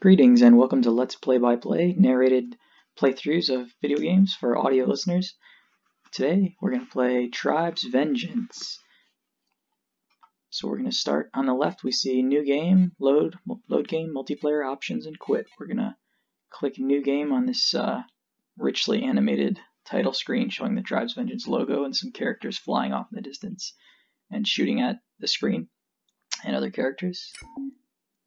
[0.00, 2.56] Greetings and welcome to Let's Play by Play, narrated
[2.98, 5.34] playthroughs of video games for audio listeners.
[6.10, 8.78] Today we're going to play Tribes Vengeance.
[10.48, 11.84] So we're going to start on the left.
[11.84, 13.36] We see new game, load,
[13.68, 15.46] load game, multiplayer options, and quit.
[15.58, 15.96] We're going to
[16.48, 18.00] click new game on this uh,
[18.56, 23.16] richly animated title screen showing the Tribes Vengeance logo and some characters flying off in
[23.16, 23.74] the distance
[24.30, 25.68] and shooting at the screen
[26.42, 27.34] and other characters.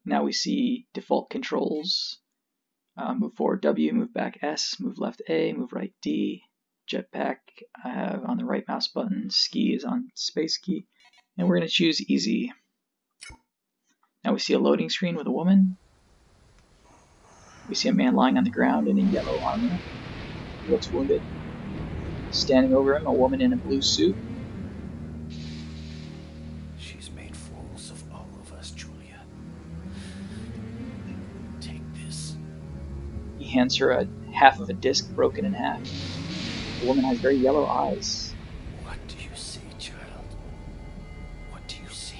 [0.06, 2.20] Now we see default controls.
[2.96, 6.44] Uh, move forward W, move back S, move left A, move right D.
[6.92, 7.38] Jetpack
[7.84, 9.30] I have on the right mouse button.
[9.30, 10.86] Ski is on space key.
[11.38, 12.52] And we're going to choose easy.
[14.24, 15.78] Now we see a loading screen with a woman.
[17.70, 19.80] We see a man lying on the ground in a yellow armor.
[20.66, 21.22] He looks wounded.
[22.32, 24.16] Standing over him, a woman in a blue suit.
[33.54, 35.82] Hands her a half of a disc broken in half.
[36.82, 38.34] The woman has very yellow eyes.
[38.84, 40.26] What do you see, child?
[41.52, 42.18] What do you see?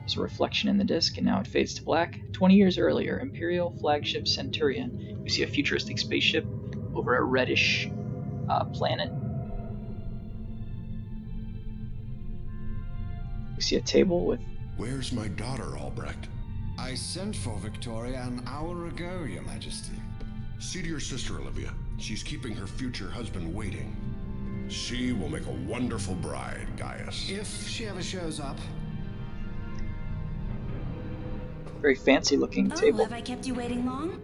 [0.00, 2.20] There's a reflection in the disc, and now it fades to black.
[2.32, 5.18] 20 years earlier, Imperial flagship Centurion.
[5.22, 6.44] We see a futuristic spaceship
[6.94, 7.88] over a reddish
[8.50, 9.10] uh, planet.
[13.56, 14.40] We see a table with
[14.76, 16.28] Where's my daughter, Albrecht?
[16.78, 19.94] I sent for Victoria an hour ago, Your Majesty.
[20.58, 21.72] See to your sister, Olivia.
[21.98, 23.94] She's keeping her future husband waiting.
[24.68, 27.30] She will make a wonderful bride, Gaius.
[27.30, 28.58] If she ever shows up.
[31.80, 33.04] very fancy looking Oh, table.
[33.04, 34.20] have I kept you waiting long?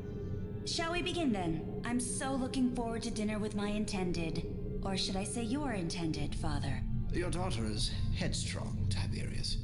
[0.64, 1.80] Shall we begin then?
[1.84, 4.46] I'm so looking forward to dinner with my intended.
[4.82, 6.82] Or should I say your intended, father?
[7.12, 9.58] Your daughter is headstrong, Tiberius.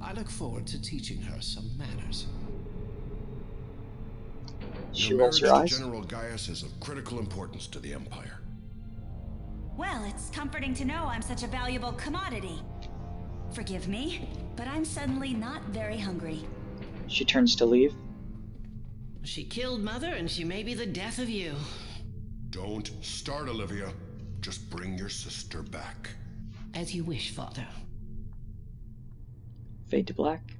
[0.00, 2.28] I look forward to teaching her some manners.
[4.94, 5.78] She Your rolls her marriage eyes.
[5.78, 8.40] General Gaius is of critical importance to the Empire.
[9.76, 12.60] Well, it's comforting to know I'm such a valuable commodity.
[13.52, 16.46] Forgive me, but I'm suddenly not very hungry.
[17.08, 17.92] She turns to leave.
[19.24, 21.54] She killed Mother, and she may be the death of you.
[22.50, 23.92] Don't start, Olivia.
[24.40, 26.10] Just bring your sister back.
[26.74, 27.66] As you wish, Father.
[29.88, 30.56] Fade to black.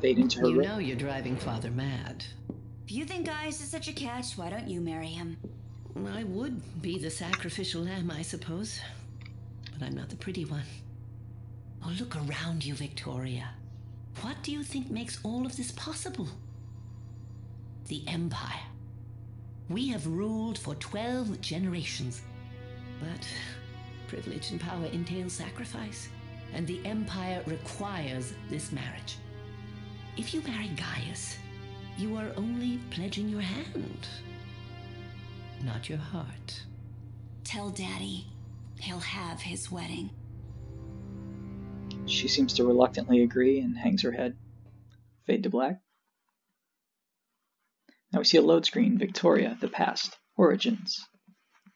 [0.00, 0.66] Fade into her You room.
[0.66, 2.24] know you're driving Father mad.
[2.84, 5.36] If you think Gaius is such a catch, why don't you marry him?
[6.14, 8.80] I would be the sacrificial lamb, I suppose.
[9.72, 10.62] But I'm not the pretty one.
[11.84, 13.50] Oh, look around you, Victoria.
[14.22, 16.28] What do you think makes all of this possible?
[17.88, 18.62] The Empire.
[19.68, 22.22] We have ruled for 12 generations.
[23.00, 23.26] But
[24.08, 26.08] privilege and power entail sacrifice,
[26.54, 29.16] and the Empire requires this marriage.
[30.20, 31.38] If you marry Gaius,
[31.96, 34.06] you are only pledging your hand,
[35.62, 36.62] not your heart.
[37.42, 38.26] Tell Daddy
[38.78, 40.10] he'll have his wedding.
[42.04, 44.36] She seems to reluctantly agree and hangs her head.
[45.24, 45.80] Fade to black.
[48.12, 51.02] Now we see a load screen Victoria, the past, origins.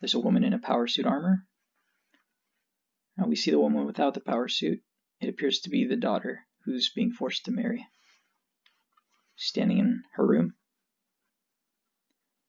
[0.03, 1.47] There's a woman in a power suit armor.
[3.17, 4.83] Now we see the woman without the power suit.
[5.19, 7.87] It appears to be the daughter who's being forced to marry.
[9.37, 10.55] Standing in her room.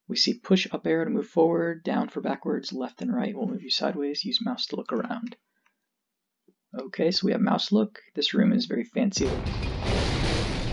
[0.07, 3.47] We see push up arrow to move forward, down for backwards, left and right will
[3.47, 5.35] move you sideways, use mouse to look around.
[6.78, 8.00] Okay, so we have mouse look.
[8.13, 9.29] This room is very fancy.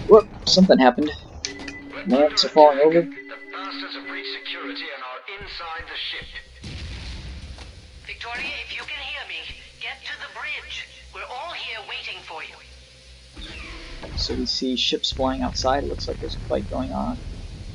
[0.09, 1.11] Whoop, something happened.
[2.06, 3.03] Lamps are falling over.
[3.03, 3.09] The
[3.53, 6.27] bastards have breached security and are inside the ship.
[8.05, 9.41] Victoria, if you can hear me,
[9.81, 10.89] get to the bridge.
[11.15, 12.72] We're all here waiting for you.
[14.16, 15.84] So we see ships flying outside.
[15.84, 17.18] It looks like there's a fight going on.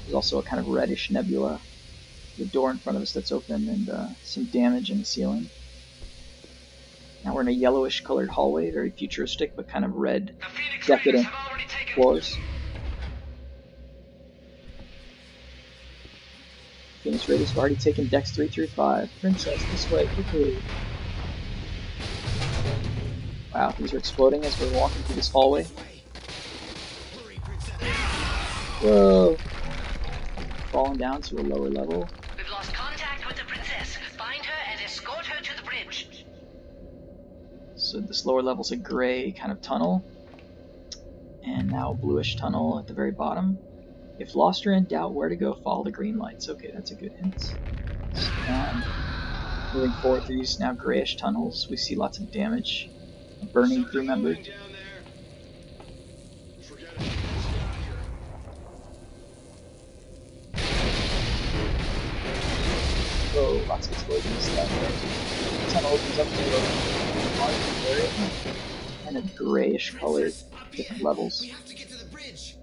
[0.04, 1.60] There's also a kind of reddish nebula.
[2.38, 5.50] The door in front of us that's open and uh, some damage in the ceiling.
[7.26, 10.34] Now we're in a yellowish colored hallway, very futuristic, but kind of red,
[10.86, 12.38] decadent Raiders have already floors.
[17.04, 19.10] Phoenix Raiders have already taken decks 3 through 5.
[19.20, 20.58] Princess, this way, quickly.
[23.54, 25.66] Wow, these are exploding as we're walking through this hallway.
[28.82, 29.38] Whoa!
[30.72, 32.08] Falling down to a lower level.
[32.38, 33.98] We've lost contact with the princess.
[34.18, 36.26] Find her and escort her to the bridge.
[37.76, 40.06] So this lower level's a gray kind of tunnel.
[41.44, 43.58] And now a bluish tunnel at the very bottom.
[44.20, 46.48] If lost or in doubt where to go, follow the green lights.
[46.48, 47.42] Okay, that's a good hint.
[48.48, 48.84] And
[49.74, 52.90] moving forward through these now grayish tunnels, we see lots of damage.
[53.42, 54.38] A burning crew member.
[63.78, 65.66] Lots of explosions and stuff.
[65.66, 66.62] The tunnel opens up to a
[67.38, 67.56] large
[67.92, 68.10] area,
[69.04, 70.34] kind of grayish colored,
[70.72, 71.42] different levels.
[71.42, 72.58] We have to get to the bridge.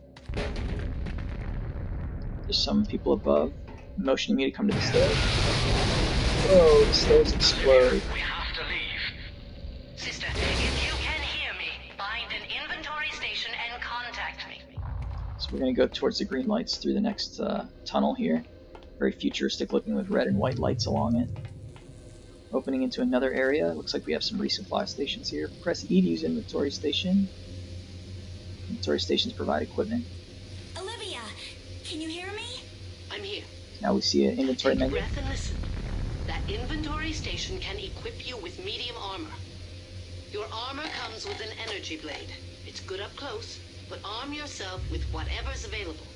[2.43, 3.53] There's some people above
[3.97, 5.13] motioning me to come to the stairs.
[6.51, 8.03] Oh, the stairs explode.
[8.13, 9.95] We have to leave.
[9.95, 14.61] Sister, if you can hear me, find an inventory station and contact me.
[15.39, 18.45] So we're going to go towards the green lights through the next uh, tunnel here.
[18.99, 21.29] Very futuristic looking with red and white lights along it.
[22.53, 23.73] Opening into another area.
[23.75, 25.51] Looks like we have some resupply stations here.
[25.63, 27.29] Press E to use inventory station.
[28.69, 30.07] Inventory stations provide equipment.
[30.79, 31.21] Olivia,
[31.85, 32.63] can you hear me?
[33.11, 33.45] I'm here.
[33.81, 34.97] Now we see an inventory Take a menu.
[34.97, 35.57] breath and listen.
[36.27, 39.35] That inventory station can equip you with medium armor.
[40.33, 42.33] Your armor comes with an energy blade.
[42.67, 43.61] It's good up close,
[43.91, 46.14] but arm yourself with whatever's available.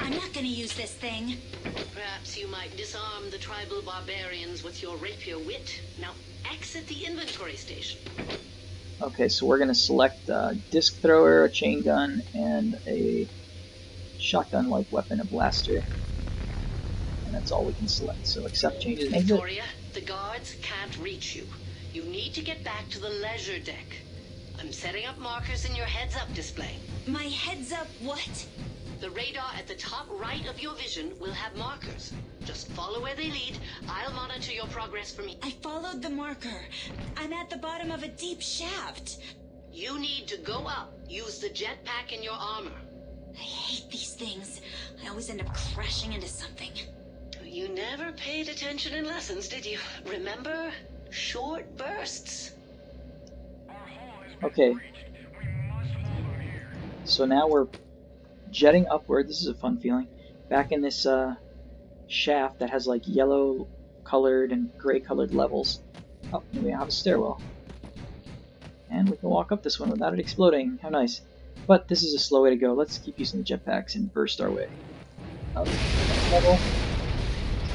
[0.00, 1.36] I'm not gonna use this thing.
[1.94, 5.80] Perhaps you might disarm the tribal barbarians with your rapier wit.
[6.00, 6.12] Now
[6.50, 8.00] exit the inventory station.
[9.00, 13.28] Okay, so we're going to select a disc thrower, a chain gun, and a
[14.18, 15.84] shotgun-like weapon, a blaster.
[17.26, 18.26] And that's all we can select.
[18.26, 19.10] So accept changes.
[19.10, 21.46] Victoria, the guards can't reach you.
[21.92, 23.98] You need to get back to the leisure deck.
[24.58, 26.76] I'm setting up markers in your heads-up display.
[27.06, 28.46] My heads up, what?
[29.00, 32.12] The radar at the top right of your vision will have markers.
[32.44, 33.58] Just follow where they lead.
[33.88, 35.38] I'll monitor your progress from here.
[35.42, 36.60] I followed the marker.
[37.16, 39.18] I'm at the bottom of a deep shaft.
[39.70, 40.94] You need to go up.
[41.08, 42.70] Use the jetpack in your armor.
[43.34, 44.62] I hate these things.
[45.04, 46.70] I always end up crashing into something.
[47.44, 49.78] You never paid attention in lessons, did you?
[50.06, 50.72] Remember?
[51.10, 52.52] Short bursts.
[54.42, 54.74] Okay.
[57.04, 57.66] So now we're
[58.56, 59.28] jetting upward.
[59.28, 60.08] This is a fun feeling.
[60.48, 61.34] Back in this uh,
[62.08, 63.68] shaft that has like yellow
[64.02, 65.80] colored and gray colored levels.
[66.32, 67.40] Oh, we have a stairwell.
[68.90, 70.78] And we can walk up this one without it exploding.
[70.80, 71.20] How nice.
[71.66, 72.72] But this is a slow way to go.
[72.72, 74.68] Let's keep using the jetpacks and burst our way.
[75.54, 75.66] Up.
[75.66, 76.58] Next level.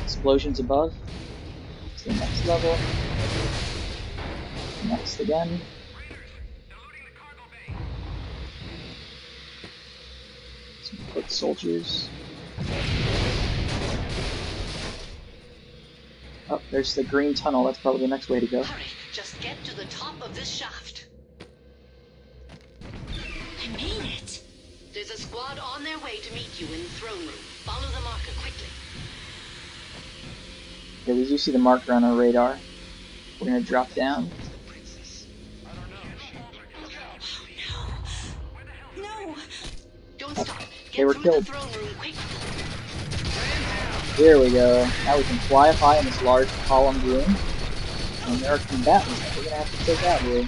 [0.03, 0.93] Explosions above.
[1.97, 2.75] To the next level.
[4.87, 5.61] Next again.
[10.81, 12.09] Some foot soldiers.
[16.49, 17.63] Oh, there's the green tunnel.
[17.63, 18.63] That's probably the next way to go.
[18.63, 18.83] Hurry,
[19.13, 21.07] just get to the top of this shaft.
[23.63, 24.43] I made it.
[24.93, 27.29] There's a squad on their way to meet you in the throne room.
[27.63, 28.67] Follow the marker quickly.
[31.03, 32.57] Okay, we do see the marker on our radar.
[33.39, 34.29] We're gonna drop down.
[40.95, 41.45] They were killed.
[41.45, 42.15] the throne room quick.
[44.17, 44.85] Here we go.
[45.05, 47.37] Now we can fly up high in this large columned room.
[48.27, 50.43] And there are combatants that we're gonna have to take out here.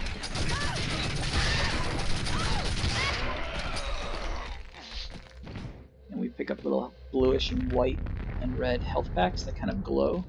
[6.12, 8.00] And we pick up little bluish and white
[8.42, 10.26] and red health packs that kind of glow.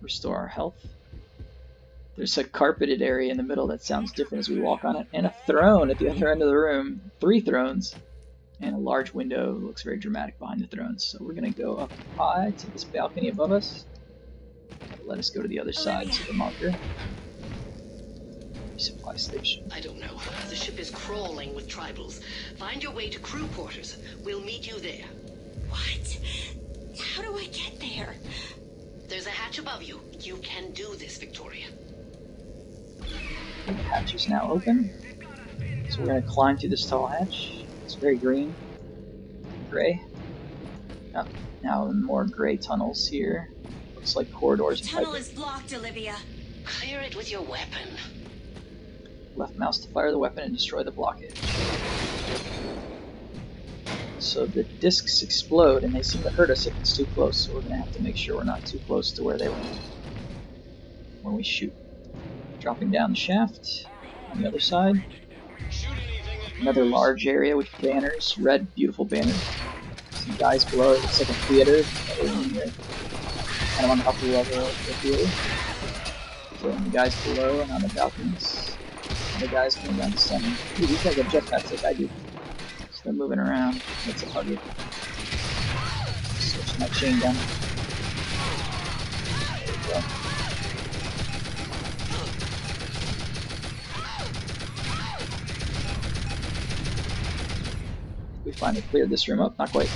[0.00, 0.76] Restore our health.
[2.16, 5.06] There's a carpeted area in the middle that sounds different as we walk on it,
[5.14, 7.10] and a throne at the other end of the room.
[7.20, 7.96] Three thrones
[8.62, 11.04] and a large window looks very dramatic behind the thrones.
[11.04, 13.84] So we're gonna go up high to this balcony above us.
[15.04, 16.72] Let us go to the other oh, side to the marker.
[18.76, 19.68] Supply station.
[19.72, 20.20] I don't know.
[20.48, 22.22] The ship is crawling with tribals.
[22.56, 23.98] Find your way to crew quarters.
[24.24, 25.04] We'll meet you there.
[25.68, 26.18] What?
[27.00, 28.14] How do I get there?
[29.08, 30.00] There's a hatch above you.
[30.20, 31.66] You can do this, Victoria.
[33.66, 34.90] The hatch is now open.
[35.90, 37.61] So we're gonna climb through this tall hatch.
[37.92, 38.56] It's very green,
[39.68, 40.00] gray.
[41.14, 41.26] Oh,
[41.62, 43.50] now more gray tunnels here.
[43.94, 46.16] Looks like corridors and Tunnel is blocked, Olivia.
[46.64, 47.98] Clear it with your weapon.
[49.36, 51.36] Left mouse to fire the weapon and destroy the blockage.
[54.20, 57.52] So the discs explode and they seem to hurt us if it's too close, so
[57.52, 59.76] we're gonna have to make sure we're not too close to where they went
[61.20, 61.74] when we shoot.
[62.58, 63.84] Dropping down the shaft
[64.32, 64.94] on the other side.
[66.62, 69.42] Another large area with banners, red, beautiful banners.
[70.12, 71.82] Some guys below, it looks like a theater.
[71.82, 75.26] Kind of on the upper level of the theater.
[76.60, 78.76] So the guys below and on the balconies.
[79.40, 80.46] The guys coming down the center.
[80.46, 82.08] Ooh, these guys have jetpacks like I do.
[82.92, 83.82] So they're moving around.
[84.06, 84.56] That's a huggy.
[86.38, 87.34] Switch my chain gun.
[89.66, 90.21] There we go.
[98.44, 99.58] We finally cleared this room up.
[99.58, 99.90] Not quite.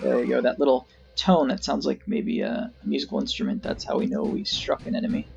[0.00, 0.40] There we go.
[0.40, 3.62] That little tone that sounds like maybe a, musical instrument.
[3.62, 5.28] That's how we know we struck an enemy.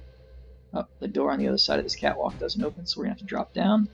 [0.74, 3.14] Oh, the door on the other side of this catwalk doesn't open, so we're gonna
[3.14, 3.88] have to drop down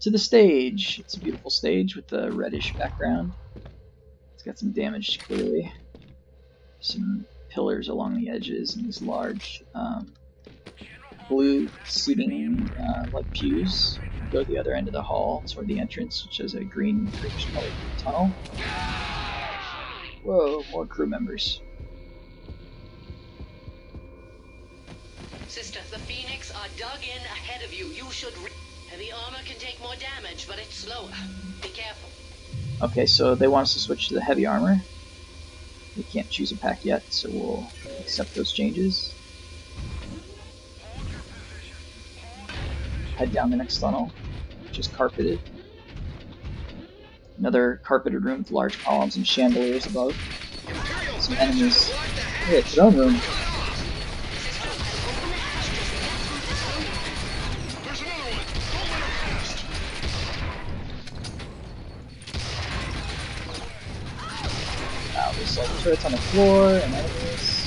[0.00, 1.00] to the stage.
[1.00, 3.32] It's a beautiful stage with the reddish background.
[4.34, 5.72] It's got some damage clearly.
[6.80, 10.12] Some pillars along the edges and these large um,
[11.28, 13.98] blue seating uh, like pews.
[14.34, 17.12] Go to the other end of the hall toward the entrance, which is a green
[17.20, 17.72] greenish colored
[18.02, 18.36] tunnel.
[20.24, 21.62] Whoa, more crew members.
[25.46, 27.86] Sister, the Phoenix are dug in ahead of you.
[27.86, 28.36] You should.
[28.38, 28.50] Re-
[28.90, 31.12] Heavy armor can take more damage, but it's slower.
[31.62, 32.10] Be careful.
[32.88, 34.80] Okay, so they want us to switch to the heavy armor.
[35.96, 39.14] We can't choose a pack yet, so we'll accept those changes.
[43.16, 44.12] Head down the next tunnel,
[44.74, 45.38] which is carpeted.
[47.38, 50.16] Another carpeted room with large columns and chandeliers above.
[51.20, 51.90] Some enemies.
[52.46, 53.14] Hey, throne room.
[65.14, 67.60] Wow, there's like turrets on the floor and enemies.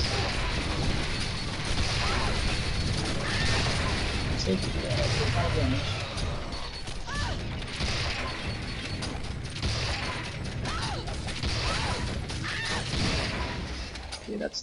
[4.50, 5.97] Uh, damage.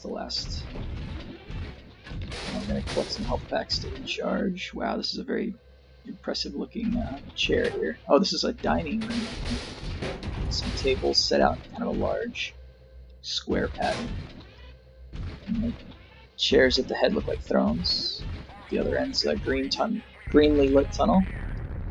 [0.04, 0.62] The last.
[2.54, 4.72] I'm gonna collect some health packs to recharge.
[4.74, 5.54] Wow, this is a very
[6.06, 7.98] impressive looking uh, chair here.
[8.08, 9.26] Oh, this is a dining room.
[10.50, 12.54] Some tables set out in kind of a large
[13.22, 14.08] square pattern.
[15.46, 15.72] And the
[16.36, 18.22] chairs at the head look like thrones.
[18.70, 21.24] The other end's a green tun- greenly lit tunnel.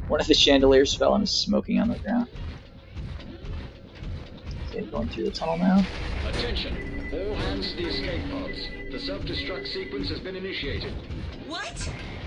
[0.08, 2.28] One of the chandeliers fell and is smoking on the ground.
[4.70, 5.84] Okay, going through the tunnel now.
[6.30, 6.93] Attention!
[7.14, 8.58] All hands to the escape pods.
[8.92, 10.92] The self-destruct sequence has been initiated.
[11.46, 11.78] What?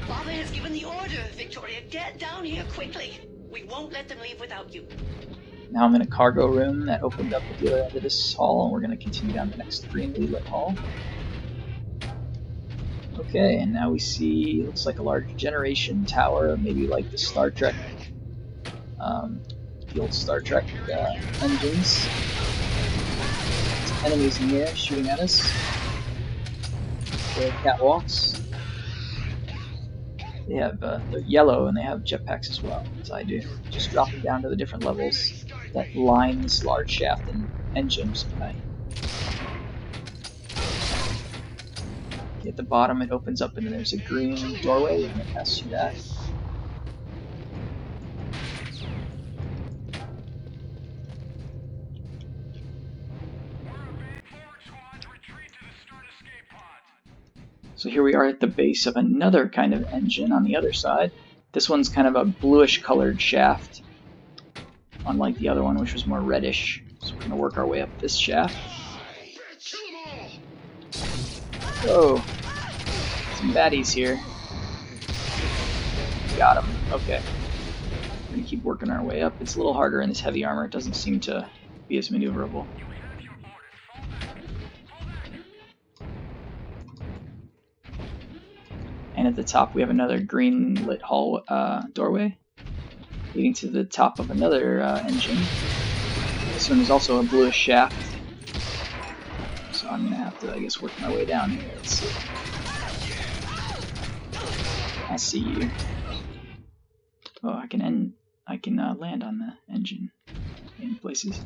[0.06, 1.80] Father has given the order, Victoria.
[1.90, 3.18] Get down here quickly.
[3.50, 4.86] We won't let them leave without you.
[5.72, 8.32] Now I'm in a cargo room that opened up at the other end of this
[8.32, 10.76] hall, and we're going to continue down the next greenly lit hall.
[13.18, 17.50] Okay, and now we see looks like a large generation tower, maybe like the Star
[17.50, 17.74] Trek,
[19.00, 19.42] um,
[19.92, 20.64] the old Star Trek
[20.94, 22.06] uh, engines.
[24.04, 25.42] Enemies in here shooting at us.
[27.36, 28.42] The catwalks.
[30.48, 33.42] They have uh, they're yellow and they have jetpacks as well, as I do.
[33.70, 38.26] Just dropping down to the different levels that line this large shaft and engines.
[38.36, 38.54] Okay,
[42.48, 45.00] At the bottom, it opens up and there's a green doorway.
[45.00, 45.94] You're gonna pass through that.
[57.76, 60.72] So here we are at the base of another kind of engine on the other
[60.72, 61.12] side.
[61.52, 63.82] This one's kind of a bluish colored shaft,
[65.06, 66.82] unlike the other one, which was more reddish.
[67.00, 68.56] So we're gonna work our way up this shaft.
[71.88, 72.24] Oh,
[73.36, 74.18] some baddies here.
[76.38, 76.74] Got him.
[76.92, 77.20] Okay.
[78.30, 79.34] We're gonna keep working our way up.
[79.42, 80.64] It's a little harder in this heavy armor.
[80.64, 81.46] It doesn't seem to
[81.88, 82.66] be as maneuverable.
[89.26, 92.38] And at the top, we have another green lit hall uh, doorway
[93.34, 95.50] leading to the top of another uh, engine.
[96.54, 97.96] This one is also a bluish shaft.
[99.72, 101.72] So I'm gonna have to, I guess, work my way down here.
[101.74, 102.06] Let's see.
[105.10, 105.72] I see you.
[107.42, 108.12] Oh, I can end.
[108.46, 110.12] I can uh, land on the engine
[110.78, 111.44] in places.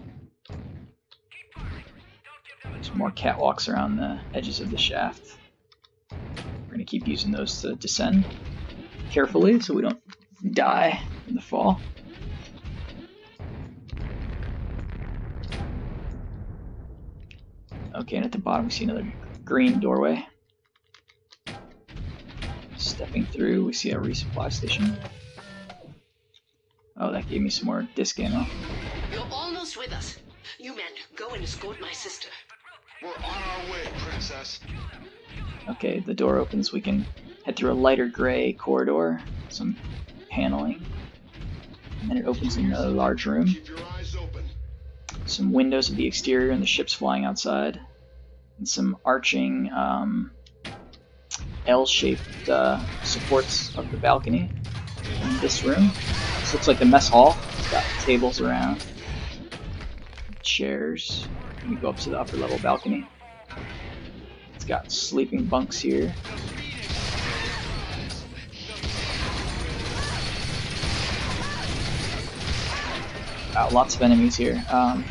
[2.74, 5.39] There's more catwalks around the edges of the shaft.
[6.66, 8.26] We're gonna keep using those to descend
[9.10, 10.00] carefully so we don't
[10.52, 11.80] die in the fall.
[17.94, 19.12] Okay, and at the bottom we see another
[19.44, 20.24] green doorway.
[22.76, 24.96] Stepping through, we see a resupply station.
[26.96, 28.46] Oh, that gave me some more disc ammo.
[29.12, 30.18] You're almost with us.
[30.58, 32.28] You men, go and escort my sister.
[33.02, 34.60] We're on our way, Princess.
[35.70, 36.70] Okay, the door opens.
[36.70, 37.06] We can
[37.46, 39.78] head through a lighter gray corridor, some
[40.28, 40.84] paneling,
[42.02, 43.46] and then it opens in a large room.
[43.46, 44.44] Keep your eyes open.
[45.24, 47.80] Some windows of the exterior and the ships flying outside,
[48.58, 50.32] and some arching um,
[51.66, 54.50] L-shaped uh, supports of the balcony
[55.22, 55.90] in this room.
[56.40, 57.34] This looks like the mess hall.
[57.58, 58.84] It's got tables around,
[60.42, 61.26] chairs.
[61.66, 63.06] Me go up to the upper level balcony.
[64.54, 66.14] It's got sleeping bunks here.
[73.72, 74.64] Lots of enemies here.
[74.68, 75.04] Um,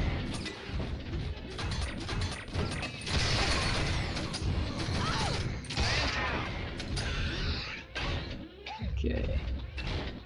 [8.97, 9.39] okay,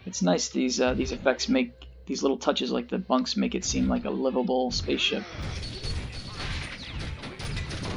[0.08, 1.74] it's nice these uh, these effects make
[2.08, 5.24] these little touches like the bunks make it seem like a livable spaceship.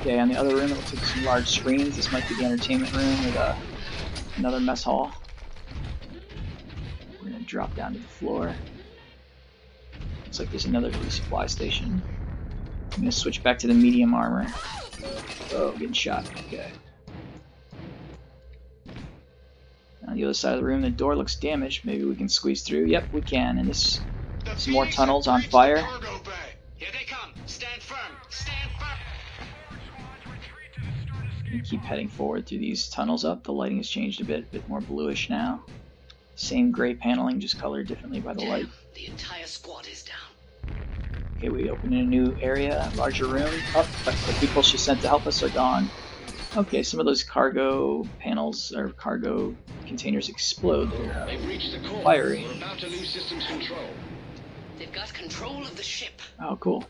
[0.07, 1.97] Okay, on the other room it looks like some large screens.
[1.97, 3.57] This might be the entertainment room with a,
[4.37, 5.11] another mess hall.
[7.21, 8.55] We're gonna drop down to the floor.
[10.23, 12.01] Looks like there's another resupply station.
[12.93, 14.47] I'm gonna switch back to the medium armor.
[15.53, 16.25] Oh, getting shot.
[16.47, 16.71] Okay.
[20.07, 21.85] On the other side of the room, the door looks damaged.
[21.85, 22.85] Maybe we can squeeze through.
[22.85, 23.59] Yep, we can.
[23.59, 23.99] And this,
[24.57, 25.85] some more tunnels on fire.
[31.57, 33.43] We keep heading forward through these tunnels up.
[33.45, 35.65] The lighting has changed a bit, a bit more bluish now.
[36.35, 38.67] Same gray paneling, just colored differently by the light.
[38.95, 40.17] The entire squad is down.
[41.39, 43.51] Okay, we open in a new area, larger room.
[43.75, 45.89] Up, but the people she sent to help us are gone.
[46.59, 50.91] Okay, some of those cargo panels or cargo containers explode.
[50.93, 52.03] They're uh, They've reached the core.
[52.03, 52.45] fiery.
[52.47, 53.89] We're about to lose systems control.
[54.79, 56.21] They've got control of the ship.
[56.39, 56.85] Oh, cool.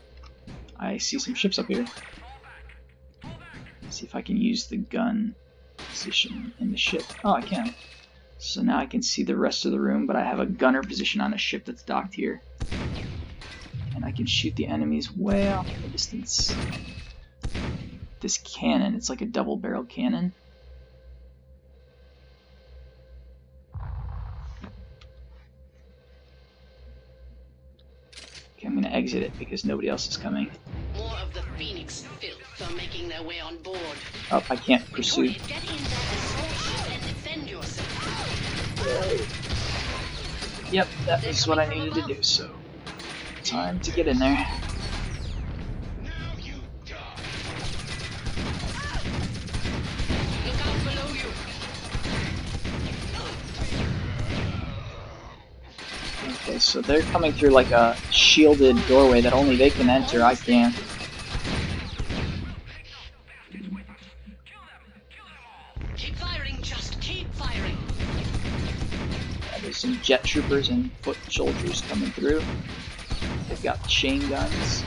[0.77, 1.85] I see some ships up here.
[3.89, 5.35] See if I can use the gun
[5.89, 7.03] position in the ship.
[7.23, 7.75] Oh, I can.
[8.37, 10.83] So now I can see the rest of the room, but I have a gunner
[10.83, 12.41] position on a ship that's docked here.
[13.95, 16.59] And I can shoot the enemies way off the distance.
[18.21, 20.33] This cannon, it's like a double barrel cannon.
[28.57, 30.49] Okay, I'm gonna exit it because nobody else is coming.
[30.95, 33.77] More of the Phoenix filth are making their way on board.
[34.31, 35.29] Oh, I can't pursue.
[35.29, 35.63] Victoria, that
[36.17, 37.87] assault ship and defend yourself.
[40.73, 42.49] Yep, that is what I needed to do, so
[43.43, 44.43] time to get in there.
[56.59, 60.75] So they're coming through like a shielded doorway that only they can enter, I can't.
[65.95, 67.77] Keep firing, just keep firing.
[69.51, 72.41] Yeah, there's some jet troopers and foot soldiers coming through.
[73.49, 74.83] They've got chain guns.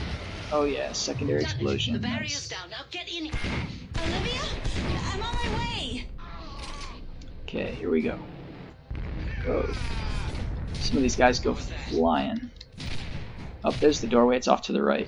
[0.51, 1.93] Oh yeah, secondary explosion.
[1.93, 2.69] The barrier's down.
[2.69, 3.31] Now get in.
[3.97, 4.41] Olivia?
[5.13, 6.07] I'm on my way.
[7.43, 8.19] Okay, here we go.
[9.45, 9.73] Whoa.
[10.81, 12.49] Some of these guys go flying.
[13.63, 15.07] Up there's the doorway, it's off to the right.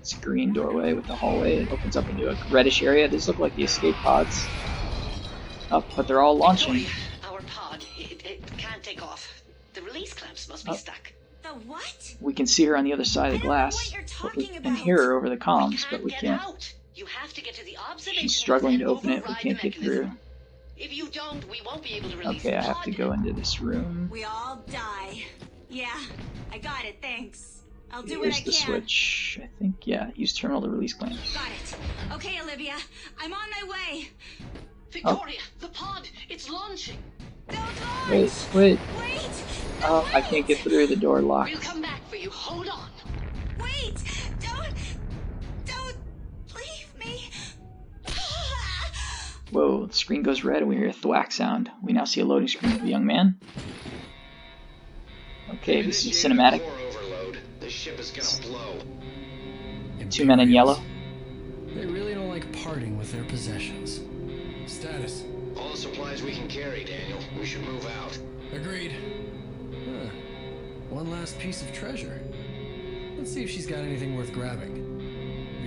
[0.00, 1.56] It's a green doorway with the hallway.
[1.62, 3.08] It opens up into a reddish area.
[3.08, 4.46] These look like the escape pods.
[5.70, 6.84] Up, but they're all launching.
[7.24, 9.42] Our pod, it, it can't take off.
[9.74, 10.74] The release clamps must be Oh.
[10.74, 11.12] stuck.
[11.42, 12.16] The what?
[12.20, 13.74] We can see her on the other side of the I don't know glass.
[13.76, 16.42] what you're but we talking can hear her over the comms, can't but we can't.
[16.42, 16.74] out.
[16.94, 19.26] You have to get to the observation She's struggling to open it.
[19.26, 20.10] We can't the get through.
[20.80, 20.90] Mechanism.
[20.90, 23.32] If you don't, we won't be able to release Okay, I have to go into
[23.32, 24.08] this room.
[24.10, 25.24] We all die.
[25.68, 25.98] Yeah,
[26.52, 27.62] I got it, thanks.
[27.92, 28.66] I'll do Here's what I the can.
[28.66, 29.40] switch.
[29.42, 31.34] I think, yeah, use terminal to release clamps.
[31.34, 31.76] Got it.
[32.14, 32.76] Okay, Olivia,
[33.18, 34.08] I'm on my way.
[34.90, 36.98] Victoria, the pod, it's launching.
[37.48, 38.10] Don't launch!
[38.10, 38.78] Wait, wait.
[38.98, 39.30] Wait!
[39.82, 41.50] Oh, I can't get through the door locked.
[41.52, 42.30] We'll come back for you.
[42.30, 42.90] Hold on.
[43.60, 43.94] Wait!
[44.40, 44.49] Don't...
[44.49, 44.49] Don't
[49.52, 51.70] Whoa, the screen goes red and we hear a thwack sound.
[51.82, 53.38] We now see a loading screen of a young man.
[55.54, 56.60] Okay, this is Initiating cinematic.
[56.60, 57.38] core overload.
[57.58, 58.78] This ship is gonna blow.
[60.10, 60.80] Two men in yellow.
[61.74, 64.00] They really don't like parting with their possessions.
[64.66, 65.24] Status.
[65.56, 67.18] All the supplies we can carry, Daniel.
[67.38, 68.18] We should move out.
[68.52, 68.92] Agreed.
[69.84, 70.10] Huh.
[70.90, 72.20] One last piece of treasure.
[73.16, 74.74] Let's see if she's got anything worth grabbing.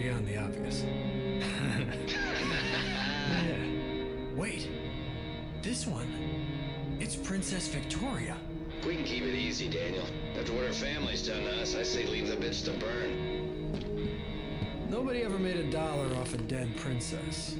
[0.02, 0.84] Beyond the obvious.
[3.34, 3.72] Yeah.
[4.36, 4.67] Wait.
[5.62, 6.08] This one.
[7.00, 8.36] It's Princess Victoria.
[8.86, 10.06] We can keep it easy, Daniel.
[10.38, 14.19] After what her family's done to us, I say leave the bitch to burn.
[14.89, 17.56] Nobody ever made a dollar off a dead princess.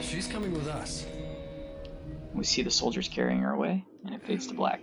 [0.00, 1.06] She's coming with us.
[2.34, 4.80] We see the soldiers carrying her away, and it fades to black.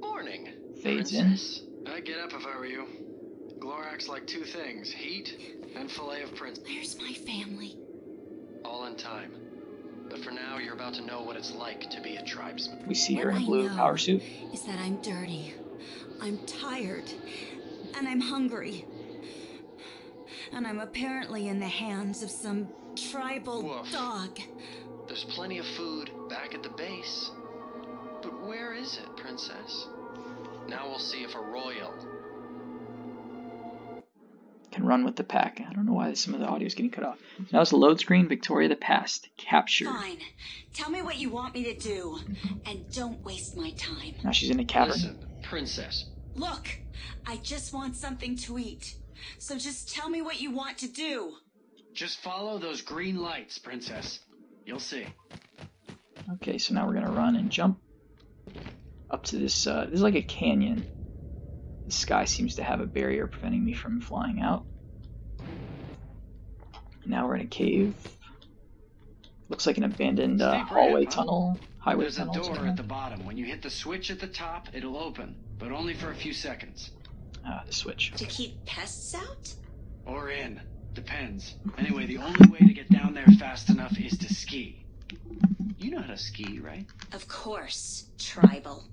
[0.00, 0.48] Morning.
[0.82, 1.26] Fades in.
[1.26, 1.62] Princess.
[1.86, 2.86] I'd get up if I were you.
[3.58, 5.38] Glorax like two things heat
[5.76, 6.60] and fillet of prince.
[6.64, 7.76] Where's my family?
[8.64, 9.32] All in time.
[10.10, 12.84] But for now, you're about to know what it's like to be a tribesman.
[12.86, 14.22] We see her What in a I blue know power suit.
[14.52, 15.54] Is that I'm dirty.
[16.20, 17.10] I'm tired.
[17.96, 18.84] And I'm hungry.
[20.52, 22.68] and I'm apparently in the hands of some
[23.10, 23.90] tribal Woof.
[23.92, 24.38] dog.
[25.06, 27.30] There's plenty of food back at the base.
[28.22, 29.86] But where is it, Princess?
[30.68, 31.94] Now we'll see if a royal.
[34.72, 35.60] Can run with the pack.
[35.68, 37.18] I don't know why some of the audio is getting cut off.
[37.52, 38.28] Now it's a load screen.
[38.28, 39.88] Victoria the Past captured.
[39.88, 40.18] Fine.
[40.72, 42.20] Tell me what you want me to do,
[42.66, 44.14] and don't waste my time.
[44.22, 44.92] Now she's in a cavern.
[44.92, 46.04] Listen, Princess.
[46.36, 46.68] Look,
[47.26, 48.94] I just want something to eat.
[49.38, 51.34] So just tell me what you want to do.
[51.92, 54.20] Just follow those green lights, Princess.
[54.64, 55.04] You'll see.
[56.34, 57.80] Okay, so now we're gonna run and jump
[59.10, 59.66] up to this.
[59.66, 60.86] Uh, this is like a canyon.
[61.90, 64.64] The sky seems to have a barrier preventing me from flying out.
[67.04, 67.96] Now we're in a cave.
[69.48, 71.10] Looks like an abandoned uh, hallway huh?
[71.10, 72.54] tunnel, highway There's a tunnel.
[72.54, 73.26] door at the bottom.
[73.26, 76.32] When you hit the switch at the top, it'll open, but only for a few
[76.32, 76.92] seconds.
[77.44, 78.12] Ah, the switch.
[78.18, 79.52] To keep pests out?
[80.06, 80.60] Or in.
[80.92, 81.56] Depends.
[81.76, 84.86] Anyway, the only way to get down there fast enough is to ski.
[85.76, 86.86] You know how to ski, right?
[87.12, 88.84] Of course, tribal.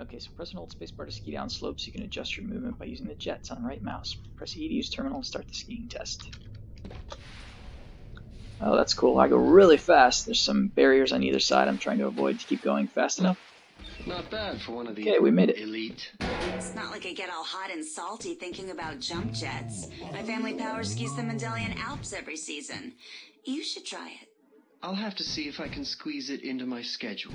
[0.00, 1.86] Okay, so press and hold spacebar to ski down slopes.
[1.86, 4.16] You can adjust your movement by using the jets on right mouse.
[4.36, 6.30] Press E to use terminal and start the skiing test.
[8.62, 9.18] Oh, that's cool.
[9.18, 10.26] I go really fast.
[10.26, 13.38] There's some barriers on either side I'm trying to avoid to keep going fast enough.
[14.06, 15.58] Not bad for one of the Okay, we made it.
[15.58, 16.12] elite.
[16.20, 19.88] It's not like I get all hot and salty thinking about jump jets.
[20.12, 22.94] My family power skis the Mendelian Alps every season.
[23.44, 24.28] You should try it.
[24.82, 27.34] I'll have to see if I can squeeze it into my schedule.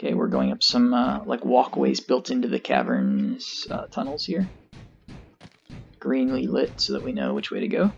[0.00, 4.48] Okay, we're going up some uh, like walkways built into the caverns uh, tunnels here.
[5.98, 7.90] Greenly lit so that we know which way to go.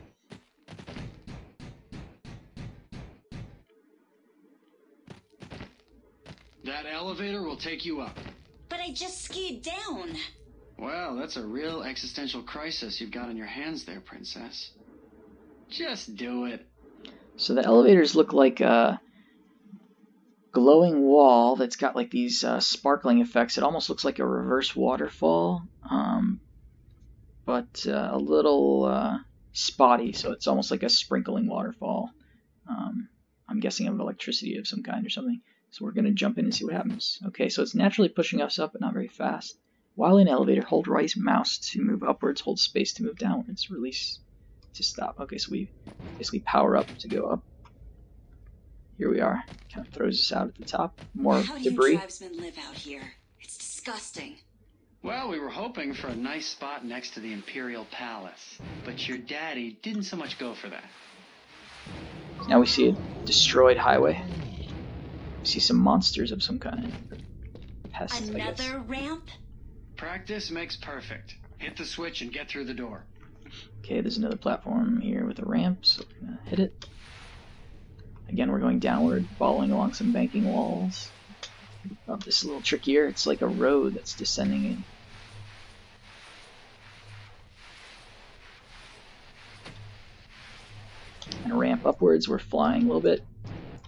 [6.65, 8.19] That elevator will take you up.
[8.71, 10.17] But I just skied down.
[10.79, 14.71] Well, that's a real existential crisis you've got on your hands there, Princess.
[15.69, 16.67] Just do it.
[17.37, 18.99] So the elevators look like a
[20.53, 23.59] glowing wall that's got like these uh, sparkling effects.
[23.59, 26.41] It almost looks like a reverse waterfall, um,
[27.47, 29.19] but uh, a little uh,
[29.53, 30.13] spotty.
[30.13, 32.11] So it's almost like a sprinkling waterfall.
[32.69, 33.09] Um,
[33.49, 35.41] I'm guessing of electricity of some kind or something.
[35.71, 37.19] So we're gonna jump in and see what happens.
[37.29, 39.57] Okay, so it's naturally pushing us up, but not very fast.
[39.95, 44.21] While in elevator, hold right mouse to move upwards, hold space to move downwards, release
[44.75, 45.17] to stop.
[45.21, 45.73] Okay, so we
[46.19, 47.45] basically power up to go up.
[49.01, 49.43] Here we are.
[49.73, 51.01] Kind of throws us out at the top.
[51.15, 51.97] More How do you debris.
[51.97, 53.15] tribesmen live out here?
[53.41, 54.37] It's disgusting.
[55.03, 59.17] Well, we were hoping for a nice spot next to the Imperial Palace, but your
[59.17, 60.85] daddy didn't so much go for that.
[62.47, 64.23] Now we see a destroyed highway.
[65.41, 66.93] We see some monsters of some kind.
[67.91, 68.61] Pests, I guess.
[68.61, 69.25] Another ramp?
[69.97, 71.37] Practice makes perfect.
[71.57, 73.07] Hit the switch and get through the door.
[73.79, 76.85] Okay, there's another platform here with a ramp, so we're gonna hit it.
[78.31, 81.11] Again, we're going downward, following along some banking walls.
[82.07, 83.09] Oh, this is a little trickier.
[83.09, 84.85] It's like a road that's descending in.
[91.43, 92.29] And a ramp upwards.
[92.29, 93.25] We're flying a little bit,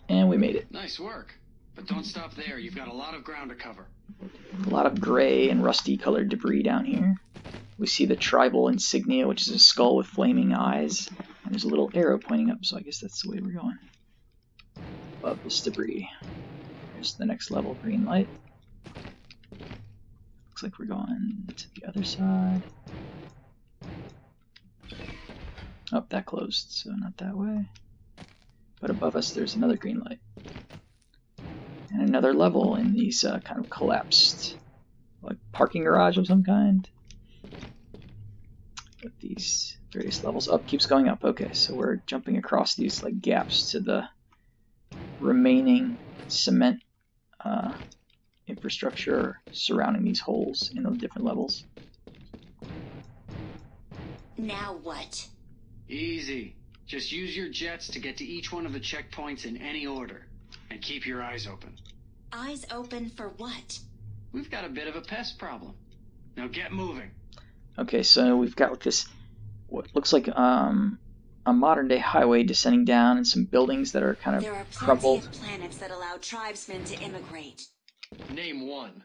[0.09, 0.73] and we made it.
[0.73, 1.39] Nice work.
[1.77, 2.59] But don't stop there.
[2.59, 3.87] You've got a lot of ground to cover.
[4.67, 7.15] A lot of gray and rusty colored debris down here.
[7.79, 11.09] We see the tribal insignia, which is a skull with flaming eyes.
[11.45, 13.79] And there's a little arrow pointing up, so I guess that's the way we're going.
[15.23, 16.09] Above this debris.
[16.93, 18.31] There's the next level, green light.
[20.51, 22.63] Looks like we're going to the other side.
[25.93, 27.67] Oh, that closed, so not that way.
[28.81, 30.21] But above us, there's another green light
[31.93, 34.57] and another level in these uh, kind of collapsed,
[35.21, 36.89] like parking garage of some kind.
[39.21, 41.25] These various levels up, keeps going up.
[41.25, 44.05] Okay, so we're jumping across these like gaps to the
[45.23, 45.97] remaining
[46.29, 46.83] cement
[47.45, 47.73] uh,
[48.47, 51.65] infrastructure surrounding these holes in the different levels.
[54.37, 55.29] Now what?
[55.89, 56.57] Easy.
[56.87, 60.27] Just use your jets to get to each one of the checkpoints in any order.
[60.71, 61.79] And keep your eyes open.
[62.33, 63.79] Eyes open for what?
[64.33, 65.75] We've got a bit of a pest problem.
[66.37, 67.11] Now get moving.
[67.79, 69.07] Okay, so we've got like this,
[69.69, 70.99] what looks like um,
[71.45, 74.65] a modern day highway descending down, and some buildings that are kind of There are
[74.65, 75.25] plenty crumbled.
[75.25, 77.67] of planets that allow tribesmen to immigrate.
[78.31, 79.03] Name one.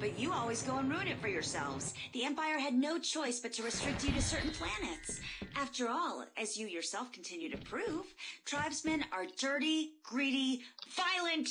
[0.00, 1.94] But you always go and ruin it for yourselves.
[2.12, 5.20] The Empire had no choice but to restrict you to certain planets.
[5.54, 8.06] After all, as you yourself continue to prove,
[8.44, 10.62] tribesmen are dirty, greedy,
[10.96, 11.48] violent.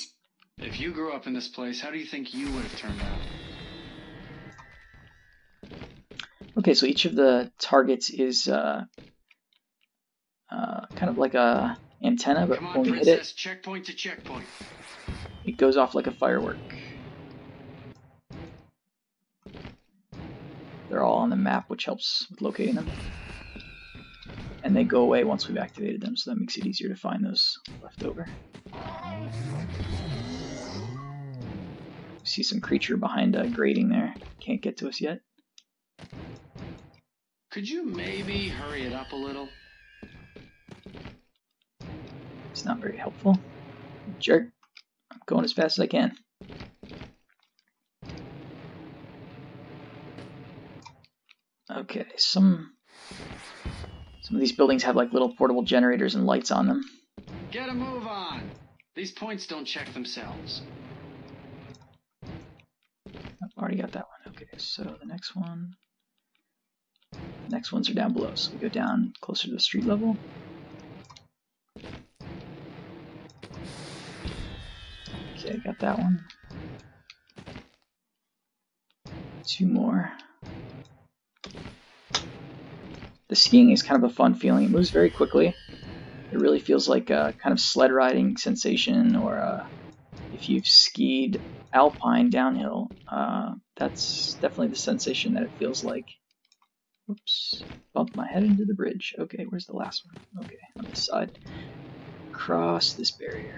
[0.57, 3.01] If you grew up in this place, how do you think you would have turned
[3.01, 3.19] out?
[6.57, 8.84] Okay, so each of the targets is uh,
[10.52, 14.46] uh, kind of like a antenna, but on, when we hit it, Checkpoint to checkpoint.
[15.46, 16.58] it goes off like a firework.
[20.90, 22.92] They're all on the map, which helps with locating them.
[24.64, 27.24] And they go away once we've activated them, so that makes it easier to find
[27.24, 28.28] those left over.
[32.24, 34.16] See some creature behind a grating there.
[34.42, 35.22] Can't get to us yet.
[37.52, 39.50] Could you maybe hurry it up a little?
[42.52, 43.40] It's not very helpful.
[44.20, 44.50] Jerk.
[45.12, 46.16] I'm going as fast as I can.
[51.72, 52.74] Okay, some
[54.22, 56.84] some of these buildings have like little portable generators and lights on them.
[57.52, 58.50] Get a move on.
[58.96, 60.62] These points don't check themselves.
[63.08, 64.36] I've already got that one.
[64.36, 65.74] Okay, so the next one.
[67.12, 70.18] The next ones are down below, so we go down closer to the street level.
[75.43, 76.19] Okay, I got that one.
[79.47, 80.12] Two more.
[83.30, 84.65] The skiing is kind of a fun feeling.
[84.65, 85.47] It moves very quickly.
[86.32, 89.63] It really feels like a kind of sled riding sensation, or uh
[90.32, 91.39] if you've skied
[91.73, 96.08] alpine downhill, uh, that's definitely the sensation that it feels like.
[97.10, 99.15] Oops, bumped my head into the bridge.
[99.19, 100.43] Okay, where's the last one?
[100.43, 101.32] Okay, on this side.
[102.34, 103.56] Cross this barrier.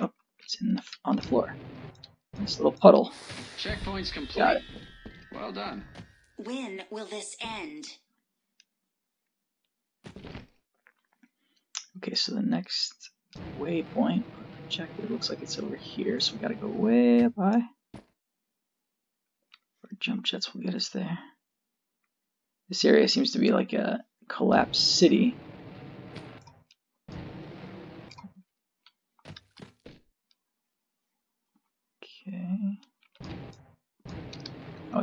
[0.00, 0.12] Oh,
[0.44, 1.54] it's in the, on the floor.
[2.40, 3.12] This little puddle.
[3.58, 4.36] Checkpoint's complete.
[4.36, 4.62] Got it.
[5.32, 5.84] Well done.
[6.36, 7.84] When will this end?
[11.98, 13.10] Okay, so the next
[13.58, 14.24] waypoint
[14.64, 17.62] objective looks like it's over here, so we gotta go way up high.
[17.94, 21.18] Or jump jets will get us there.
[22.68, 25.36] This area seems to be like a collapsed city.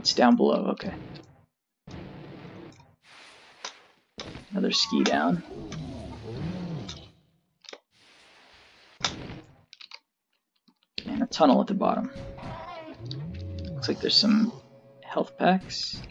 [0.02, 0.94] It's down below, okay.
[4.50, 5.44] Another ski down.
[11.06, 12.10] And a tunnel at the bottom.
[13.66, 14.52] Looks like there's some
[15.04, 16.02] health packs,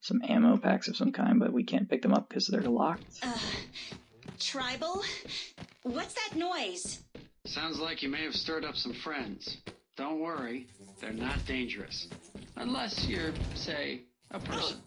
[0.00, 3.20] some ammo packs of some kind, but we can't pick them up because they're locked.
[3.22, 3.36] Uh,
[4.38, 5.02] tribal?
[5.82, 7.02] What's that noise?
[7.44, 9.58] Sounds like you may have stirred up some friends.
[9.98, 10.66] Don't worry,
[11.00, 12.08] they're not dangerous.
[12.56, 14.78] Unless you're, say, a person.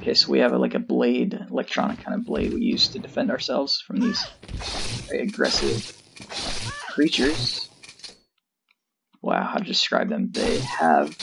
[0.00, 2.98] Okay, so we have a, like a blade, electronic kind of blade we use to
[2.98, 4.20] defend ourselves from these
[5.08, 5.82] very aggressive
[6.90, 7.68] creatures.
[9.22, 10.30] Wow, how to describe them?
[10.32, 11.14] They have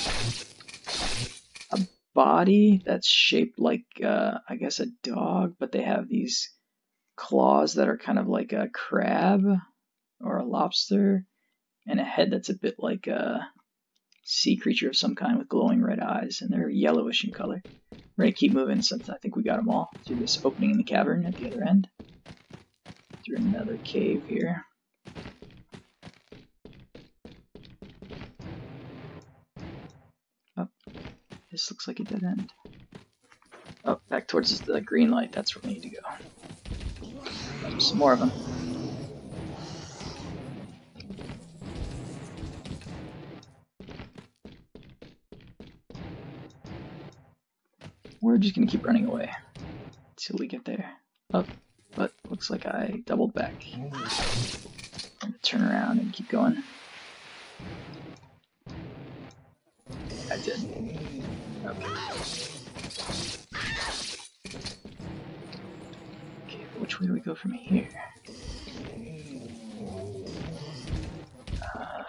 [1.71, 1.79] a
[2.13, 6.51] body that's shaped like, uh, I guess, a dog, but they have these
[7.15, 9.41] claws that are kind of like a crab
[10.19, 11.25] or a lobster,
[11.87, 13.47] and a head that's a bit like a
[14.25, 17.61] sea creature of some kind with glowing red eyes, and they're yellowish in color.
[18.17, 20.77] We're gonna keep moving since I think we got them all through this opening in
[20.77, 21.87] the cavern at the other end.
[23.23, 24.65] Through another cave here.
[30.57, 30.67] Oh,
[31.51, 32.51] this looks like a dead end.
[33.83, 35.31] Oh, back towards the green light.
[35.31, 36.01] That's where we need to go.
[37.79, 38.31] Some more of them.
[48.35, 49.31] We're just gonna keep running away
[50.09, 50.91] until we get there.
[51.33, 51.53] Up, oh,
[51.95, 53.53] but looks like I doubled back.
[55.41, 56.61] Turn around and keep going.
[60.29, 60.59] I did.
[61.65, 61.85] Okay.
[66.43, 67.87] Okay, which way do we go from here?
[71.73, 72.03] Uh, I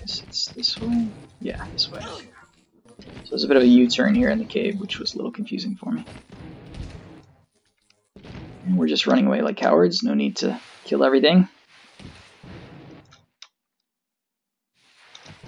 [0.00, 1.06] guess it's this way?
[1.40, 2.00] Yeah, this way.
[2.00, 2.33] Okay.
[3.34, 5.32] So there's a bit of a U-turn here in the cave, which was a little
[5.32, 6.04] confusing for me.
[8.64, 11.48] And we're just running away like cowards, no need to kill everything.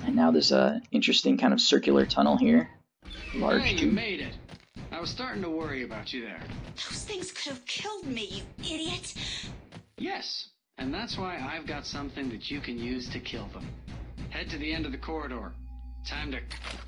[0.04, 2.68] And now there's a interesting kind of circular tunnel here.
[3.36, 3.92] Large hey, you tube.
[3.92, 4.34] made it.
[4.90, 6.42] I was starting to worry about you there.
[6.74, 9.14] Those things could have killed me, you idiot.
[9.96, 13.68] Yes, and that's why I've got something that you can use to kill them.
[14.30, 15.52] Head to the end of the corridor.
[16.06, 16.38] Time to...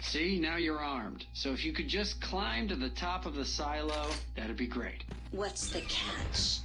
[0.01, 1.27] See, now you're armed.
[1.33, 5.03] So if you could just climb to the top of the silo, that'd be great.
[5.33, 6.61] What's the catch?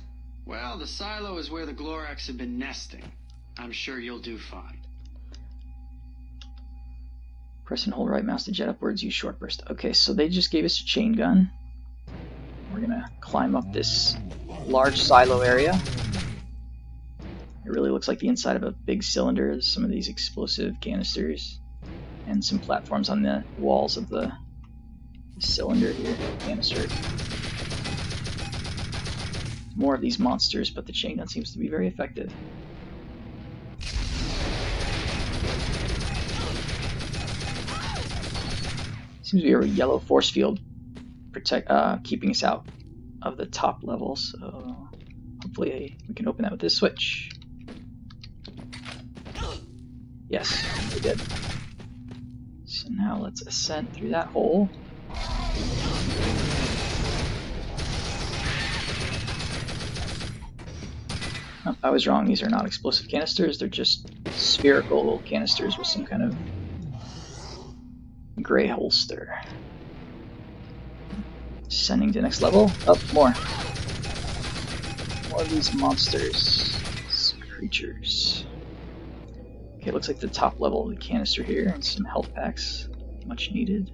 [0.46, 3.04] Well, the silo is where the Glorax have been nesting.
[3.58, 4.78] I'm sure you'll do fine.
[7.66, 9.64] Press and hold right mouse to jet upwards, use short burst.
[9.72, 11.50] Okay, so they just gave us a chain gun.
[12.72, 14.16] We're gonna climb up this
[14.68, 15.80] large silo area.
[17.66, 19.60] It really looks like the inside of a big cylinder.
[19.62, 21.60] Some of these explosive canisters
[22.28, 24.32] and some platforms on the walls of the
[25.40, 26.88] cylinder here, canister.
[29.76, 32.32] More of these monsters, but the chain gun seems to be very effective.
[39.24, 40.60] Seems to be a yellow force field
[41.32, 42.68] protect, uh, keeping us out
[43.24, 44.90] of the top level, so
[45.42, 47.32] hopefully we can open that with this switch.
[50.30, 51.20] Yes, we did.
[52.84, 54.68] So now let's ascend through that hole.
[61.66, 65.88] Oh, I was wrong, these are not explosive canisters, they're just spherical little canisters with
[65.88, 66.36] some kind of
[68.44, 69.34] gray holster.
[71.70, 72.66] Sending to next level.
[72.86, 73.34] Up, oh, more.
[75.30, 76.78] More of these monsters.
[77.08, 78.44] These creatures.
[79.84, 82.88] Okay, looks like the top level of the canister here, and some health packs.
[83.26, 83.92] Much needed.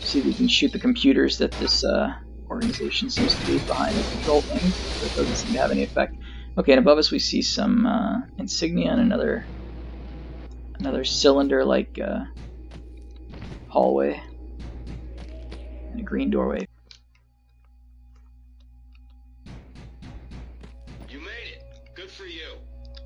[0.00, 2.14] See if we can shoot the computers that this uh,
[2.48, 6.14] organization seems to be behind the control thing, but doesn't seem to have any effect.
[6.56, 9.44] Okay, and above us we see some uh, insignia and another
[10.78, 12.20] another cylinder-like uh,
[13.68, 14.18] hallway
[15.90, 16.66] and a green doorway.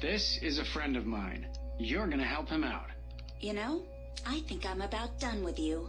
[0.05, 1.47] This is a friend of mine.
[1.79, 2.89] You're gonna help him out.
[3.41, 3.85] You know,
[4.27, 5.89] I think I'm about done with you.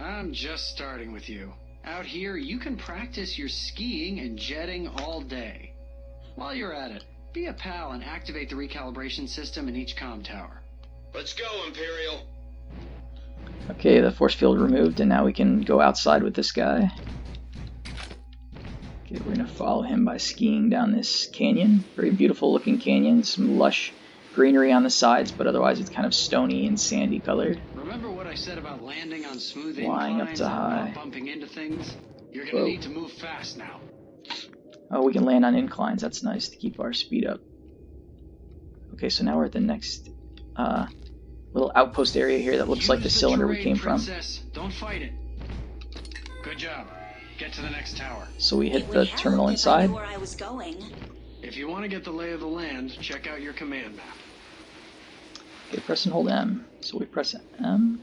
[0.00, 1.52] I'm just starting with you.
[1.84, 5.74] Out here, you can practice your skiing and jetting all day.
[6.36, 10.22] While you're at it, be a pal and activate the recalibration system in each com
[10.22, 10.62] tower.
[11.12, 12.22] Let's go, Imperial.
[13.72, 16.90] Okay, the force field removed, and now we can go outside with this guy.
[19.12, 21.84] Okay, we're gonna follow him by skiing down this canyon.
[21.96, 23.92] Very beautiful looking canyon, some lush
[24.34, 27.60] greenery on the sides, but otherwise it's kind of stony and sandy colored.
[27.74, 30.86] Remember what I said about landing on smooth Flying up to high.
[30.86, 31.96] not bumping into things?
[32.30, 32.66] You're gonna Whoa.
[32.66, 33.80] need to move fast now.
[34.92, 36.02] Oh, we can land on inclines.
[36.02, 37.40] That's nice to keep our speed up.
[38.94, 40.08] Okay, so now we're at the next
[40.54, 40.86] uh,
[41.52, 43.96] little outpost area here that looks like the Use cylinder we came from.
[43.96, 44.40] princess.
[44.52, 45.12] Don't fight it.
[46.44, 46.86] Good job.
[47.50, 48.28] Get to the next tower.
[48.38, 49.90] So we hit the terminal inside.
[49.90, 50.76] where I was going.
[51.42, 54.06] If you want to get the lay of the land, check out your command map.
[55.68, 56.64] Okay, press and hold M.
[56.80, 58.00] So we press M.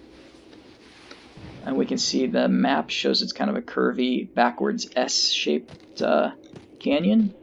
[1.63, 6.31] And we can see the map shows it's kind of a curvy, backwards S-shaped uh,
[6.81, 7.33] canyon.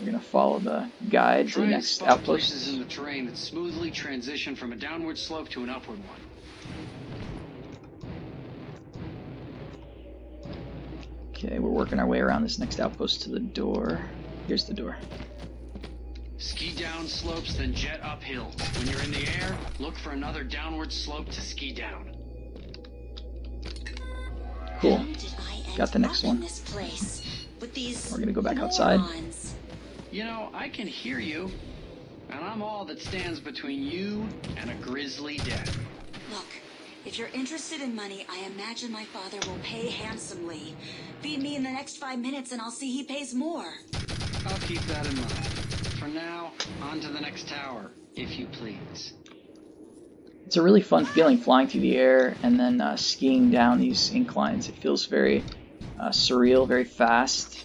[0.00, 2.72] We're gonna follow the guide to the next spot places outpost.
[2.72, 6.27] in the terrain that smoothly transition from a downward slope to an upward one.
[11.38, 14.00] Okay, we're working our way around this next outpost to the door.
[14.48, 14.96] Here's the door.
[16.38, 18.50] Ski down slopes, then jet uphill.
[18.76, 22.16] When you're in the air, look for another downward slope to ski down.
[24.80, 24.96] Cool.
[24.96, 26.36] How did I end Got the next one.
[26.36, 28.98] In this place with these We're gonna go back outside.
[30.10, 31.52] You know, I can hear you,
[32.30, 35.78] and I'm all that stands between you and a grisly death.
[37.08, 40.74] Look, if you're interested in money, I imagine my father will pay handsomely.
[41.22, 43.64] Feed me in the next five minutes and I'll see he pays more.
[44.44, 45.44] I'll keep that in mind.
[45.98, 49.14] For now, on to the next tower, if you please.
[50.46, 54.10] It's a really fun feeling flying through the air and then uh, skiing down these
[54.10, 54.68] inclines.
[54.68, 55.46] It feels very
[55.98, 57.64] uh, surreal, very fast,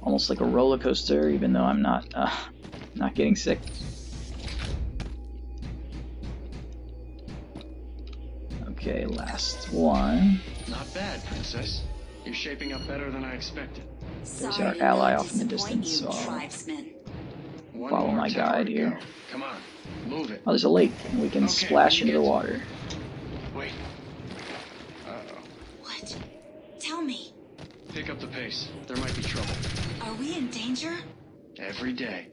[0.00, 1.28] almost like a roller coaster.
[1.28, 2.34] Even though I'm not uh,
[2.94, 3.60] not getting sick.
[8.90, 10.40] Okay, last one.
[10.68, 11.82] Not bad, princess.
[12.24, 13.84] You're shaping up better than I expected.
[14.18, 16.94] There's Sorry our to ally off in the distance, You, so- tribesmen.
[17.72, 18.98] One Follow my guide here.
[19.30, 19.56] Come on,
[20.08, 20.42] move it.
[20.44, 22.60] Oh, there's a lake, and we can Okay, splash into the water.
[23.54, 23.70] Wait.
[25.08, 25.38] Uh-oh.
[25.82, 26.16] What?
[26.80, 27.32] Tell me,
[27.94, 28.68] Pick up the pace.
[28.88, 29.54] There might be trouble.
[30.02, 30.96] are we in danger?
[31.58, 32.26] Every day.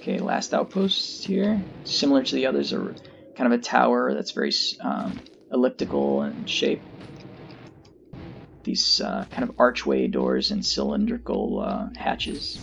[0.00, 1.60] Okay, last outpost here.
[1.84, 2.94] Similar to the others, are
[3.36, 5.20] kind of a tower that's very um,
[5.52, 6.80] elliptical in shape.
[8.62, 12.58] These uh, kind of archway doors and cylindrical uh, hatches.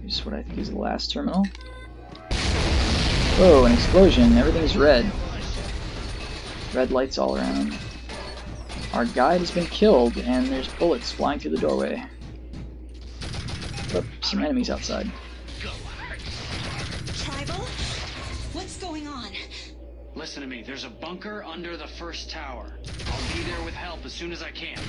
[0.00, 1.44] Here's what I think is the last terminal.
[3.38, 4.38] Whoa, an explosion.
[4.38, 5.10] Everything's red.
[6.72, 7.76] Red lights all around.
[8.96, 12.02] Our guide has been killed, and there's bullets flying through the doorway.
[13.92, 15.12] Oh, some enemies outside.
[17.14, 17.66] Tribal?
[18.54, 19.28] What's going on?
[20.14, 20.62] Listen to me.
[20.62, 22.78] There's a bunker under the first tower.
[23.12, 24.76] I'll be there with help as soon as I can.
[24.76, 24.82] Go.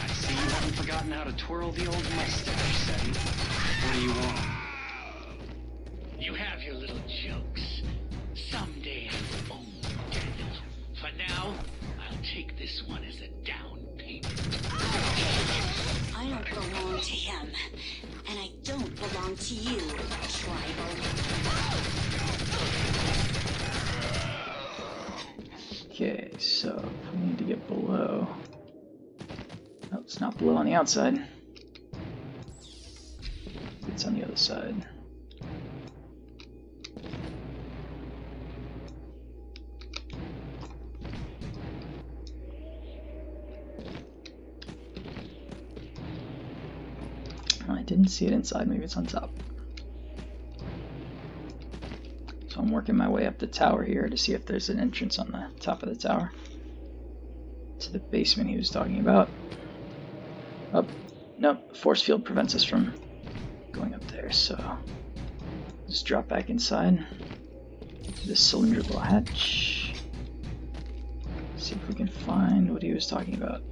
[0.00, 3.10] I see you haven't forgotten how to twirl the old mustache, Seti.
[3.10, 4.40] What do you want?
[6.18, 6.62] You have
[11.16, 11.54] now,
[12.00, 14.26] I'll take this one as a down payment.
[16.16, 17.50] I don't belong to him.
[18.28, 19.78] And I don't belong to you,
[20.28, 20.96] Tribal.
[25.90, 28.28] Okay, so we need to get below.
[29.92, 31.24] Oh, it's not below on the outside.
[33.88, 34.86] It's on the other side.
[47.68, 49.30] I didn't see it inside, maybe it's on top.
[52.48, 55.18] So I'm working my way up the tower here to see if there's an entrance
[55.18, 56.32] on the top of the tower.
[57.80, 59.28] To the basement he was talking about.
[60.72, 60.88] Up.
[60.88, 60.94] Oh,
[61.38, 62.94] nope, force field prevents us from
[63.72, 64.78] going up there, so
[65.86, 67.06] just drop back inside
[68.26, 69.94] this cylindrical hatch.
[71.56, 73.62] See if we can find what he was talking about.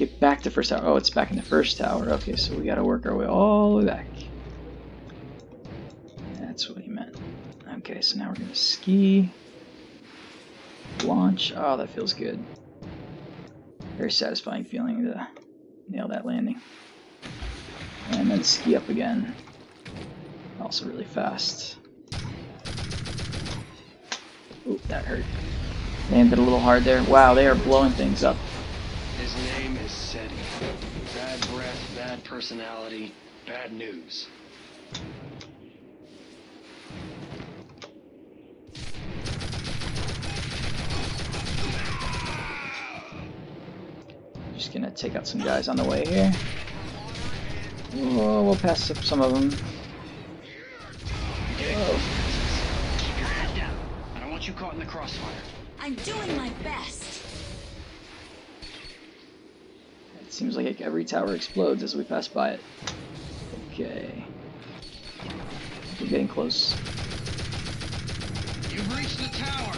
[0.00, 0.80] Get back to first tower.
[0.82, 2.08] Oh, it's back in the first tower.
[2.12, 4.06] Okay, so we gotta work our way all the way back.
[6.40, 7.14] That's what he meant.
[7.76, 9.30] Okay, so now we're gonna ski.
[11.04, 11.52] Launch.
[11.54, 12.42] Oh, that feels good.
[13.98, 15.28] Very satisfying feeling to
[15.90, 16.58] nail that landing.
[18.12, 19.34] And then ski up again.
[20.62, 21.76] Also really fast.
[24.66, 25.26] Oop, that hurt.
[26.10, 27.02] Landed a little hard there.
[27.02, 28.38] Wow, they are blowing things up.
[29.20, 30.34] His name is Seti.
[31.14, 33.14] Bad breath, bad personality,
[33.46, 34.28] bad news.
[44.54, 46.32] Just gonna take out some guys on the way here.
[47.96, 49.50] Oh, we'll pass up some of them.
[51.58, 51.98] Whoa.
[52.98, 53.74] Keep your head down.
[54.16, 55.30] I don't want you caught in the crossfire.
[55.78, 57.26] I'm doing my best.
[60.20, 62.60] It seems like every tower explodes as we pass by it.
[63.70, 64.24] Okay.
[66.00, 66.72] We're getting close.
[68.70, 69.74] You've reached the tower.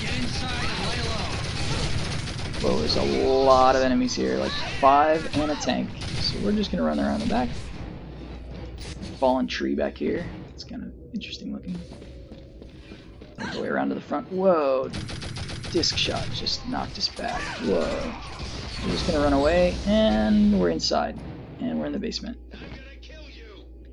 [0.00, 2.70] Get inside and lay low.
[2.70, 5.90] Whoa, there's a lot of enemies here, like five and a tank.
[6.20, 7.48] So we're just gonna run around the back.
[9.18, 10.24] Fallen tree back here.
[10.54, 11.76] It's kind of interesting looking.
[13.40, 14.30] All the way around to the front.
[14.30, 14.88] Whoa!
[15.72, 17.40] Disc shot just knocked us back.
[17.62, 18.35] Whoa.
[18.84, 21.18] We're just gonna run away, and we're inside.
[21.60, 22.38] And we're in the basement.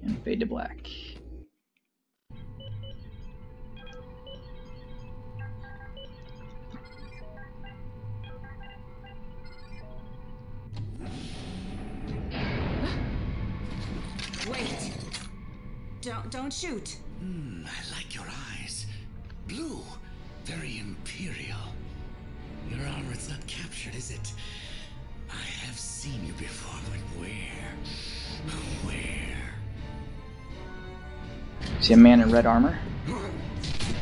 [0.03, 0.87] And fade to black.
[14.51, 14.91] Wait.
[16.01, 16.97] Don't don't shoot.
[17.19, 18.25] Hmm, I like your
[18.59, 18.85] eyes.
[19.47, 19.79] Blue.
[20.43, 21.57] Very imperial.
[22.69, 24.33] Your armor's not captured, is it?
[25.33, 27.73] I have seen you before, but where?
[28.83, 29.37] Where?
[31.81, 32.77] See a man in red armor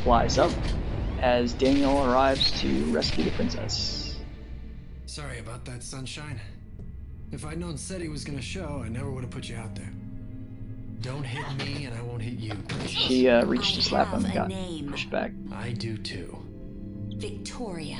[0.04, 0.52] flies up
[1.22, 4.20] as Daniel arrives to rescue the princess.
[5.06, 6.40] Sorry about that, Sunshine.
[7.32, 9.92] If I'd known Seti was gonna show, I never would have put you out there.
[11.02, 12.54] Don't hit me, and I won't hit you.
[12.88, 14.90] She uh, reached to slap him have and a got name.
[14.90, 15.32] pushed back.
[15.52, 16.38] I do too.
[17.18, 18.00] Victoria.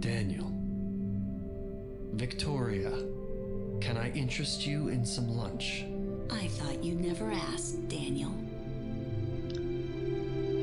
[0.00, 0.52] Daniel.
[2.16, 2.90] Victoria,
[3.82, 5.84] can I interest you in some lunch?
[6.30, 8.32] I thought you never asked, Daniel.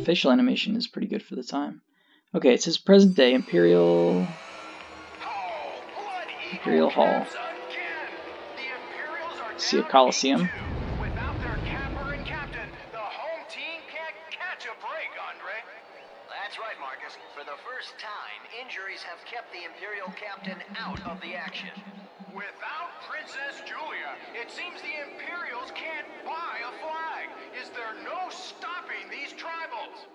[0.03, 1.81] Facial animation is pretty good for the time.
[2.33, 4.27] Okay, it says present day Imperial
[6.51, 7.27] Imperial Hall.
[9.57, 10.49] See a Coliseum.
[16.73, 17.17] right, Marcus.
[17.35, 21.69] For the first time, injuries have kept the Imperial captain out of the action.
[22.33, 27.29] Without Princess Julia, it seems the Imperials can't buy a flag.
[27.61, 30.07] Is there no stopping these tribals?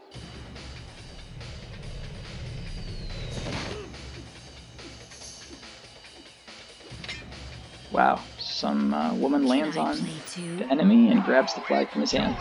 [7.92, 9.96] Wow, some uh, woman lands on
[10.36, 12.36] the enemy and grabs the flag from his hand.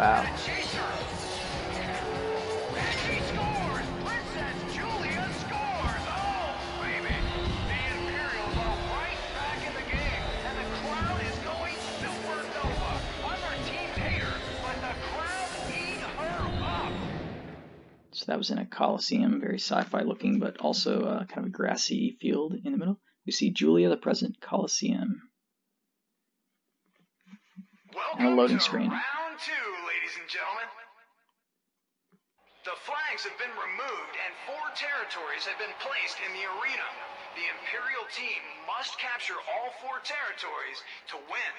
[0.00, 0.24] Wow.
[18.12, 21.50] So that was in a coliseum, very sci-fi looking, but also uh, kind of a
[21.50, 22.98] grassy field in the middle.
[23.26, 25.20] We see Julia, the present Coliseum.
[27.94, 28.90] Welcome and a loading to screen.
[28.90, 29.00] round
[29.40, 29.52] two,
[29.88, 30.68] ladies and gentlemen.
[32.68, 36.88] The flags have been removed and four territories have been placed in the arena.
[37.36, 40.80] The Imperial team must capture all four territories
[41.12, 41.54] to win.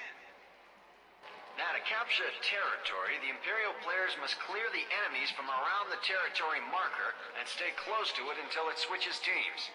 [1.60, 6.00] Now, to capture a territory, the Imperial players must clear the enemies from around the
[6.00, 9.68] territory marker and stay close to it until it switches teams.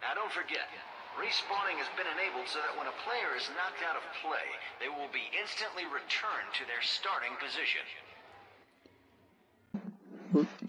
[0.00, 0.64] Now, don't forget,
[1.20, 4.48] respawning has been enabled so that when a player is knocked out of play,
[4.80, 7.84] they will be instantly returned to their starting position.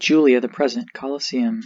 [0.02, 1.62] Julia, the present Colosseum.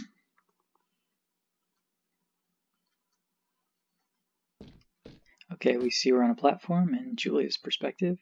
[5.53, 8.19] Okay, we see we're on a platform in Julia's perspective.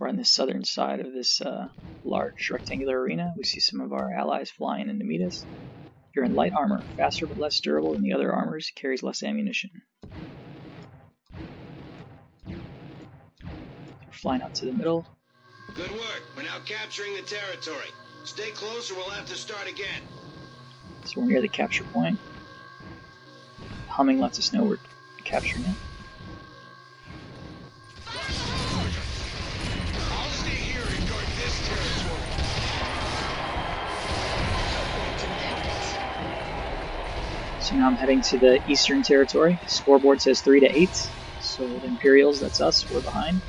[0.00, 1.68] We're on the southern side of this uh,
[2.02, 3.32] large rectangular arena.
[3.36, 5.44] We see some of our allies flying in to meet us.
[6.12, 9.70] You're in light armor, faster but less durable than the other armors, carries less ammunition.
[12.48, 15.06] We're flying out to the middle.
[15.76, 16.22] Good work.
[16.36, 17.86] We're now capturing the territory.
[18.24, 20.02] Stay close or we'll have to start again.
[21.04, 22.18] So we're near the capture point.
[23.88, 24.78] Humming lets us know we're
[25.24, 25.74] capturing it.
[30.12, 32.20] I'll stay here and guard this territory.
[37.60, 39.58] So now I'm heading to the Eastern Territory.
[39.66, 41.08] Scoreboard says 3 to 8.
[41.40, 43.40] So the Imperials, that's us, we're behind.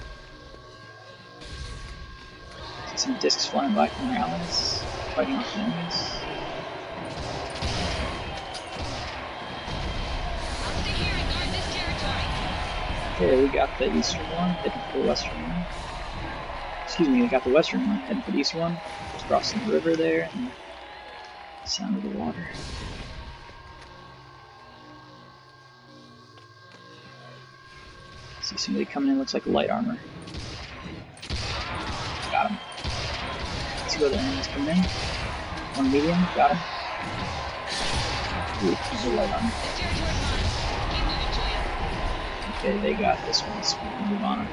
[3.02, 4.84] Some discs flying by from their allies,
[5.16, 6.20] fighting off enemies.
[13.16, 15.66] Okay, we got the Eastern one, heading for the Western one.
[16.84, 18.78] Excuse me, we got the Western one, heading for the Eastern one.
[19.14, 20.52] Just crossing the river there, and
[21.64, 22.45] the sound of the water.
[28.43, 29.97] See somebody coming in, looks like light armor.
[32.32, 32.60] Got him.
[34.02, 34.84] Two other enemies coming in.
[35.76, 36.60] One medium, got him.
[38.66, 39.52] Ooh, a light armor.
[42.58, 44.47] Okay, they got this one, so we can move on.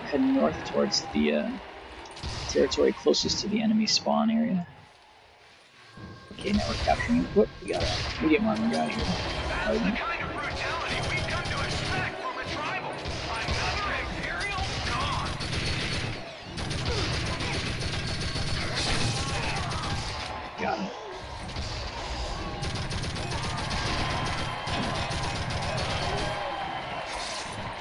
[0.00, 1.50] We're heading north towards the uh,
[2.48, 4.66] territory closest to the enemy spawn area.
[6.32, 7.24] Okay, now we're capturing.
[7.34, 10.11] Whoop, we got a medium armor guy here.
[20.62, 20.78] Got.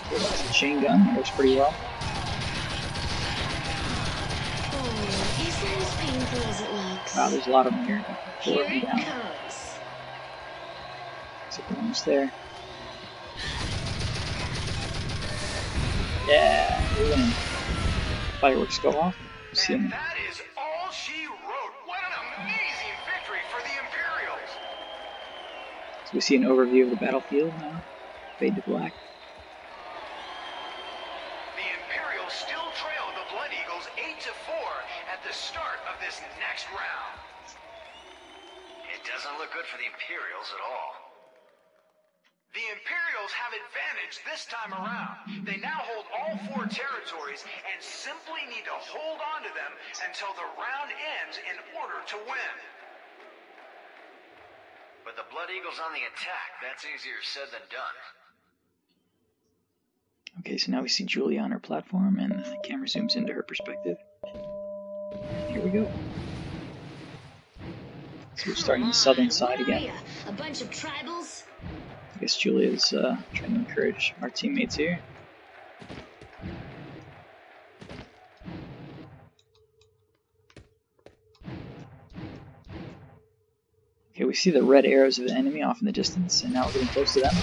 [0.08, 1.16] Okay, that's a chain gun.
[1.16, 1.76] Works pretty well.
[4.74, 7.16] Oh, isn't as painful as it looks.
[7.16, 8.04] Wow, there's a lot of them here.
[8.44, 9.00] Four Here of them it down.
[9.04, 9.78] comes.
[11.52, 12.32] So almost there.
[16.28, 17.30] Yeah, we win.
[18.40, 19.16] Fireworks go off.
[19.54, 19.94] See them.
[26.12, 27.80] So we see an overview of the battlefield now.
[28.36, 28.92] Fade to black.
[31.56, 34.52] The Imperials still trail the Blood Eagles 8 to 4
[35.08, 37.16] at the start of this next round.
[38.92, 40.92] It doesn't look good for the Imperials at all.
[42.60, 45.48] The Imperials have advantage this time around.
[45.48, 49.72] They now hold all four territories and simply need to hold on to them
[50.04, 50.92] until the round
[51.24, 52.56] ends in order to win.
[55.04, 56.62] But the Blood Eagle's on the attack.
[56.62, 57.96] That's easier said than done.
[60.40, 63.44] Okay, so now we see Julia on her platform, and the camera zooms into her
[63.44, 63.98] perspective.
[65.50, 65.92] Here we go.
[68.36, 69.92] So we're starting the southern side again.
[70.28, 71.44] A bunch of tribals?
[72.16, 75.00] I guess Julia's uh, trying to encourage our teammates here.
[84.22, 86.68] Okay, we see the red arrows of the enemy off in the distance, and now
[86.68, 87.34] we're getting close to them.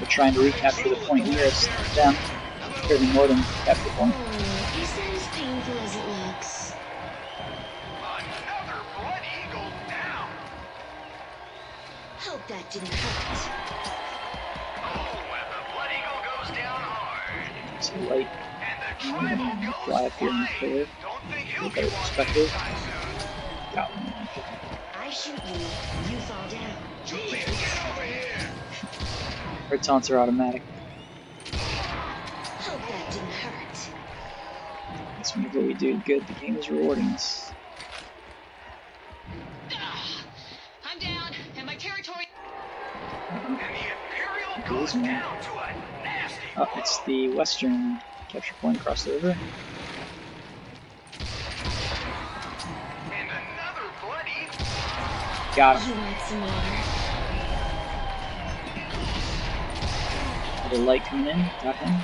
[0.00, 2.16] We're trying to recapture the point nearest them,
[2.88, 4.14] curving more than capture the point.
[12.20, 13.50] Hope that didn't hurt.
[14.82, 15.12] Oh,
[17.80, 18.28] so light
[19.84, 20.86] fly up here in the clear.
[21.62, 22.50] Look at perspective.
[23.74, 24.65] Got one.
[25.06, 25.60] I shoot you,
[26.10, 26.74] you fall down.
[27.04, 28.50] Julia, get over here!
[29.70, 30.64] Her taunts are automatic.
[31.52, 33.88] Hope that didn't hurt.
[35.16, 37.52] That's whenever we do good, the game is rewarding us.
[40.84, 42.26] I'm down, and my territory.
[44.68, 45.22] Losing one.
[46.56, 49.36] Oh, it's the western capture point across the river.
[55.56, 55.96] Got him.
[55.96, 56.52] You want some water?
[60.70, 61.38] The light coming in.
[61.62, 61.94] Got him.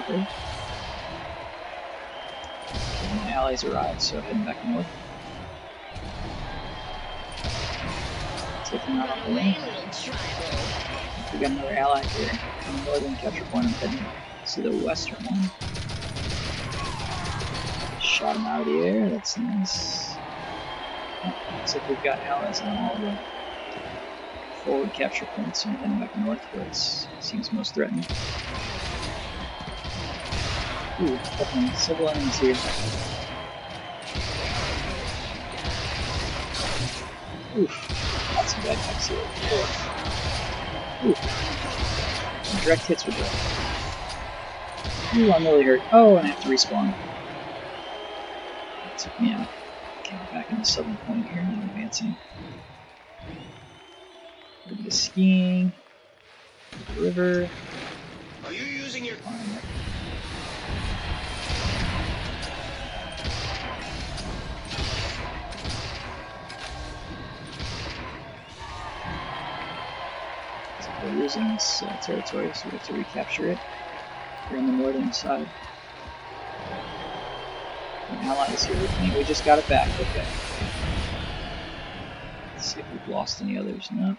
[0.00, 0.26] Okay.
[3.16, 4.86] My allies arrived, so heading back north.
[8.66, 9.56] Taking out on the way.
[11.32, 12.28] We got another ally here.
[12.60, 14.04] From the northern capture point, I'm heading
[14.48, 15.50] to the western one.
[18.02, 20.15] Shot him out of the air, that's nice.
[21.24, 23.18] Looks like we've got allies on all the
[24.64, 26.76] forward capture points, and heading back north where it
[27.20, 28.04] seems most threatening.
[31.00, 32.56] Ooh, definitely civil enemies here.
[37.58, 39.26] Oof, lots of bad guys here.
[41.04, 41.08] Ooh.
[41.08, 41.16] Ooh.
[42.64, 43.32] Direct hits with that.
[45.16, 45.80] Ooh, I'm really hurt.
[45.92, 46.94] Oh, and I have to respawn.
[48.84, 49.48] That took me out.
[50.06, 52.14] Okay, we're back in the southern point here, now advancing.
[53.26, 55.72] A little bit of skiing.
[56.94, 57.50] The river.
[58.44, 59.16] Are you using your...
[59.16, 59.34] Fine.
[70.82, 73.58] So we're losing this uh, territory, so we have to recapture it.
[74.52, 75.48] We're on the northern side.
[78.52, 79.10] Is here with me.
[79.14, 79.88] We just got it back.
[80.00, 80.24] Okay.
[82.54, 83.88] Let's see if we've lost any others.
[83.92, 84.16] No.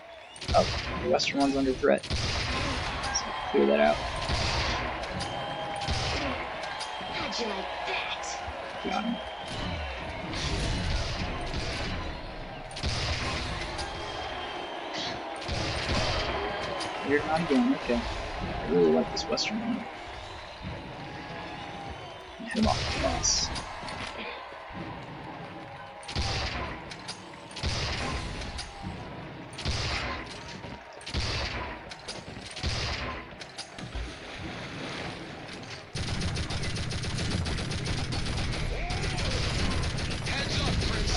[0.54, 0.66] Oh,
[1.04, 2.06] the western one's under threat.
[2.10, 3.22] Let's
[3.52, 3.96] clear that out.
[7.16, 8.26] How'd you like that?
[8.84, 9.16] Got him.
[17.10, 18.02] You're not again, okay.
[18.42, 19.84] I really like this western one.
[22.44, 23.50] Hit him off the pass.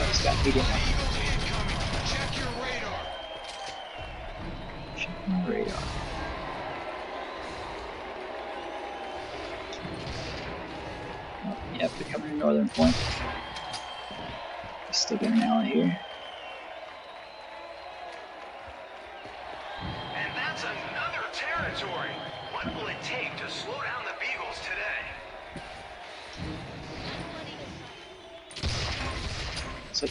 [0.01, 0.81] Heads up, Princess.
[0.81, 0.90] He's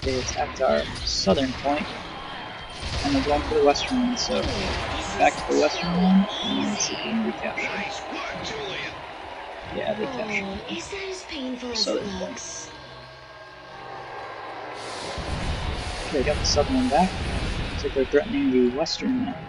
[0.10, 1.86] they attacked our southern point,
[3.04, 4.42] and they're going for the western one, so
[5.20, 8.04] back to the western one, and see if we can recapture it.
[9.76, 10.78] Yeah, they captured Oh, it.
[10.78, 12.70] is that as painful as it looks?
[16.08, 17.12] Okay, got the southern one back.
[17.70, 19.49] Looks like they're threatening the western now.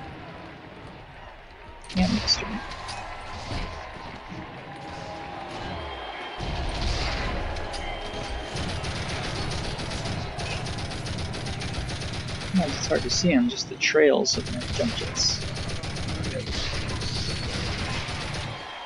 [12.90, 15.38] Hard to see them, just the trails of their jump jets.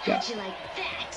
[0.04, 1.10] Got How'd you like that?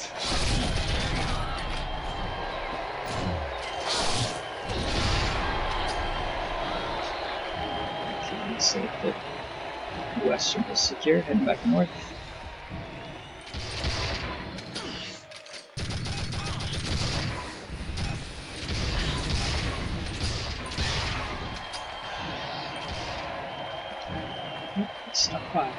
[8.23, 11.89] Okay, so the western is secure, heading back north.
[24.77, 25.73] Oop, It's not fine.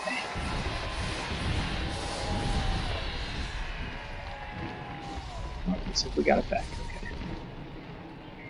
[5.87, 6.65] Looks like we got it back.
[6.97, 7.09] Okay.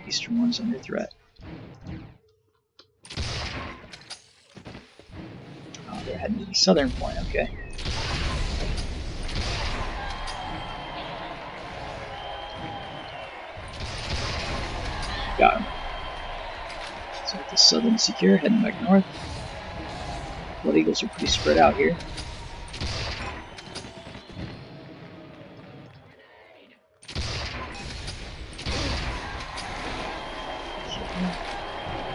[0.06, 1.14] Eastern one's under threat.
[5.86, 7.50] Oh, they they're heading to the southern point, okay.
[15.44, 15.66] Got him.
[17.26, 19.04] So the southern secure, heading back north.
[20.62, 21.94] Blood Eagles are pretty spread out here.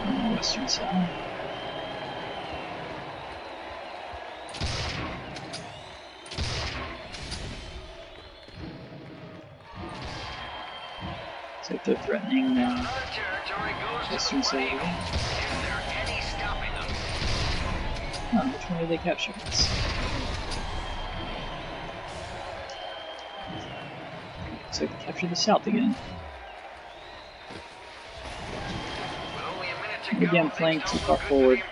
[0.06, 1.08] On the western side.
[11.60, 12.84] Looks like they're threatening uh,
[14.32, 14.94] western side of the room.
[18.32, 19.32] Oh, which one did they capture?
[19.44, 19.70] Let's see.
[24.62, 25.96] Looks like they captured the south again.
[30.32, 31.62] I'm playing too far forward.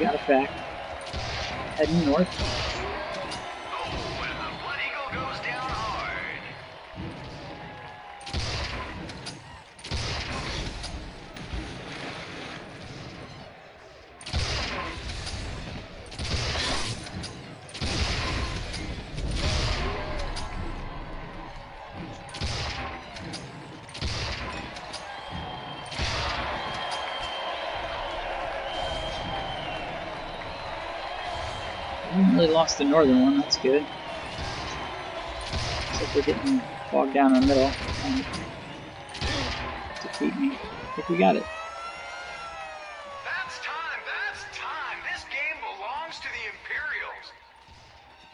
[0.00, 0.52] Got it back.
[1.78, 2.28] Heading north.
[32.40, 33.84] We lost the northern one, that's good.
[35.92, 37.66] Like we're getting bogged down in the middle.
[37.66, 38.24] Um,
[40.00, 40.56] defeat me.
[40.56, 41.44] I think we got it.
[43.28, 44.96] That's time, that's time.
[45.12, 47.28] This game belongs to the Imperials.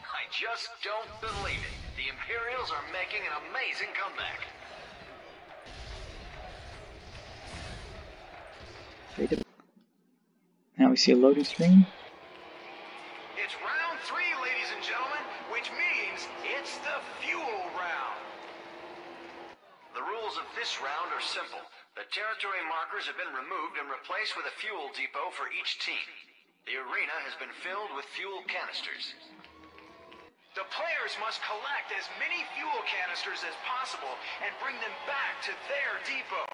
[0.06, 1.74] I just don't believe it.
[1.98, 4.38] The Imperials are making an amazing comeback.
[10.78, 11.86] Now we see a loading screen.
[13.46, 16.24] It's round three, ladies and gentlemen, which means
[16.56, 18.18] it's the fuel round.
[19.94, 21.60] The rules of this round are simple.
[21.94, 23.30] The territory markers have been
[24.26, 26.06] removed and replaced with a fuel depot for each team.
[26.66, 29.14] The arena has been filled with fuel canisters.
[30.54, 35.52] The players must collect as many fuel canisters as possible and bring them back to
[35.68, 36.46] their depot.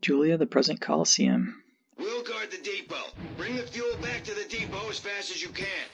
[0.00, 1.62] Julia, the present Coliseum.
[1.98, 3.12] We'll guard the depot.
[3.36, 5.86] Bring the fuel back to the depot as fast as you can.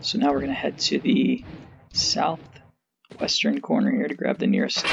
[0.00, 1.44] So now we're going to head to the
[1.92, 4.84] southwestern corner here to grab the nearest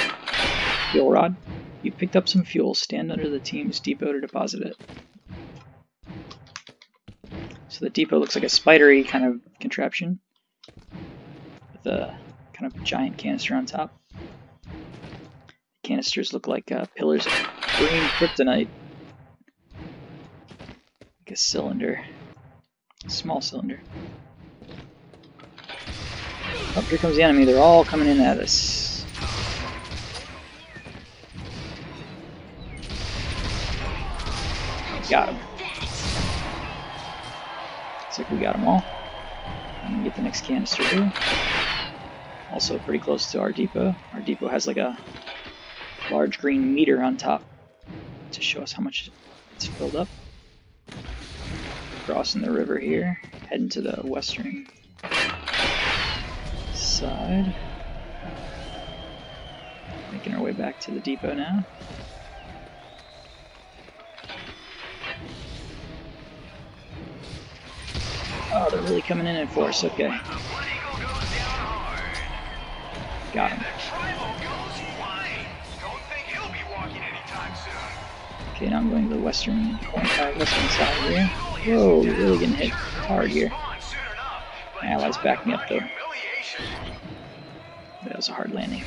[0.91, 1.35] fuel rod.
[1.83, 2.73] You picked up some fuel.
[2.73, 4.77] Stand under the team's depot to deposit it.
[7.69, 10.19] So the depot looks like a spidery kind of contraption
[11.71, 12.17] with a
[12.53, 13.95] kind of giant canister on top.
[15.83, 17.33] Canisters look like uh, pillars of
[17.77, 18.67] green kryptonite.
[21.19, 22.03] Like a cylinder.
[23.07, 23.79] small cylinder.
[26.75, 27.45] Oh, here comes the enemy.
[27.45, 28.86] They're all coming in at us.
[35.09, 35.39] Got him.
[38.01, 38.83] Looks like we got them all.
[39.83, 41.13] I'm gonna get the next canister here.
[42.51, 43.95] Also pretty close to our depot.
[44.13, 44.97] Our depot has like a
[46.11, 47.43] large green meter on top
[48.31, 49.09] to show us how much
[49.55, 50.09] it's filled up.
[52.05, 54.67] Crossing the river here, heading to the western
[56.73, 57.55] side.
[60.11, 61.65] Making our way back to the depot now.
[68.59, 69.83] Oh, they're really coming in in force.
[69.83, 70.09] Okay.
[73.31, 73.63] Got him.
[78.55, 81.27] Okay, now I'm going to the western, uh, western side here.
[81.75, 83.51] Whoa, we're really getting hit hard here.
[84.81, 85.79] My allies back me up though.
[88.05, 88.83] That was a hard landing.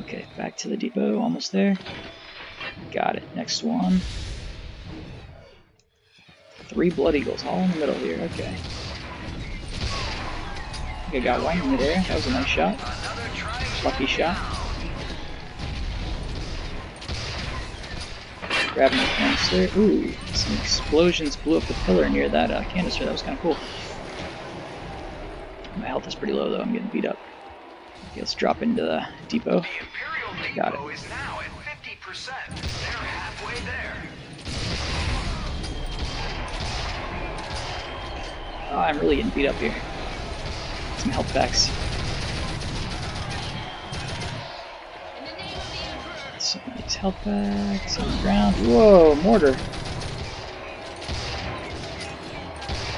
[0.00, 1.76] Okay, back to the depot, almost there.
[2.90, 3.22] Got it.
[3.36, 4.00] Next one.
[6.68, 8.20] Three Blood Eagles, all in the middle here.
[8.32, 8.54] Okay.
[11.06, 12.02] I think I got one in midair.
[12.02, 12.78] That was a nice shot.
[13.84, 14.36] Lucky shot.
[18.74, 19.78] Grabbing the canister.
[19.78, 23.04] Ooh, some explosions blew up the pillar near that uh, canister.
[23.04, 23.56] That was kind of cool.
[25.78, 26.60] My health is pretty low though.
[26.60, 27.18] I'm getting beat up.
[28.10, 29.62] Okay, let's drop into the depot.
[30.54, 30.80] Got it.
[32.20, 34.05] They're halfway there.
[38.76, 39.74] Oh, I'm really getting beat up here.
[40.98, 41.70] Some health packs.
[46.38, 48.54] Some these health packs on the ground.
[48.56, 49.56] Whoa, mortar.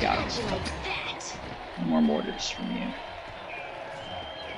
[0.00, 1.88] Got him.
[1.88, 2.92] More mortars from you.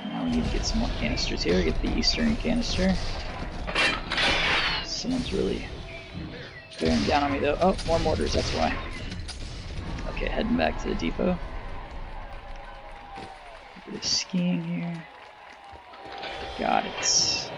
[0.05, 1.63] Now we need to get some more canisters here.
[1.63, 2.95] Get the eastern canister.
[4.85, 5.67] Someone's really
[6.79, 7.59] bearing down on me though.
[7.61, 8.75] Oh, more mortars, that's why.
[10.21, 11.35] Okay, heading back to the depot.
[13.87, 15.03] Bit of skiing here.
[16.59, 17.49] Got it.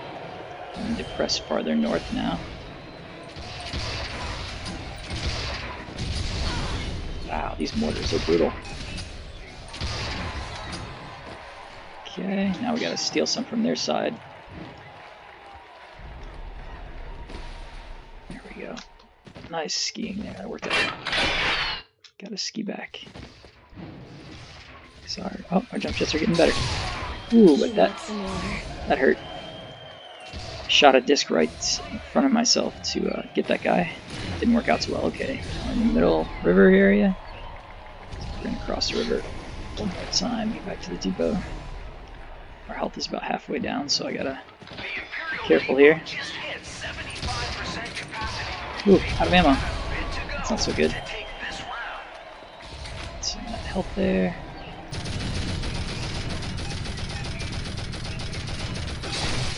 [0.73, 2.39] I need to press farther north now.
[7.27, 8.53] Wow, these mortars are brutal.
[12.07, 14.17] Okay, now we gotta steal some from their side.
[18.29, 18.75] There we go.
[19.51, 21.42] Nice skiing there, that worked out.
[22.19, 23.01] Gotta ski back.
[25.05, 25.43] Sorry.
[25.51, 26.53] Oh, our jump jets are getting better.
[27.33, 27.91] Ooh, but that
[28.87, 29.17] that hurt.
[30.67, 31.49] Shot a disc right
[31.91, 33.91] in front of myself to uh, get that guy.
[34.39, 35.05] Didn't work out so well.
[35.07, 35.41] Okay,
[35.71, 37.17] in the middle river area.
[38.37, 39.21] We're gonna cross the river
[39.77, 40.53] one more time.
[40.53, 41.37] Get back to the depot.
[42.69, 44.39] Our health is about halfway down, so I gotta
[44.69, 46.01] be careful here.
[48.87, 49.55] Ooh, out of ammo.
[50.29, 50.95] That's not so good.
[53.73, 54.35] Some that health there.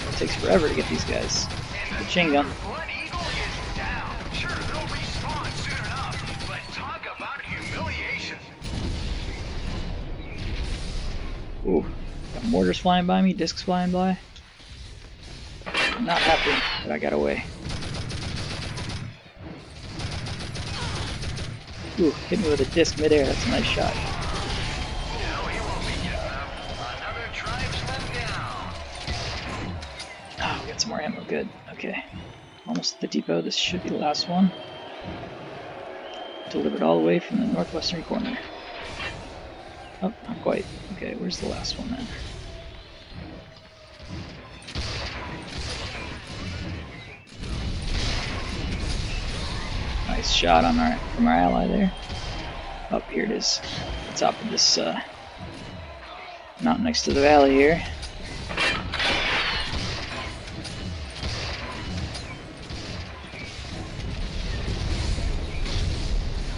[0.10, 1.48] It takes forever to get these guys.
[2.00, 2.46] The chain gun.
[11.68, 11.84] Ooh,
[12.36, 14.18] got mortars flying by me, discs flying by.
[15.66, 16.52] I'm not happy
[16.84, 17.44] that I got away.
[21.98, 23.94] Ooh, hit me with a disc midair, that's a nice shot.
[30.42, 31.50] Oh, we got some more ammo, good.
[31.72, 31.96] Okay.
[32.68, 34.52] Almost at the depot, this should be the last one.
[36.50, 38.38] Delivered all the way from the northwestern corner.
[40.02, 40.66] Oh, not quite.
[40.94, 42.35] Okay, where's the last one then?
[50.26, 51.94] Nice shot on our from our ally there.
[52.90, 53.62] Up oh, here it is.
[54.16, 55.00] Top of this uh,
[56.62, 57.80] mountain next to the valley here.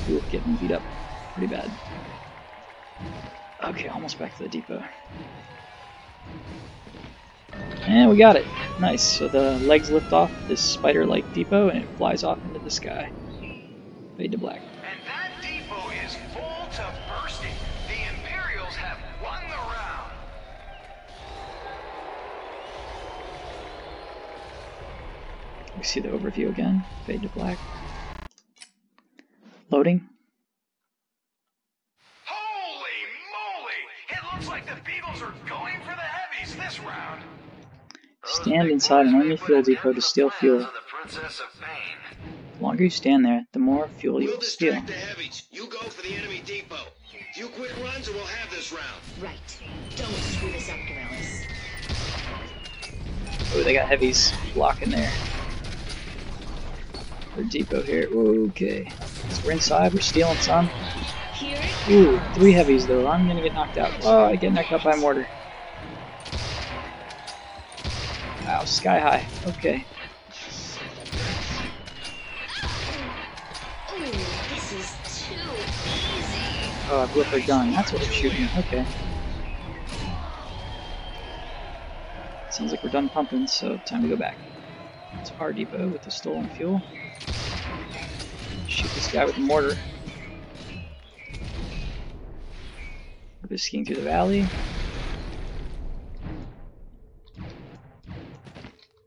[0.10, 0.82] Ooh, getting beat up
[1.34, 1.70] pretty bad.
[3.66, 4.82] Okay, almost back to the depot.
[7.82, 8.46] And we got it.
[8.80, 9.04] Nice.
[9.04, 13.12] So the legs lift off this spider-like depot and it flies off into the sky.
[14.18, 14.62] Fade to black.
[14.84, 17.54] And that depot is full to bursting.
[17.88, 20.12] The Imperials have won the round.
[25.78, 26.84] We see the overview again.
[27.06, 27.60] Fade to black.
[29.70, 30.10] Loading.
[32.26, 32.90] Holy
[33.32, 33.74] moly!
[34.10, 37.22] It looks like the Beagles are going for the heavies this round.
[38.26, 40.68] Stand inside an enemy fuel depot to steal fuel.
[42.58, 44.74] The longer you stand there, the more fuel you will steal.
[44.74, 45.44] The heavies.
[45.52, 46.88] You go for the enemy depot.
[47.34, 49.02] Few quick runs and we'll have this round.
[49.22, 49.38] Right.
[49.96, 51.44] Don't screw this up, Morales.
[53.54, 55.12] Oh, they got heavies blocking there.
[57.36, 58.10] Their depot here.
[58.12, 58.90] Okay.
[59.30, 60.70] So we're inside, we're stealing some.
[61.90, 63.08] Ooh, three heavies though.
[63.08, 63.92] I'm gonna get knocked out.
[64.04, 65.28] Oh, I get knocked out by a mortar.
[68.46, 69.26] Wow, sky high.
[69.46, 69.86] Okay.
[76.90, 77.72] Uh, oh, up their gun.
[77.72, 78.48] That's what we're shooting.
[78.58, 78.86] Okay.
[82.50, 84.38] Sounds like we're done pumping, so time to go back.
[85.20, 86.82] It's our depot with the stolen fuel.
[88.70, 89.78] Shoot this guy with the mortar.
[93.50, 94.46] We're skiing through the valley.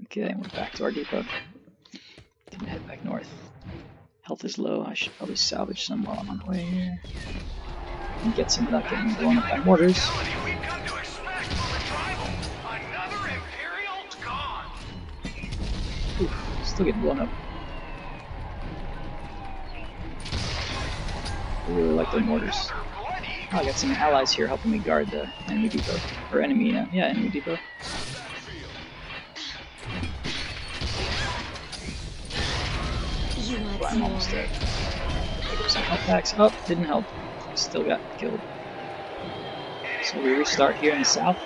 [0.04, 1.24] Okay, we're back to our depot.
[2.50, 3.28] Gonna head back north.
[4.22, 4.84] Health is low.
[4.84, 7.00] I should probably salvage some while I'm on the way here.
[8.22, 9.98] And get some without getting blown up by mortars.
[16.20, 16.30] Ooh,
[16.62, 17.28] still getting blown up.
[21.66, 22.68] I really like the mortars.
[23.52, 25.98] Oh, I got some allies here helping me guard the enemy depot.
[26.30, 27.58] Or enemy, uh, yeah, enemy depot.
[33.78, 34.48] But I'm almost dead.
[35.68, 36.34] Some health packs.
[36.36, 37.06] Oh, didn't help.
[37.60, 38.40] Still got killed.
[40.02, 41.38] So we restart here in the south.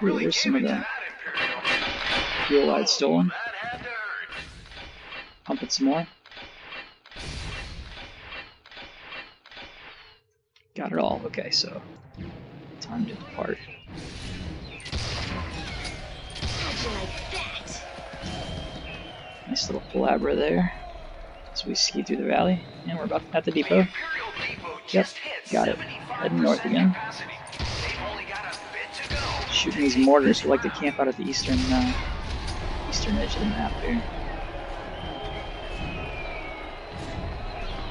[0.00, 0.86] Really some of that
[2.48, 3.32] fuel I had stolen.
[5.44, 6.06] Pump it some more.
[10.74, 11.20] Got it all.
[11.26, 11.82] Okay, so
[12.80, 13.58] time to depart.
[16.60, 17.82] How'd you like that?
[19.48, 20.72] Nice little palabra there.
[21.52, 23.86] As we ski through the valley, and we're about at the depot.
[24.88, 25.06] Yep,
[25.50, 25.76] got it.
[25.76, 26.96] Heading north again.
[29.50, 31.92] Shooting these mortars who like to camp out at the eastern uh,
[32.88, 34.02] eastern edge of the map there.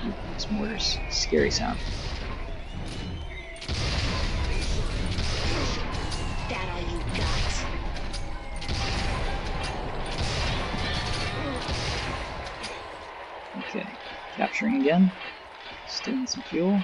[0.08, 1.78] Ooh, these mortars, scary sound.
[14.62, 15.12] Capturing again.
[15.88, 16.80] Stealing some fuel.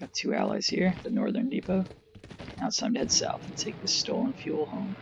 [0.00, 1.84] Got two allies here, the northern depot.
[2.58, 4.96] Now it's time to head south and take this stolen fuel home.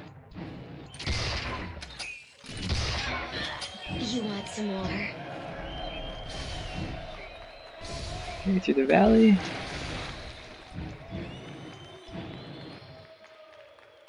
[3.98, 5.08] You want some more?
[8.44, 9.38] Maybe through the valley.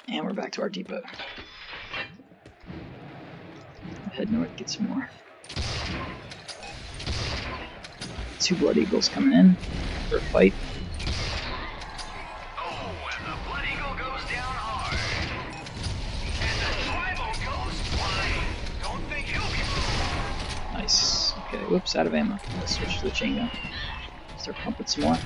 [0.08, 1.02] And we're back to our depot.
[4.16, 5.10] Head north, get some more.
[8.40, 9.54] Two Blood Eagles coming in
[10.08, 10.54] for a fight.
[20.72, 21.34] Nice.
[21.48, 22.38] Okay, whoops, out of ammo.
[22.58, 23.50] Let's switch to the chain gun.
[24.38, 25.18] Start pumping some more.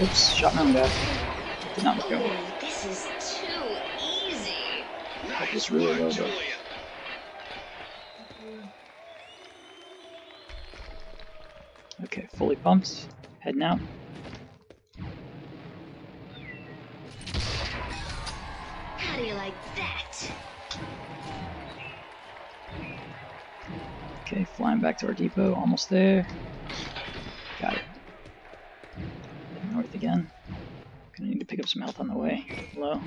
[0.00, 1.15] Oops, shot my own guy.
[1.82, 2.08] Not
[2.60, 3.46] this is too
[4.28, 4.54] easy.
[5.38, 6.30] I just really low though.
[12.04, 13.08] Okay, fully pumped.
[13.40, 13.78] Heading out.
[18.96, 20.30] How do you like that?
[24.22, 25.54] Okay, flying back to our depot.
[25.54, 26.26] Almost there.
[27.60, 27.82] Got it.
[29.54, 30.30] Heading north again.
[31.16, 32.46] Gonna need to pick up some health on the way.
[32.74, 32.98] Low.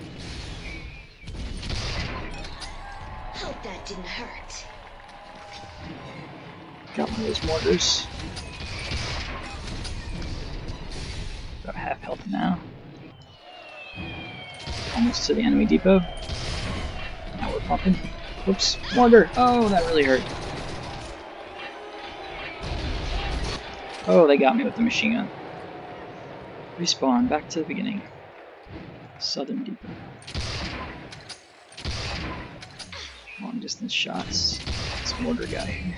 [3.34, 4.66] Hope that didn't hurt.
[6.96, 8.06] Got one of those mortars.
[11.64, 12.60] About half health now.
[14.96, 16.00] Almost to the enemy depot.
[17.40, 17.96] Now we're pumping.
[18.46, 19.32] Whoops, mortar!
[19.36, 20.22] Oh, that really hurt.
[24.08, 25.30] Oh, they got me with the machine gun.
[26.78, 28.04] Respawn, back to the beginning.
[29.30, 29.88] Southern Depot.
[33.40, 34.58] Long distance shots.
[35.02, 35.96] This mortar guy.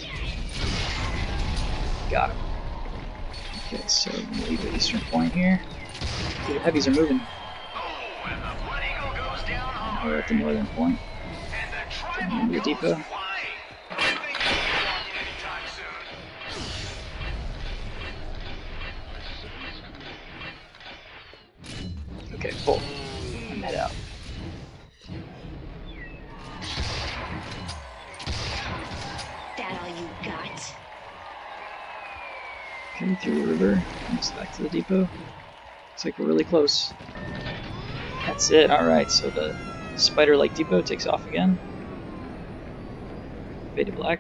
[2.10, 2.38] Got him.
[3.68, 5.62] Okay, so gonna leave the eastern point here.
[6.48, 7.20] The heavies are moving.
[8.28, 11.00] Now we're at the northern point.
[12.20, 13.02] Getting into the depot.
[34.92, 36.94] Looks like we're really close.
[38.26, 38.70] That's it.
[38.70, 39.56] Alright, so the
[39.96, 41.58] spider like depot takes off again.
[43.76, 44.20] Faded black.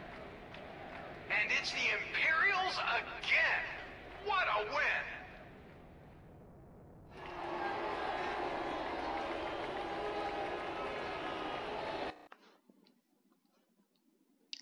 [1.29, 2.77] And it's the Imperials
[3.19, 3.63] again.
[4.25, 5.03] What a win!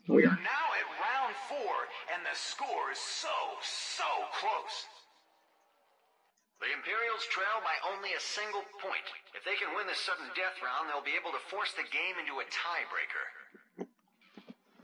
[0.08, 1.76] We are now at round four,
[2.16, 3.30] and the score is so,
[3.62, 4.90] so close.
[6.60, 9.08] The Imperials trail by only a single point.
[9.32, 12.16] If they can win this sudden death round, they'll be able to force the game
[12.22, 13.26] into a tiebreaker.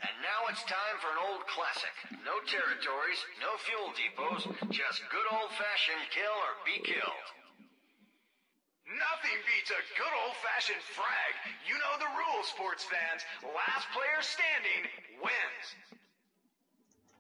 [0.01, 1.93] And now it's time for an old classic.
[2.26, 4.43] No territories, no fuel depots,
[4.74, 7.26] just good old-fashioned kill or be killed.
[8.86, 11.34] Nothing beats a good old-fashioned frag.
[11.66, 13.26] You know the rules, sports fans.
[13.41, 14.82] Last player standing
[15.22, 15.66] wins.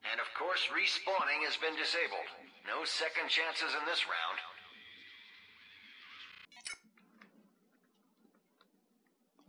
[0.05, 2.29] And of course, respawning has been disabled.
[2.69, 4.37] No second chances in this round.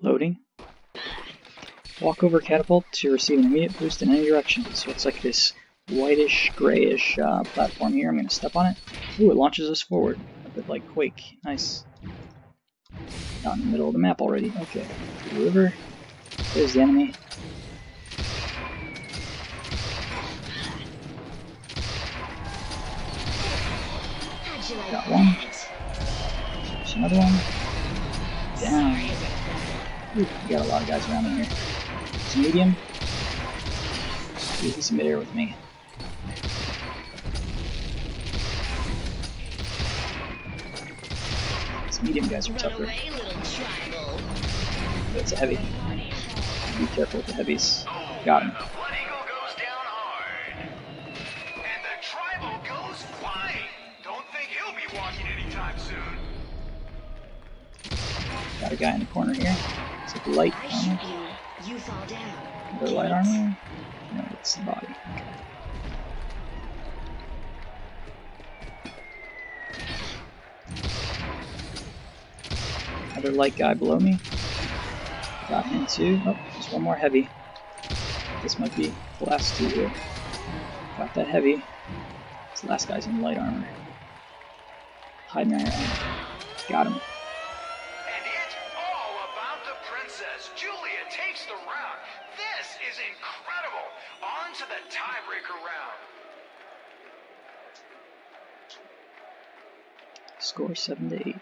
[0.03, 0.39] Loading.
[2.01, 4.65] Walk over catapult to receive an immediate boost in any direction.
[4.75, 5.55] So it's like this
[5.91, 8.11] whitish, grayish uh, platform here.
[8.11, 8.77] I'm going to step on it.
[9.19, 10.19] Ooh, it launches us forward.
[10.45, 11.39] A bit like Quake.
[11.45, 11.85] Nice.
[13.47, 14.53] Out in the middle of the map already.
[14.63, 14.87] Okay.
[15.35, 15.73] River.
[16.53, 17.15] There's the enemy.
[24.91, 25.37] Got one.
[26.75, 27.33] There's another one.
[28.61, 29.26] Down.
[30.19, 31.47] Ooh, we got a lot of guys around in here.
[32.15, 32.71] It's medium.
[32.71, 35.55] Ooh, he's midair with me.
[41.87, 42.87] These medium guys are tougher.
[45.13, 45.59] But it's a heavy.
[46.79, 47.85] Be careful with the heavies.
[48.25, 48.53] Got him.
[58.63, 59.55] Got a guy in the corner here.
[60.27, 61.01] Light armor.
[61.65, 62.21] You fall down.
[62.73, 63.57] Another light armor?
[64.15, 64.89] No, it's the body.
[65.15, 65.25] Okay.
[73.13, 74.19] Another light guy below me.
[75.49, 76.21] Got him too.
[76.27, 77.29] Oh, there's one more heavy.
[78.43, 79.93] This might be the last two here.
[80.99, 81.63] Got that heavy.
[82.51, 83.69] This last guy's in light armor.
[85.29, 85.73] Hiding there.
[86.69, 87.01] Got him.
[100.57, 101.21] Score 7 to 8.
[101.21, 101.37] And now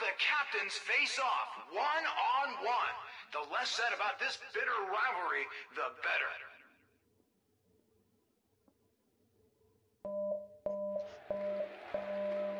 [0.00, 2.96] the captains face off, one on one.
[3.34, 5.44] The less said about this bitter rivalry,
[5.74, 6.32] the better.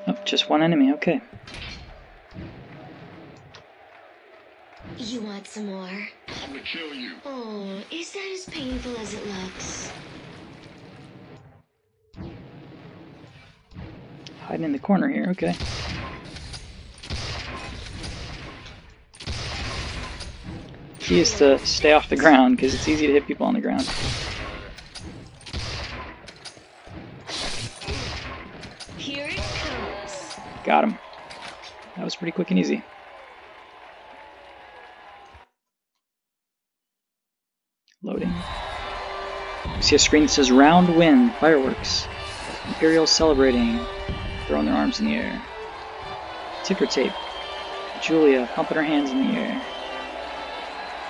[0.09, 1.23] Oh, just one enemy, okay.
[4.99, 6.09] You want some more?
[6.45, 7.13] I'm gonna kill you.
[7.25, 9.91] Oh, is that as painful as it looks?
[14.47, 15.57] Hiding in the corner here, okay.
[21.01, 23.61] Key is to stay off the ground, because it's easy to hit people on the
[23.61, 23.83] ground.
[28.97, 30.37] Here it comes.
[30.65, 30.99] Got him.
[31.97, 32.85] That was pretty quick and easy.
[38.03, 38.33] Loading.
[39.75, 42.07] We see a screen that says round win, fireworks.
[42.69, 43.79] Imperials celebrating,
[44.47, 45.43] throwing their arms in the air.
[46.65, 47.13] Ticker tape.
[48.03, 49.63] Julia pumping her hands in the air.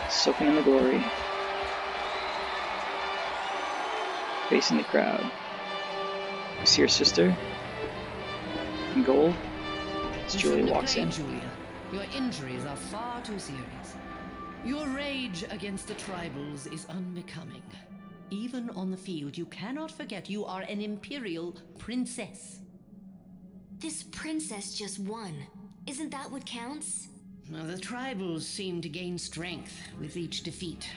[0.09, 1.05] Soaking in the glory.
[4.49, 5.31] Facing the crowd.
[6.61, 7.37] We see her sister
[8.95, 9.35] in gold
[10.25, 11.11] as You Julia walks in.
[11.11, 11.51] Julia.
[11.93, 13.97] Your injuries are far too serious.
[14.65, 17.63] Your rage against the tribals is unbecoming.
[18.31, 22.61] Even on the field, you cannot forget you are an imperial princess.
[23.79, 25.35] This princess just won.
[25.87, 27.09] Isn't that what counts?
[27.51, 30.89] Now, the tribals seem to gain strength with each defeat.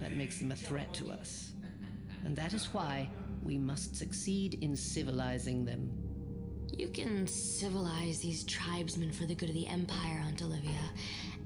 [0.00, 1.52] That makes them a threat to us.
[2.24, 3.08] And that is why
[3.42, 5.90] we must succeed in civilizing them.
[6.76, 10.90] You can civilize these tribesmen for the good of the Empire, Aunt Olivia,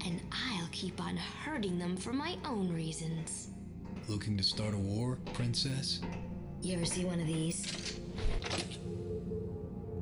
[0.05, 3.49] and I'll keep on hurting them for my own reasons.
[4.07, 5.99] Looking to start a war, princess?
[6.61, 7.99] You ever see one of these?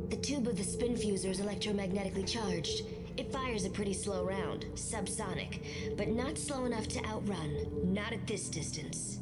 [0.10, 2.82] The tube of the spinfusor is electromagnetically charged.
[3.16, 5.60] It fires a pretty slow round, subsonic,
[5.98, 9.20] but not slow enough to outrun, not at this distance.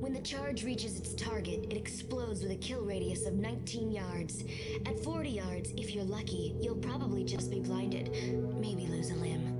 [0.00, 4.42] When the charge reaches its target, it explodes with a kill radius of 19 yards.
[4.86, 8.10] At 40 yards, if you're lucky, you'll probably just be blinded,
[8.58, 9.54] maybe lose a limb.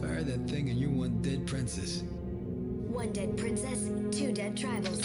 [0.00, 2.02] Fire that thing and you're one dead princess.
[2.88, 5.04] One dead princess, two dead tribals.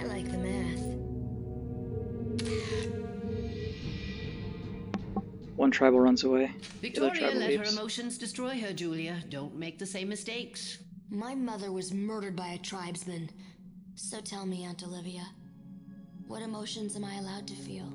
[0.00, 0.94] I like the math.
[5.56, 6.50] One tribal runs away.
[6.80, 9.22] The other Victoria tribal let her emotions destroy her, Julia.
[9.28, 10.78] Don't make the same mistakes.
[11.10, 13.30] My mother was murdered by a tribesman.
[13.94, 15.24] So tell me, Aunt Olivia,
[16.26, 17.92] what emotions am I allowed to feel?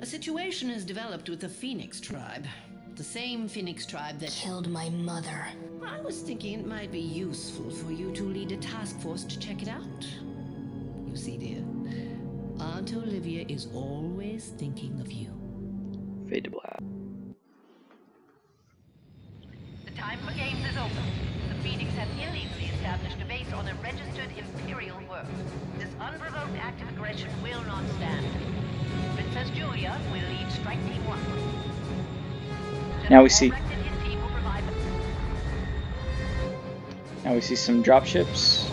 [0.00, 2.46] A situation has developed with the Phoenix tribe.
[2.94, 5.46] The same Phoenix tribe that killed my mother.
[5.84, 9.38] I was thinking it might be useful for you to lead a task force to
[9.38, 10.06] check it out.
[11.08, 11.64] You see, dear,
[12.60, 15.39] Aunt Olivia is always thinking of you.
[16.30, 16.80] Fade to black.
[19.84, 21.02] The time for games is over.
[21.48, 25.26] The Phoenix have illegally established a base on a registered Imperial world.
[25.78, 28.24] This unprovoked act of aggression will not stand.
[29.16, 31.18] Princess Julia will lead Strike Team 1.
[33.10, 33.52] Now we see.
[37.24, 38.70] Now we see some dropships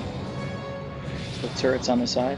[1.42, 2.38] with turrets on the side.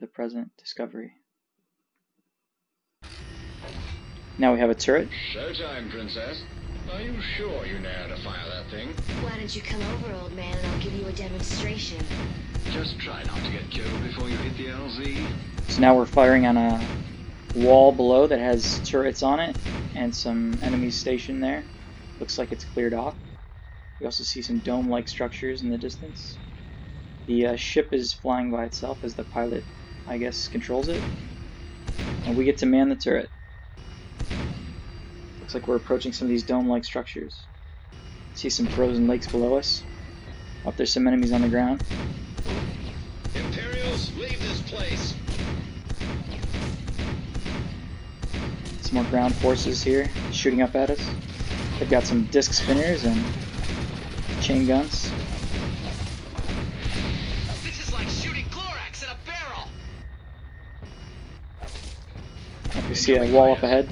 [0.00, 1.12] The present, Discovery.
[4.38, 5.10] Now we have a turret.
[5.34, 6.42] Showtime, Princess.
[6.92, 8.94] Are you sure you know how to fire that thing?
[9.20, 11.98] Why don't you come over, old man, and I'll give you a demonstration.
[12.70, 15.28] Just try not to get killed before you hit the LZ.
[15.68, 16.88] So now we're firing on a
[17.54, 19.56] wall below that has turrets on it
[19.94, 21.64] and some enemies stationed there.
[22.20, 23.16] Looks like it's cleared off.
[24.00, 26.38] We also see some dome-like structures in the distance.
[27.26, 29.66] The uh, ship is flying by itself as the pilot,
[30.08, 31.02] I guess, controls it.
[32.24, 33.28] And we get to man the turret.
[35.40, 37.46] Looks like we're approaching some of these dome-like structures.
[38.34, 39.82] See some frozen lakes below us.
[40.66, 41.82] Up there's some enemies on the ground.
[43.34, 45.14] Imperials, leave this place.
[48.82, 51.10] Some more ground forces here shooting up at us.
[51.78, 53.22] They've got some disc spinners and
[54.40, 55.10] chain guns.
[62.88, 63.86] We see a wall up ahead.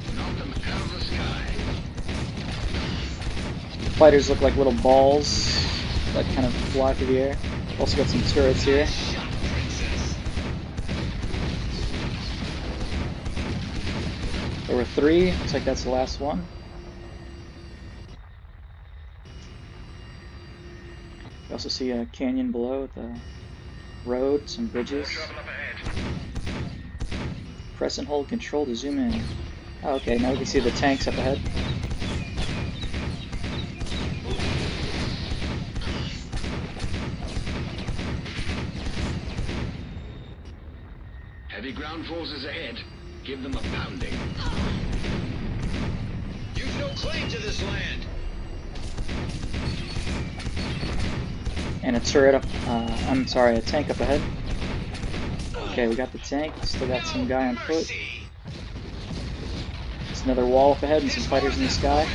[3.96, 5.54] Fighters look like little balls
[6.14, 7.36] that kind of fly through the air.
[7.78, 8.86] Also got some turrets here.
[14.66, 15.32] There were three.
[15.32, 16.46] Looks like that's the last one.
[21.48, 23.14] We also see a canyon below with a
[24.04, 25.08] road, some bridges.
[27.76, 29.22] Press and hold control to zoom in.
[29.82, 31.38] Oh, okay, now we can see the tanks up ahead.
[41.48, 42.80] Heavy ground forces ahead.
[43.24, 44.14] Give them a pounding.
[46.54, 48.06] You've no claim to this land.
[51.82, 54.22] And a turret up, uh, I'm sorry, a tank up ahead.
[55.76, 57.92] Okay, we got the tank, still got some guy on foot.
[60.06, 62.08] There's another wall up ahead and some fighters in the sky.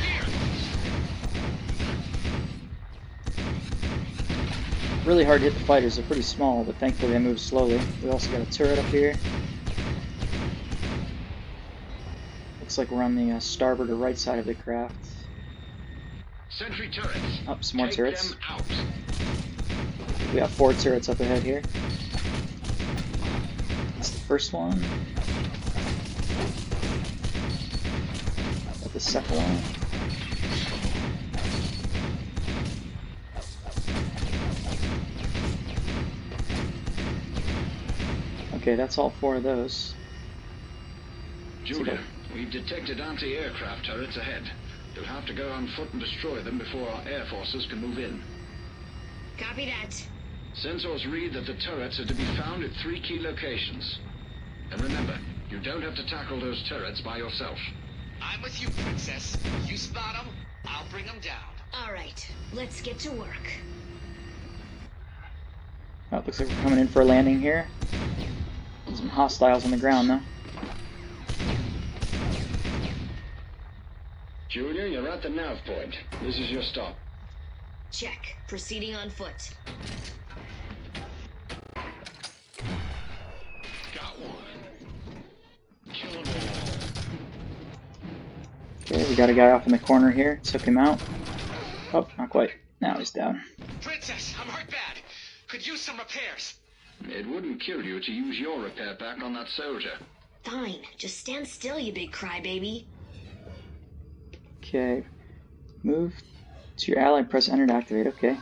[5.04, 7.80] Really hard to hit the fighters, they're pretty small, but thankfully they move slowly.
[8.02, 9.14] We also got a turret up here.
[12.58, 14.96] Looks like we're on the uh, starboard or right side of the craft.
[16.48, 17.16] Sentry turrets.
[17.46, 18.34] Up, oh, some more Take turrets.
[20.32, 21.62] We got four turrets up ahead here.
[24.02, 24.80] That's the first one.
[28.80, 29.62] Got the second one.
[38.60, 39.94] Okay, that's all four of those.
[41.64, 42.00] Julia,
[42.34, 44.50] we've detected anti-aircraft turrets ahead.
[44.96, 48.00] You'll have to go on foot and destroy them before our air forces can move
[48.00, 48.20] in.
[49.38, 50.08] Copy that.
[50.54, 53.98] Sensors read that the turrets are to be found at three key locations.
[54.70, 55.18] And remember,
[55.48, 57.58] you don't have to tackle those turrets by yourself.
[58.20, 59.36] I'm with you, Princess.
[59.66, 60.34] You spot them,
[60.66, 61.42] I'll bring them down.
[61.74, 63.50] All right, let's get to work.
[66.12, 67.66] Oh, it looks like we're coming in for a landing here.
[68.94, 70.20] Some hostiles on the ground though.
[74.50, 75.96] Julia, you're at the nav point.
[76.22, 76.94] This is your stop.
[77.90, 78.36] Check.
[78.48, 79.54] Proceeding on foot.
[89.12, 90.40] We got a guy off in the corner here.
[90.42, 90.98] Took him out.
[91.92, 92.52] Oh, not quite.
[92.80, 93.42] Now he's down.
[93.82, 94.96] Princess, I'm hurt bad.
[95.48, 96.54] Could use some repairs.
[97.04, 99.98] It wouldn't kill you to use your repair pack on that soldier.
[100.44, 100.80] Fine.
[100.96, 102.86] Just stand still, you big crybaby.
[104.64, 105.04] Okay.
[105.82, 106.14] Move
[106.78, 108.06] to your ally, press enter to activate.
[108.06, 108.38] Okay.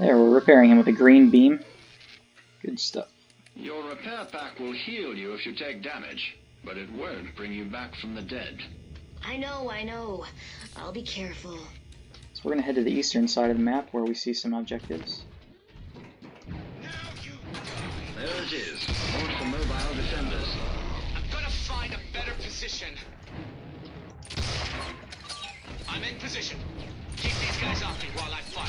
[0.00, 1.60] There, we're repairing him with a green beam.
[2.60, 3.12] Good stuff.
[3.54, 7.66] Your repair pack will heal you if you take damage, but it won't bring you
[7.66, 8.64] back from the dead.
[9.24, 10.24] I know, I know.
[10.76, 11.58] I'll be careful.
[12.32, 14.32] So we're going to head to the eastern side of the map where we see
[14.32, 15.22] some objectives.
[18.16, 18.84] There it is.
[18.84, 20.48] Point for mobile defenders.
[21.14, 22.88] I'm gonna find a better position.
[25.88, 26.58] I'm in position.
[27.16, 28.66] Keep these guys off me while I fire.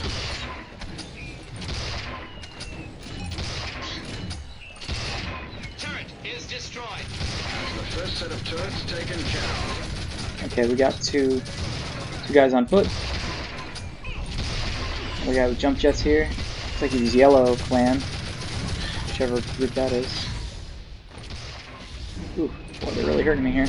[5.80, 6.86] Turret is destroyed.
[6.86, 9.89] The first set of turrets taken care of.
[10.46, 11.42] Okay, we got two
[12.28, 12.88] two guys on foot.
[15.28, 16.26] We got jump jets here.
[16.26, 18.00] Looks like he's yellow clan,
[19.08, 20.28] whichever group that is.
[22.38, 22.48] Ooh,
[22.82, 23.68] boy, they're really hurting me here.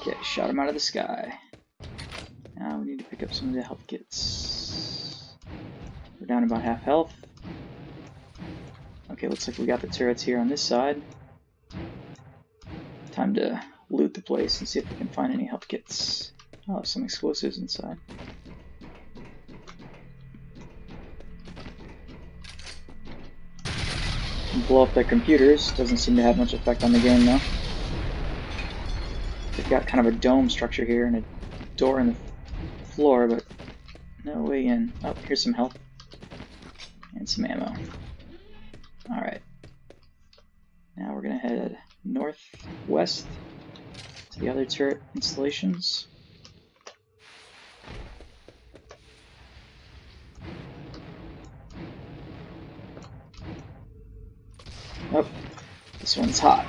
[0.00, 1.38] Okay, shot him out of the sky.
[2.56, 5.34] Now we need to pick up some of the health kits.
[6.20, 7.14] We're down about half health.
[9.12, 11.00] Okay, looks like we got the turrets here on this side.
[13.10, 16.32] Time to loot the place and see if we can find any health kits.
[16.68, 17.98] Oh, some explosives inside.
[24.66, 25.72] Blow up their computers.
[25.72, 27.40] Doesn't seem to have much effect on the game though.
[29.56, 31.22] They've got kind of a dome structure here and a
[31.76, 32.14] door in the
[32.94, 33.44] floor, but
[34.24, 34.92] no way in.
[35.04, 35.78] Oh, here's some health.
[37.14, 37.74] And some ammo.
[39.10, 39.42] Alright.
[40.96, 43.26] Now we're gonna head northwest
[44.30, 46.06] to the other turret installations.
[55.14, 55.26] Oh,
[56.00, 56.66] this one's hot.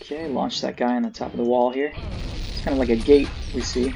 [0.00, 1.92] Okay, launch that guy on the top of the wall here.
[2.64, 3.94] It's kind of like a gate we see.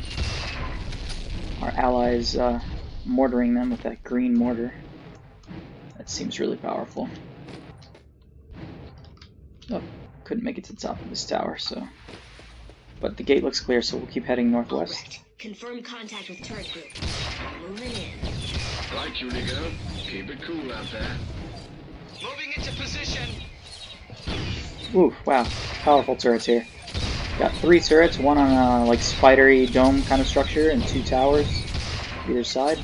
[1.62, 2.60] Our allies uh,
[3.06, 4.74] mortaring them with that green mortar.
[5.96, 7.08] That seems really powerful.
[9.70, 9.82] Oh,
[10.24, 11.82] couldn't make it to the top of this tower, so...
[13.00, 15.20] But the gate looks clear, so we'll keep heading northwest.
[15.38, 16.88] Confirm contact with turret group.
[17.66, 18.18] Moving in.
[18.94, 19.70] Right, Julie girl.
[19.96, 21.16] Keep it cool out there.
[22.22, 23.30] Moving into position.
[24.94, 25.46] Ooh, wow.
[25.84, 26.66] Powerful turrets here.
[27.38, 31.46] Got three turrets, one on a like spidery dome kind of structure, and two towers
[32.28, 32.78] either side.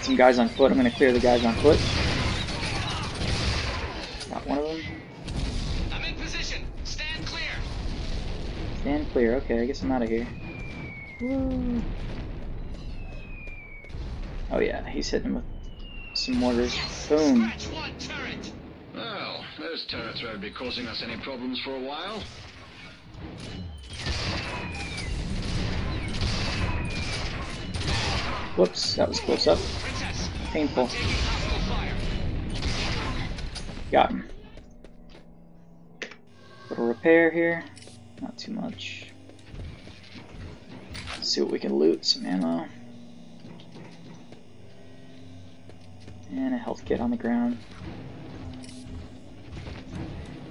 [0.00, 0.70] Some guys on foot.
[0.70, 1.78] I'm gonna clear the guys on foot.
[4.30, 4.80] Got one of them.
[5.92, 6.64] I'm in position.
[6.84, 7.50] Stand clear.
[8.80, 9.34] Stand clear.
[9.34, 10.26] Okay, I guess I'm out of here.
[11.20, 11.82] Woo.
[14.50, 15.44] Oh yeah, he's hitting with
[16.16, 16.74] some mortars.
[17.08, 17.52] Boom.
[18.94, 22.22] Well, those turrets won't be causing us any problems for a while.
[28.56, 29.58] Whoops, that was close up.
[30.52, 30.88] Painful.
[33.92, 34.28] Got him.
[36.70, 37.62] Little repair here.
[38.22, 39.12] Not too much.
[41.14, 42.06] Let's see what we can loot.
[42.06, 42.66] Some ammo.
[46.36, 47.56] And a health kit on the ground.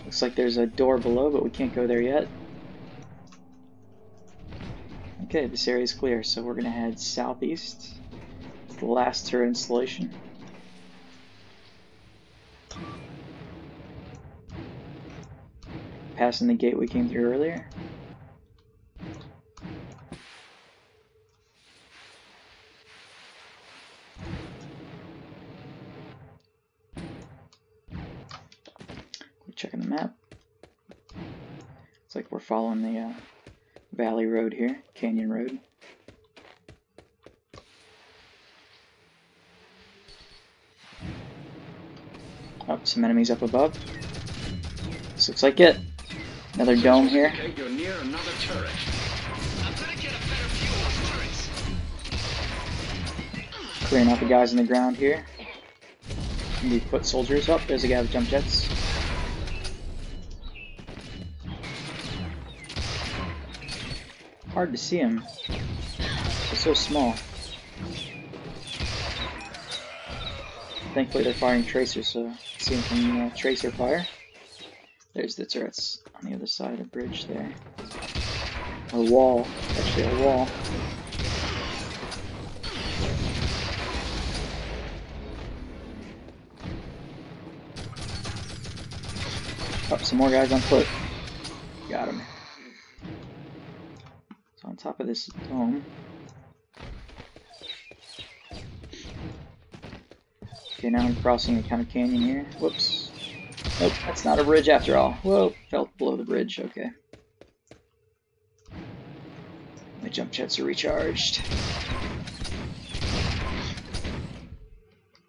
[0.03, 2.27] Looks like there's a door below, but we can't go there yet.
[5.25, 7.93] Okay, this area is clear, so we're going to head southeast.
[8.69, 10.11] to The last turret installation.
[16.15, 17.67] Passing the gate we came through earlier.
[29.55, 30.15] checking the map.
[31.13, 33.11] Looks like we're following the uh,
[33.91, 35.59] valley road here, canyon road.
[42.69, 43.77] Oh, some enemies up above.
[45.15, 45.77] This looks like it.
[46.53, 47.29] Another dome here.
[47.31, 48.69] Kate, you're near another turret.
[53.81, 55.25] Clearing out the guys on the ground here.
[56.61, 57.49] The foot soldiers.
[57.49, 58.64] Up, oh, there's a guy with jump jets.
[64.55, 65.21] Hard to see him.
[65.49, 67.13] They're so small.
[70.93, 74.07] Thankfully they're firing tracers, so see him from uh, tracer fire.
[75.13, 77.53] There's the turrets on the other side of the bridge there.
[78.93, 79.45] A wall,
[79.77, 80.43] actually a wall.
[89.91, 90.87] Up, oh, some more guys on foot.
[91.89, 92.21] Got him.
[94.85, 95.83] Top of this dome.
[100.77, 102.45] Okay, now I'm crossing a kind of canyon here.
[102.59, 103.09] Whoops.
[103.79, 105.13] Nope, that's not a bridge after all.
[105.23, 106.91] Whoa, fell below the bridge, okay.
[110.03, 111.41] My jump jets are recharged.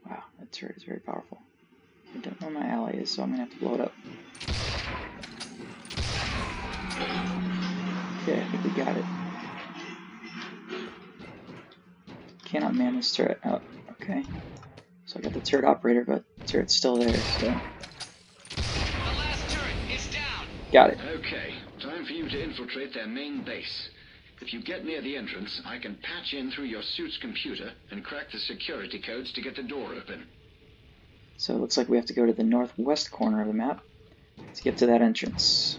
[0.07, 1.39] Wow, that turret is very powerful.
[2.15, 3.95] I don't know where my ally is, so I'm gonna have to blow it up.
[8.23, 9.05] Okay, I think we got it.
[12.57, 13.39] Cannot man this turret.
[13.45, 13.61] Oh,
[13.91, 14.25] okay.
[15.05, 17.55] So I got the turret operator, but the turret's still there, so.
[20.73, 20.99] Got it.
[21.19, 21.53] Okay,
[21.83, 23.91] time for you to infiltrate their main base.
[24.41, 28.03] If you get near the entrance, I can patch in through your suit's computer and
[28.03, 30.25] crack the security codes to get the door open.
[31.37, 33.83] So it looks like we have to go to the northwest corner of the map
[34.55, 35.79] to get to that entrance.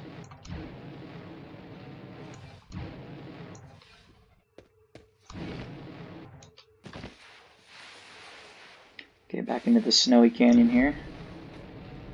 [9.30, 10.96] Okay, back into the snowy canyon here.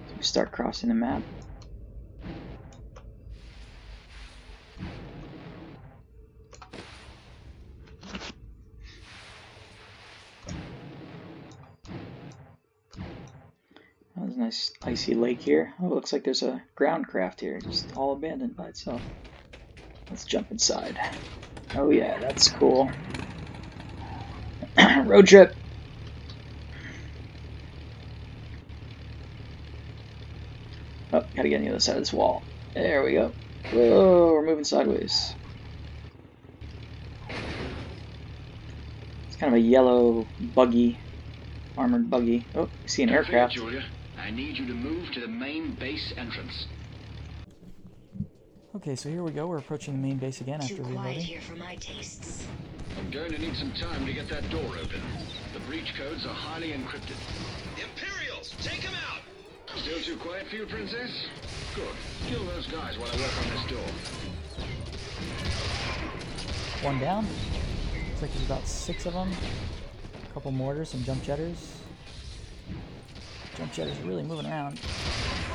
[0.07, 1.22] So we start crossing the map.
[14.15, 15.73] There's a nice icy lake here.
[15.80, 19.02] Oh, it looks like there's a ground craft here, just all abandoned by itself.
[20.10, 20.98] Let's jump inside.
[21.76, 22.90] Oh yeah, that's cool.
[25.06, 25.56] Road trip!
[31.15, 32.41] Oh, gotta get on the other side of this wall.
[32.74, 33.32] There we go.
[33.72, 35.34] Whoa, we're moving sideways.
[39.28, 40.26] It's kind of a yellow
[40.56, 40.98] buggy,
[41.78, 42.45] armored buggy.
[42.56, 43.53] Oh, I see an Don't forget, aircraft.
[43.56, 43.84] Julia,
[44.18, 46.68] I need you to move to the main base entrance.
[48.76, 49.48] Okay, so here we go.
[49.48, 51.22] We're approaching the main base again Too after quiet reloading.
[51.22, 52.48] here for my tastes.
[52.98, 55.02] I'm going to need some time to get that door open.
[55.53, 57.15] The breach codes are highly encrypted.
[57.78, 59.12] Imperials, take them out!
[59.76, 61.12] Still too quiet for you, Princess?
[61.76, 61.88] Good.
[62.28, 63.88] Kill those guys while I work on this door.
[66.84, 67.26] One down.
[68.10, 69.32] Looks like there's about six of them.
[70.30, 71.78] A couple mortars, some jump jetters.
[73.58, 74.80] Jump jetters are really moving around.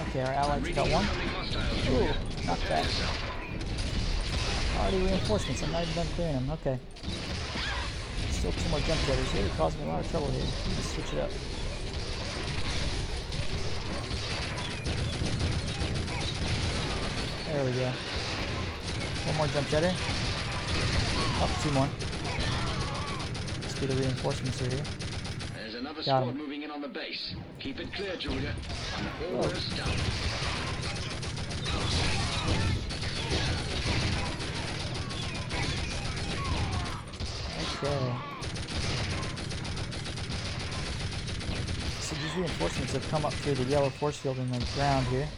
[0.08, 1.04] Okay, our allies got one.
[1.94, 2.86] Ooh, not bad.
[4.78, 5.62] Already reinforcements.
[5.62, 6.50] I'm not even done clearing them.
[6.50, 6.78] Okay.
[8.30, 9.34] Still two more jump jetters.
[9.34, 10.42] Really causing me a lot of trouble here.
[10.42, 11.30] Let's switch it up.
[17.52, 17.90] There we go.
[19.26, 19.92] One more jump jetter.
[21.42, 21.88] Up two more.
[23.62, 24.84] Let's get the reinforcements are here.
[25.54, 26.36] There's another Got squad him.
[26.36, 27.34] moving in on the base.
[27.58, 28.54] Keep it clear, Julia.
[28.96, 29.76] I'm almost oh.
[29.76, 29.88] done.
[37.78, 38.14] Okay.
[42.00, 45.28] So these reinforcements have come up through the yellow force field in the ground here.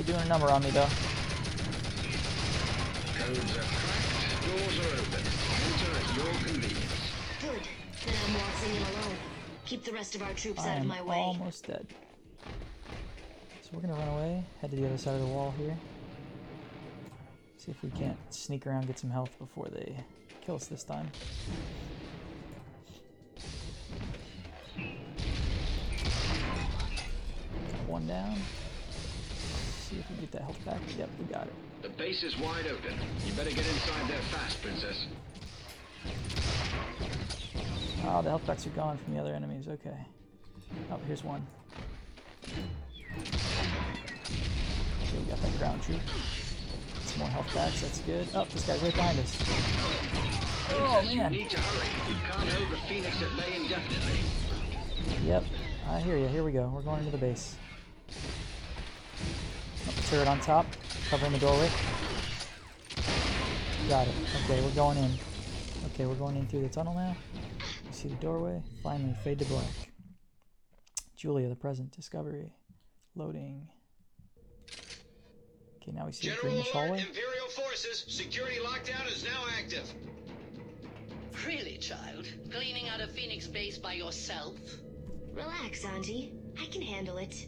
[0.00, 0.80] Really doing a number on me though.
[3.18, 4.46] Codes are cracked.
[4.46, 5.24] Doors are open.
[5.66, 7.12] Enter at your convenience.
[7.42, 7.62] Good.
[8.06, 9.16] Then I'm waltzing in alone.
[9.66, 11.16] Keep the rest of our troops I out of my way.
[11.16, 11.86] almost dead.
[13.60, 15.76] So we're gonna run away, head to the other side of the wall here.
[17.58, 20.02] See if we can't sneak around, get some health before they
[20.40, 21.10] kill us this time.
[27.86, 28.38] One down.
[29.90, 30.80] See if we get that health back.
[30.96, 31.52] Yep, we got it.
[31.82, 32.94] The base is wide open.
[33.26, 35.06] You better get inside there fast, Princess.
[38.04, 39.66] Oh, the health packs are gone from the other enemies.
[39.66, 39.96] Okay.
[40.92, 41.44] Oh, here's one.
[42.44, 42.62] Okay,
[45.18, 46.00] we got that ground troop.
[47.02, 47.80] Some more health packs.
[47.80, 48.28] That's good.
[48.32, 49.36] Oh, this guy's right behind us.
[50.72, 51.32] Oh Princess, you man.
[51.32, 51.88] need to hurry.
[52.08, 54.20] You can't hold the Phoenix at bay indefinitely.
[55.26, 55.44] Yep.
[55.88, 56.28] I hear you.
[56.28, 56.70] Here we go.
[56.72, 57.56] We're going into the base.
[60.08, 60.66] Turret on top,
[61.08, 61.68] covering the doorway.
[63.88, 64.14] Got it.
[64.44, 65.10] Okay, we're going in.
[65.86, 67.16] Okay, we're going in through the tunnel now.
[67.86, 68.62] You see the doorway.
[68.82, 69.64] Finally, fade to black.
[71.16, 71.90] Julia, the present.
[71.92, 72.52] Discovery.
[73.14, 73.68] Loading.
[75.82, 77.00] Okay, now we see a General greenish alert, hallway.
[77.00, 78.04] Imperial forces.
[78.08, 79.92] Security lockdown is now active.
[81.46, 82.26] Really, child?
[82.52, 84.56] Cleaning out a Phoenix base by yourself?
[85.32, 86.32] Relax, Auntie.
[86.60, 87.46] I can handle it.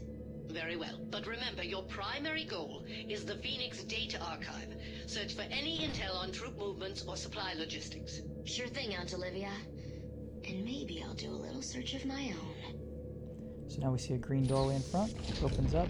[0.53, 0.99] Very well.
[1.09, 4.75] But remember, your primary goal is the Phoenix Data Archive.
[5.07, 8.21] Search for any intel on troop movements or supply logistics.
[8.45, 9.51] Sure thing, Aunt Olivia.
[10.47, 12.75] And maybe I'll do a little search of my own.
[13.67, 15.15] So now we see a green doorway in front.
[15.43, 15.87] Opens up.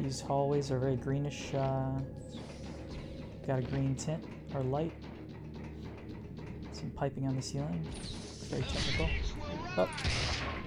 [0.00, 1.54] These hallways are very greenish.
[1.54, 1.92] Uh,
[3.46, 4.92] got a green tint or light.
[6.72, 7.86] Some piping on the ceiling.
[8.48, 9.08] Very technical.
[9.76, 9.88] Oh,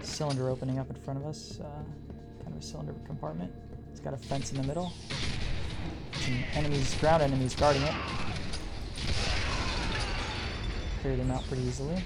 [0.01, 1.59] cylinder opening up in front of us.
[1.59, 1.83] Uh,
[2.43, 3.51] kind of a cylinder compartment.
[3.91, 4.91] It's got a fence in the middle.
[6.13, 7.93] Some enemies, ground enemies guarding it.
[11.01, 12.01] Clear them out pretty easily.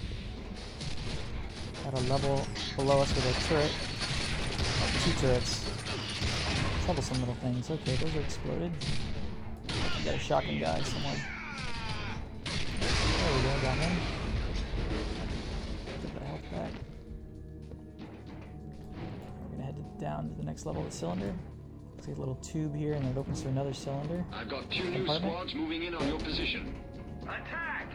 [1.83, 2.45] Got a level
[2.75, 3.71] below us with a turret.
[4.79, 5.69] Oh, two turrets.
[6.85, 7.69] troublesome little things.
[7.69, 8.71] Okay, those are exploded.
[10.03, 11.15] Got a shotgun guy somewhere.
[12.45, 14.16] There we go, got him.
[20.57, 21.35] Next level of the cylinder.
[21.97, 24.25] Looks like a little tube here, and it opens to another cylinder.
[24.33, 25.31] I've got two new Compartment.
[25.31, 26.73] squads moving in on your position.
[27.21, 27.91] Attack!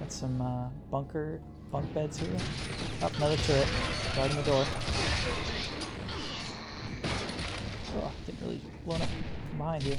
[0.00, 1.38] Got some uh, bunker
[1.70, 2.30] bunk beds here.
[3.02, 3.68] Up another turret,
[4.14, 4.64] guarding the door.
[7.98, 9.08] Oh, getting really blown up
[9.50, 9.98] from behind here.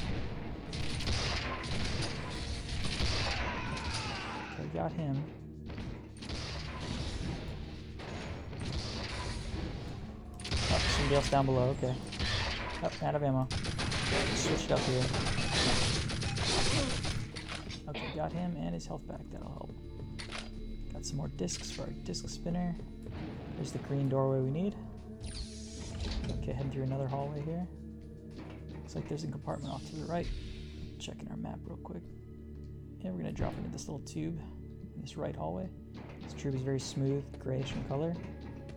[4.55, 5.23] Okay, got him.
[11.07, 11.95] Somebody else down below, okay.
[12.83, 13.47] Oh, out of ammo.
[14.35, 15.03] Switch it up here.
[17.87, 19.71] Okay, got him and his health back, that'll help.
[20.91, 22.75] Got some more discs for our disc spinner.
[23.55, 24.75] There's the green doorway we need.
[26.41, 27.65] Okay, heading through another hallway here.
[28.75, 30.27] Looks like there's a compartment off to the right.
[30.99, 32.03] Checking our map real quick.
[33.05, 34.37] And we're gonna drop into this little tube
[34.93, 35.69] in this right hallway.
[36.23, 38.13] This tube is very smooth, grayish in color.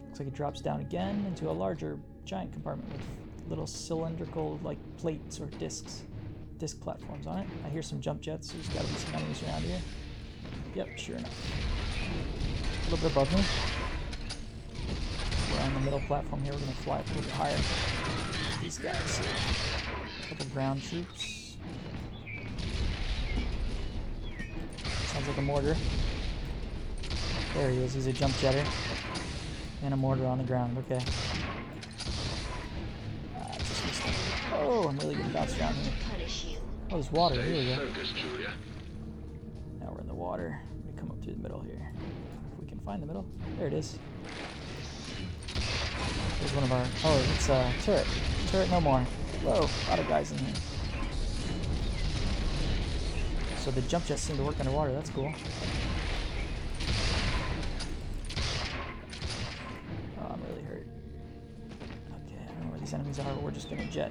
[0.06, 1.98] Looks like it drops down again into a larger,
[2.30, 3.02] giant compartment with
[3.48, 6.04] little cylindrical, like plates or discs,
[6.58, 7.46] disc platforms on it.
[7.66, 8.52] I hear some jump jets.
[8.52, 9.80] There's gotta be some enemies around here.
[10.76, 11.34] Yep, sure enough.
[12.86, 13.42] A little bit above me.
[15.52, 16.52] We're on the middle platform here.
[16.52, 17.58] We're gonna fly up a little bit higher.
[18.62, 19.18] These guys.
[19.18, 19.28] here.
[20.28, 21.56] couple ground troops.
[25.06, 25.76] Sounds like a mortar.
[27.54, 27.94] There he is.
[27.94, 28.64] He's a jump jetter.
[29.82, 30.78] And a mortar on the ground.
[30.78, 31.04] Okay.
[34.52, 35.92] Oh, I'm really getting bounced around here.
[36.90, 37.40] Oh, there's water.
[37.40, 37.88] Here we go.
[39.80, 40.60] Now we're in the water.
[40.74, 41.92] Let me come up through the middle here.
[42.52, 43.24] If we can find the middle.
[43.58, 43.98] There it is.
[46.40, 46.84] There's one of our.
[47.04, 48.06] Oh, it's a turret.
[48.48, 49.00] Turret no more.
[49.42, 50.54] Whoa, a lot of guys in here.
[53.58, 54.92] So the jump jets seem to work underwater.
[54.92, 55.32] That's cool.
[60.18, 60.86] Oh, I'm really hurt.
[62.26, 64.10] Okay, I don't know where these enemies are, but we're just gonna jet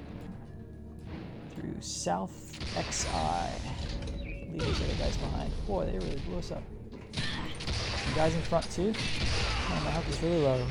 [1.60, 3.08] through South XI.
[4.52, 5.52] Leave those other guys behind.
[5.66, 6.62] Boy, they really blew us up.
[7.12, 8.92] Some guys in front too.
[8.92, 10.66] Man, my health is really low.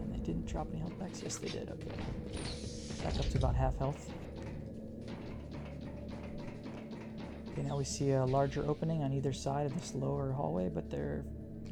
[0.00, 1.22] And they didn't drop any health packs?
[1.22, 1.70] Yes, they did.
[1.70, 1.90] Okay.
[3.02, 4.10] Back up to about half health.
[7.50, 10.90] Okay, now we see a larger opening on either side of this lower hallway, but
[10.90, 11.24] they're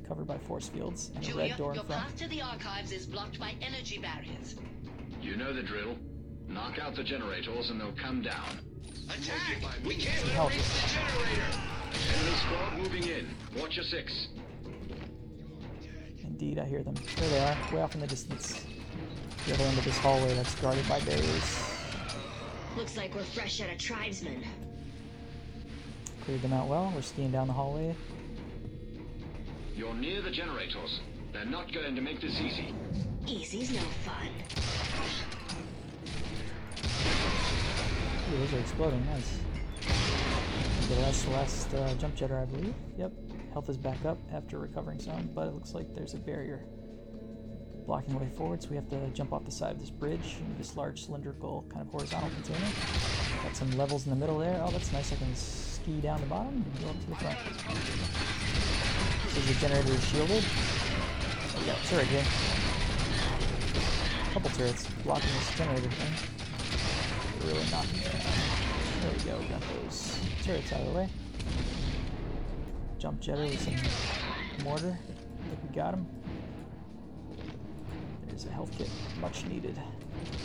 [0.06, 2.92] covered by force fields and a Julia, red door in your path to the archives
[2.92, 4.56] is blocked by energy barriers.
[5.22, 5.96] You know the drill.
[6.48, 8.60] Knock out the generators and they'll come down.
[9.08, 9.62] Attack!
[9.84, 10.50] We can't let help.
[10.50, 11.72] her reach the generator!
[12.14, 13.28] Enemy squad moving in.
[13.58, 14.28] Watch your six.
[16.22, 16.94] Indeed, I hear them.
[17.16, 18.64] There they are, way off in the distance.
[19.46, 21.74] The other end of this hallway that's guarded by barriers.
[22.76, 24.44] Looks like we're fresh out of tribesmen.
[26.24, 26.92] Cleared them out well.
[26.94, 27.94] We're skiing down the hallway.
[29.74, 31.00] You're near the generators.
[31.32, 32.74] They're not going to make this easy.
[33.26, 34.28] Easy's no fun.
[38.32, 39.04] Ooh, those are exploding.
[39.06, 39.38] Nice.
[40.88, 42.74] The last, last uh, jump jetter, I believe.
[42.98, 43.12] Yep.
[43.52, 46.64] Health is back up after recovering some, but it looks like there's a barrier
[47.86, 50.36] blocking the way forward, so we have to jump off the side of this bridge
[50.40, 52.70] into this large cylindrical kind of horizontal container.
[53.42, 54.58] Got some levels in the middle there.
[54.64, 55.12] Oh, that's nice.
[55.12, 57.38] I can ski down the bottom and go up to the front.
[59.28, 60.44] So the generator is shielded.
[61.58, 62.24] We got a turret here.
[64.32, 66.31] couple turrets blocking this generator thing.
[67.46, 68.22] Really knocking it down.
[69.00, 69.48] There we go.
[69.48, 71.08] Got those turrets out of the way.
[72.98, 74.96] Jump jetter with some mortar.
[74.96, 76.06] I think we got him.
[78.28, 78.88] There's a health kit,
[79.20, 79.76] much needed.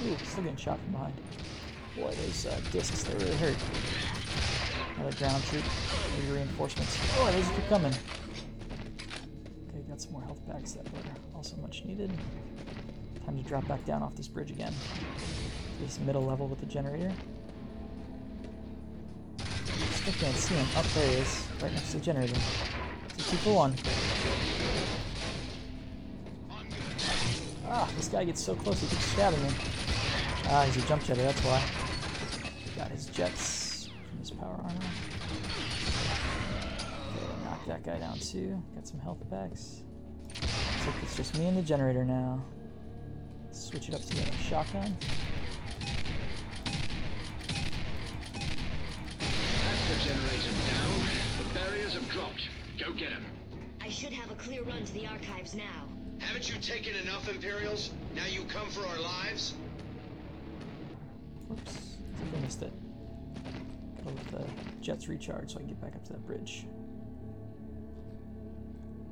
[0.05, 1.13] Ooh, still getting shot from behind.
[1.95, 3.55] Boy, those uh, discs, they really hurt.
[4.97, 5.63] Another ground troop,
[6.19, 6.97] maybe reinforcements.
[7.17, 7.93] Oh, those keep coming.
[9.69, 10.99] Okay, got some more health packs that were
[11.35, 12.11] also much needed.
[13.25, 14.73] Time to drop back down off this bridge again.
[15.79, 17.13] This middle level with the generator.
[19.91, 20.67] Still can't see him.
[20.75, 22.35] Up there he is, right next to the generator.
[23.13, 23.75] It's two for one.
[27.69, 29.49] Ah, this guy gets so close he keeps stabbing me.
[30.45, 31.61] Ah, he's a jump jetter, that's why.
[32.75, 34.89] Got his jets from his power armor.
[37.15, 38.61] Okay, knock that guy down too.
[38.75, 39.83] Got some health packs.
[40.29, 42.43] Looks like it's just me and the generator now.
[43.51, 44.95] Switch it up to the shotgun.
[49.99, 50.99] Generator down.
[51.37, 52.49] The barriers have dropped.
[52.79, 53.25] Go get them.
[53.81, 55.87] I should have a clear run to the archives now.
[56.19, 57.91] Haven't you taken enough Imperials?
[58.15, 59.53] Now you come for our lives?
[61.47, 61.97] Whoops.
[62.15, 62.73] I think I missed it.
[63.97, 64.45] Gotta let the
[64.81, 66.65] jets recharge so I can get back up to that bridge.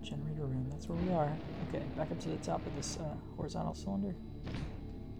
[0.02, 1.36] Generator room, that's where we are.
[1.70, 4.16] Okay, back up to the top of this uh, horizontal cylinder.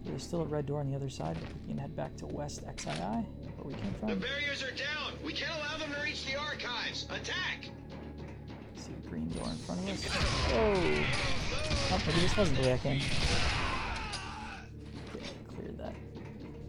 [0.06, 2.26] There's still a red door on the other side, but we can head back to
[2.26, 3.24] West XII, where
[3.64, 4.08] we came from.
[4.08, 5.14] The barriers are down.
[5.24, 7.06] We can't allow them to reach the archives.
[7.10, 7.70] Attack!
[8.76, 10.06] See a green door in front of us.
[10.52, 11.16] Oh!
[11.90, 13.00] Oh, maybe this wasn't the way I came.
[15.14, 15.94] Okay, clear that.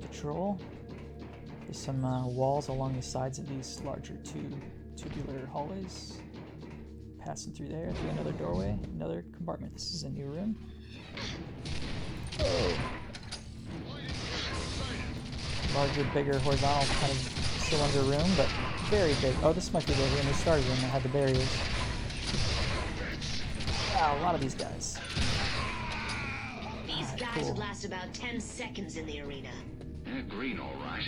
[0.01, 0.59] Patrol.
[1.61, 4.55] There's some uh, walls along the sides of these larger tube
[4.95, 6.18] tubular hallways.
[7.23, 9.73] Passing through there, through another doorway, another compartment.
[9.73, 10.57] This is a new room.
[12.39, 12.77] Oh!
[15.76, 18.48] Larger, bigger, horizontal kind of cylinder room, but
[18.89, 19.35] very big.
[19.44, 21.57] Oh, this might be the room we started in that had the barriers.
[23.94, 24.98] Wow, a lot of these guys.
[26.85, 27.49] These guys cool.
[27.49, 29.49] would last about 10 seconds in the arena.
[30.06, 31.03] They're green, all right.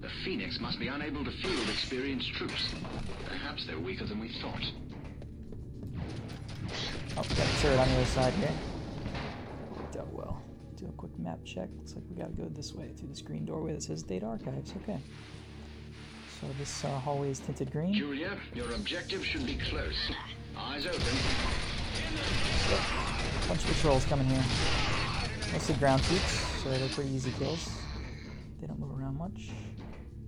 [0.00, 2.74] The Phoenix must be unable to field experienced troops.
[3.26, 4.64] Perhaps they're weaker than we thought.
[7.16, 8.52] Oh, got a turret on the other side here.
[9.76, 10.42] Worked out well.
[10.90, 11.68] A quick map check.
[11.76, 14.74] Looks like we gotta go this way through this green doorway that says Data Archives.
[14.82, 14.98] Okay.
[16.40, 17.94] So this uh, hallway is tinted green.
[17.94, 20.10] Julia, your objective should be close.
[20.58, 21.00] Eyes open.
[23.46, 24.42] Bunch of patrols coming here.
[25.52, 27.70] Mostly ground troops, so they're pretty easy kills.
[28.60, 29.50] They don't move around much.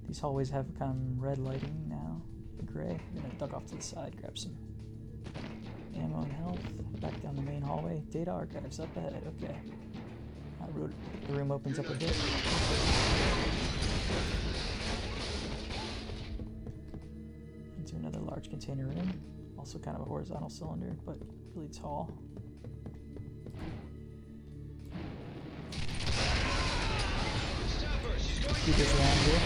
[0.07, 2.23] These hallways have kind of red lighting now.
[2.57, 3.01] The gray.
[3.17, 4.55] I'm gonna duck off to the side, grab some
[5.97, 6.61] ammo and health.
[7.01, 8.01] Back down the main hallway.
[8.11, 9.25] Data archives up ahead.
[9.43, 9.57] Okay.
[11.27, 12.17] The room opens up a bit.
[17.79, 19.13] Into another large container room.
[19.59, 21.17] Also kind of a horizontal cylinder, but
[21.55, 22.11] really tall.
[28.47, 29.41] Computers around here.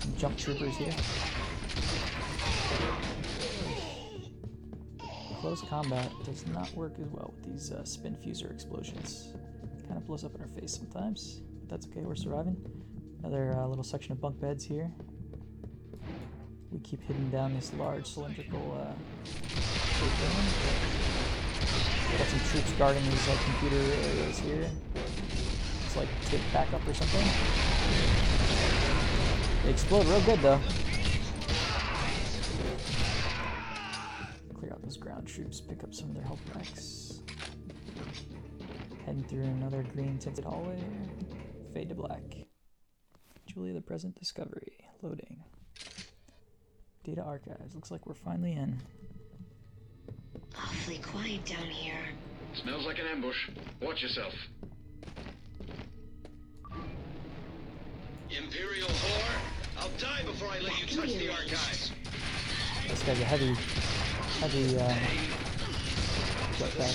[0.00, 0.94] Some jump troopers here.
[5.46, 9.32] Close combat does not work as well with these uh, spinfusor explosions.
[9.86, 12.56] Kind of blows up in our face sometimes, but that's okay, we're surviving.
[13.20, 14.90] Another uh, little section of bunk beds here.
[16.72, 18.92] We keep hitting down this large cylindrical uh.
[22.18, 24.68] Got some troops guarding these uh, computer areas here.
[25.84, 27.28] It's like take backup or something.
[29.62, 30.58] They explode real good though.
[34.58, 37.20] Clear out those ground troops, pick up some of their health packs.
[39.04, 40.82] Heading through another green tinted hallway.
[41.74, 42.22] Fade to black.
[43.44, 44.78] Julia the Present Discovery.
[45.02, 45.44] Loading.
[47.04, 47.74] Data archives.
[47.74, 48.80] Looks like we're finally in.
[50.56, 52.00] Awfully quiet down here.
[52.54, 53.50] Smells like an ambush.
[53.82, 54.32] Watch yourself.
[58.30, 59.38] Imperial whore!
[59.78, 61.92] I'll die before I let you touch the archives!
[62.88, 63.54] This guy's a heavy,
[64.40, 64.94] heavy, uh,
[66.58, 66.94] jetpack.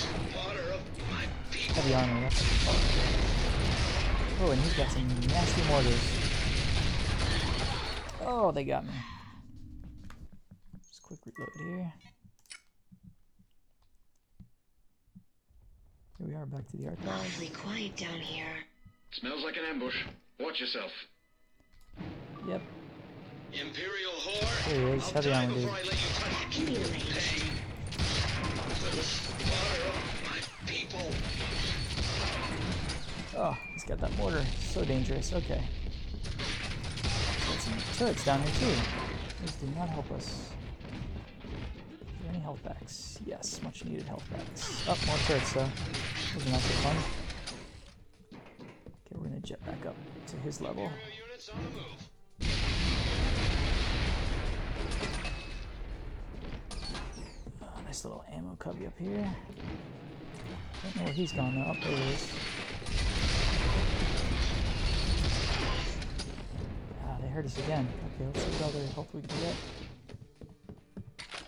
[1.74, 2.42] Heavy armor, that's
[4.40, 6.22] Oh, and he's got some nasty mortars.
[8.22, 8.92] Oh, they got me.
[10.78, 11.92] Just quick reload here.
[16.18, 17.08] Here we are, back to the archives.
[17.08, 18.46] Awfully quiet down here.
[19.12, 19.96] Smells like an ambush.
[20.40, 20.90] Watch yourself.
[22.48, 22.62] Yep,
[23.52, 24.68] Imperial whore!
[24.70, 25.62] there he heavy die armor dude.
[25.62, 27.04] before I let you touch Give me the range.
[28.90, 31.06] the slaughter of my people!
[33.36, 34.44] Oh, he's got that mortar.
[34.60, 35.32] So dangerous.
[35.32, 35.62] Okay.
[37.02, 38.80] Got some turrets down here too.
[39.42, 40.26] These do not help us.
[40.26, 40.48] Is
[42.22, 43.18] there any health packs?
[43.26, 44.84] Yes, much needed health packs.
[44.88, 45.68] Oh, more turrets though.
[46.34, 46.96] Those are not so fun.
[48.34, 49.96] Okay, we're gonna jet back up
[50.28, 50.90] to his level.
[57.92, 59.30] Nice little ammo cubby up here.
[60.82, 61.72] Don't know where he's gone though.
[61.72, 62.32] Up there he is.
[67.04, 67.86] Ah, they hurt us again.
[68.14, 69.54] Okay, let's see what other health we can get.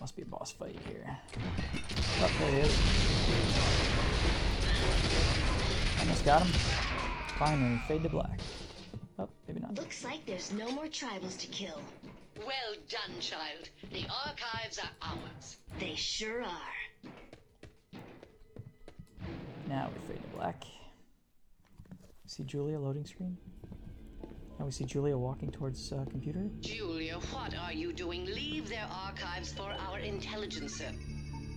[0.02, 1.18] Must be a boss fight here.
[2.20, 2.78] Oh, there he is.
[6.00, 6.52] Almost got him.
[7.38, 8.38] Finally, fade to black.
[9.18, 9.78] Oh, maybe not.
[9.78, 11.80] Looks like there's no more tribals to kill.
[12.38, 13.68] Well done, child.
[13.92, 15.56] The archives are ours.
[15.78, 17.10] They sure are.
[19.68, 20.64] Now we fade to black.
[22.26, 23.36] See Julia loading screen.
[24.58, 26.48] Now we see Julia walking towards uh, computer.
[26.60, 28.24] Julia, what are you doing?
[28.26, 30.90] Leave their archives for our intelligencer.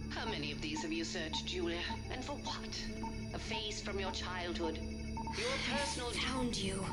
[0.09, 1.79] How many of these have you searched, Julia?
[2.11, 2.85] And for what?
[3.33, 4.79] A face from your childhood?
[5.37, 6.83] Your personal I found you.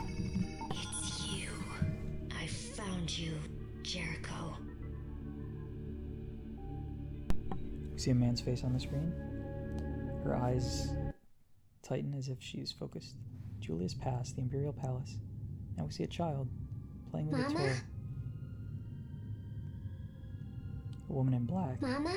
[0.70, 1.48] It's you.
[2.39, 3.32] I found you,
[3.85, 4.56] Jericho.
[7.97, 9.12] See a man's face on the screen.
[10.24, 10.89] Her eyes
[11.82, 13.15] tighten as if she's focused.
[13.61, 15.19] Julia's passed the Imperial Palace.
[15.77, 16.48] Now we see a child
[17.11, 17.73] playing with a toy.
[21.11, 21.81] A woman in black.
[21.82, 22.16] Mama?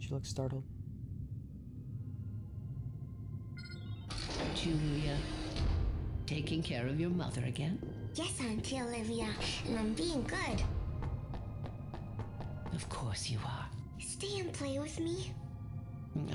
[0.00, 0.64] She looks startled.
[4.54, 5.16] Julia,
[6.26, 7.78] taking care of your mother again?
[8.16, 9.28] Yes, Auntie Olivia,
[9.68, 10.62] and I'm being good.
[12.74, 13.66] Of course you are.
[13.98, 15.32] Stay and play with me.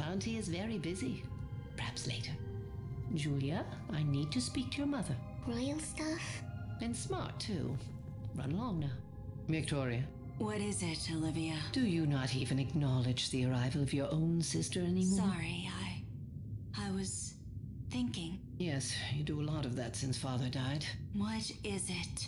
[0.08, 1.24] Auntie is very busy.
[1.76, 2.32] Perhaps later.
[3.16, 5.16] Julia, I need to speak to your mother.
[5.48, 6.22] Royal stuff?
[6.82, 7.76] And smart, too.
[8.36, 8.92] Run along now.
[9.48, 10.04] Victoria,
[10.38, 11.56] What is it, Olivia?
[11.72, 15.20] do you not even acknowledge the arrival of your own sister anymore?
[15.28, 16.04] Sorry, I.
[16.78, 17.31] I was
[17.92, 18.40] thinking.
[18.58, 20.86] Yes, you do a lot of that since father died.
[21.14, 22.28] What is it?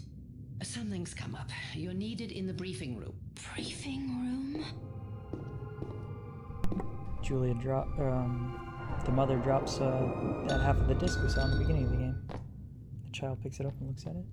[0.61, 1.49] Something's come up.
[1.73, 3.13] You're needed in the briefing room.
[3.55, 4.65] Briefing room?
[7.23, 7.87] Julia drop.
[7.97, 8.59] Um,
[9.05, 11.91] the mother drops uh, that half of the disc we saw in the beginning of
[11.91, 12.27] the game.
[13.05, 14.25] The child picks it up and looks at it.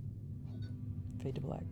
[1.23, 1.63] Fade to black.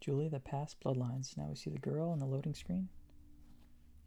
[0.00, 1.36] Julia, the past bloodlines.
[1.36, 2.88] Now we see the girl on the loading screen.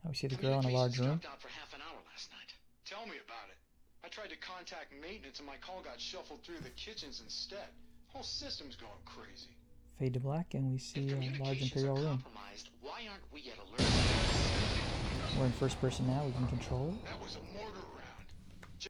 [0.03, 1.19] Now we see the girl in a large room.
[1.19, 2.53] Dropped out for half an hour last night.
[2.91, 3.55] Tell me about it.
[4.03, 7.71] I tried to contact maintenance and my call got shuffled through the kitchens instead.
[8.11, 9.55] Whole system's going crazy.
[9.95, 12.21] Fade to black, and we see a large imperial room.
[12.81, 13.87] Why aren't we at alert?
[15.39, 16.19] We're in first person now.
[16.25, 16.99] We can control it.
[17.07, 18.27] That was a mortar round.
[18.77, 18.89] G-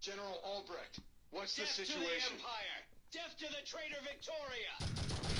[0.00, 0.98] General Albrecht,
[1.30, 2.42] what's Death the to the situation?
[2.42, 2.78] Empire!
[3.14, 4.74] Death to the traitor Victoria!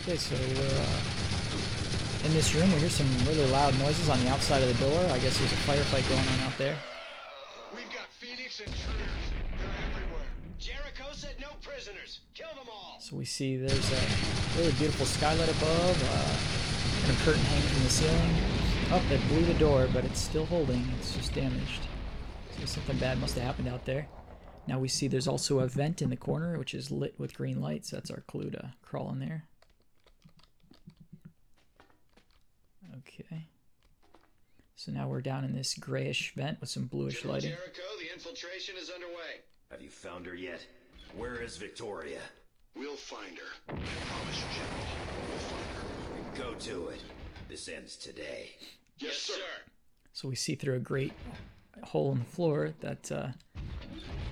[0.07, 2.71] Okay, so we're uh, in this room.
[2.75, 5.03] We hear some really loud noises on the outside of the door.
[5.11, 6.79] I guess there's a firefight going on out there.
[8.35, 9.11] Phoenix intruders.
[9.59, 10.25] They're everywhere.
[10.59, 12.21] Jericho said no prisoners.
[12.33, 12.97] Kill them all.
[12.99, 14.01] So we see there's a
[14.57, 18.35] really beautiful skylight above, uh, and a curtain hanging from the ceiling.
[18.91, 20.83] Oh, that blew the door, but it's still holding.
[20.99, 21.83] It's just damaged.
[22.59, 24.09] So something bad must have happened out there.
[24.67, 27.61] Now we see there's also a vent in the corner, which is lit with green
[27.61, 27.91] lights.
[27.91, 29.45] That's our clue to crawl in there.
[32.99, 33.49] Okay.
[34.85, 37.51] So now we're down in this grayish vent with some bluish General lighting.
[37.51, 39.45] Jericho, the infiltration is underway.
[39.71, 40.67] Have you found her yet?
[41.17, 42.19] Where is Victoria?
[42.75, 43.45] We'll find her.
[43.69, 44.87] I promise you, General.
[45.29, 46.43] We'll find her.
[46.43, 47.01] Go to it.
[47.49, 48.51] This ends today.
[48.99, 49.41] Yes, sir.
[50.15, 51.13] So we see through a great
[51.85, 53.29] hole in the floor that uh,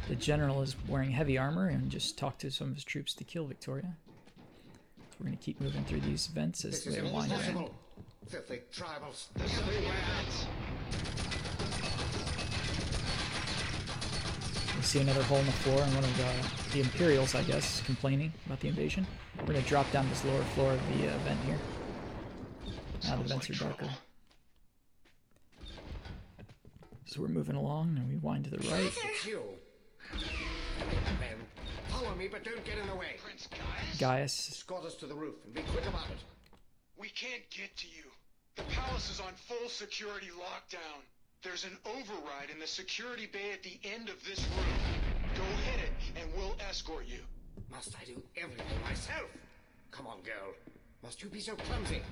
[0.09, 3.23] the general is wearing heavy armor and just talked to some of his troops to
[3.23, 3.95] kill Victoria.
[4.99, 7.71] So we're going to keep moving through these vents as This they wind around.
[8.33, 8.57] Impossible.
[8.57, 9.27] Filthy tribals.
[14.77, 17.83] We see another hole in the floor and one of the, the Imperials, I guess,
[17.83, 19.07] complaining about the invasion.
[19.39, 21.59] We're going to drop down this lower floor of the uh, vent here.
[23.05, 23.89] Now the vents are darker.
[27.05, 28.85] So we're moving along and we wind to the right.
[28.85, 29.29] It's
[31.89, 33.17] follow me, but don't get in the way.
[33.23, 33.99] Prince Gaius?
[33.99, 34.49] Gaius.
[34.51, 36.19] Escort us to the roof and be quick about it.
[36.97, 38.10] We can't get to you.
[38.61, 41.01] The palace is on full security lockdown.
[41.43, 44.67] There's an override in the security bay at the end of this room.
[45.35, 47.21] Go hit it, and we'll escort you.
[47.71, 49.31] Must I do everything myself?
[49.91, 50.53] Come on, girl.
[51.03, 52.03] Must you be so clumsy?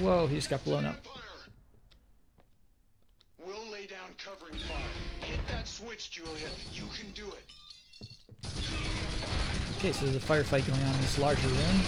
[0.00, 1.04] Whoa, he just got blown up.
[3.44, 4.78] We'll lay down covering fire.
[5.20, 6.48] Hit that switch, Julia.
[6.72, 7.44] You can do it.
[9.76, 11.80] Okay, so there's a firefight going on in this larger room.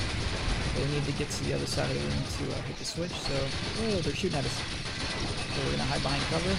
[0.74, 2.84] We need to get to the other side of the room to uh, hit the
[2.84, 3.12] switch.
[3.12, 4.52] So, oh, they're shooting at us.
[4.52, 6.50] So we're gonna hide behind cover.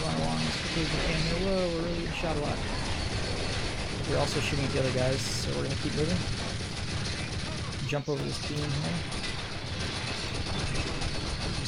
[0.00, 1.40] Run along as quickly as we can here.
[1.44, 2.56] Whoa, we're really shot a lot.
[4.08, 6.16] They're also shooting at the other guys, so we're gonna keep moving.
[7.86, 8.98] Jump over this beam here.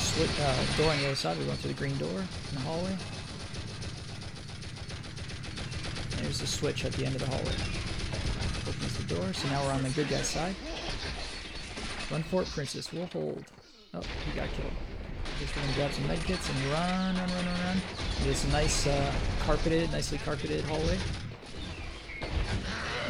[0.00, 1.36] Switch, uh, door on the other side.
[1.36, 2.96] We're going through the green door in the hallway.
[6.22, 7.91] There's the switch at the end of the hallway.
[9.14, 10.55] Door, so now we're on the good guy's side.
[12.10, 12.93] Run for it, princess.
[12.93, 13.44] We'll hold.
[13.93, 14.72] Oh, he got killed.
[15.39, 17.82] We're gonna grab some medkits and run, run, run, run, run.
[18.22, 20.98] A nice, uh, carpeted, nicely carpeted hallway.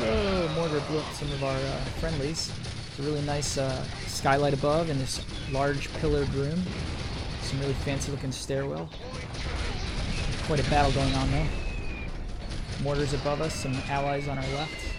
[0.01, 2.53] Oh, mortar blew up some of our uh, friendlies.
[2.89, 6.61] It's a really nice uh, skylight above in this large pillared room.
[7.43, 8.89] Some really fancy looking stairwell.
[10.47, 11.47] Quite a battle going on though.
[12.83, 14.92] Mortars above us, some allies on our left.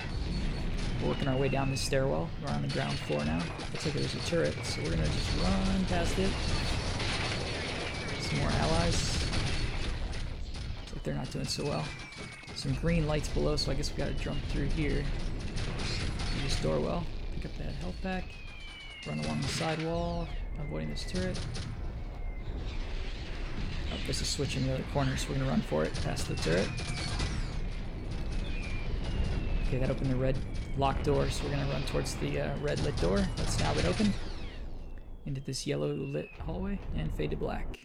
[1.04, 2.30] We're working our way down the stairwell.
[2.42, 3.42] We're on the ground floor now.
[3.74, 6.30] Looks like there's a turret, so we're gonna just run past it.
[8.22, 9.28] Some more allies.
[10.94, 11.84] but they're not doing so well.
[12.56, 15.04] Some green lights below, so I guess we gotta jump through here.
[15.78, 17.04] Through this door well.
[17.36, 18.24] Pick up that health pack.
[19.06, 20.30] Run along the side wall,
[20.62, 21.38] avoiding this turret.
[23.92, 26.36] Oh, this is switching the other corner, so we're gonna run for it past the
[26.36, 26.70] turret.
[29.74, 30.38] Okay, that opened the red
[30.78, 33.88] locked door, so we're gonna run towards the uh, red lit door that's now been
[33.88, 34.14] opened.
[35.26, 37.80] Into this yellow lit hallway and fade to black.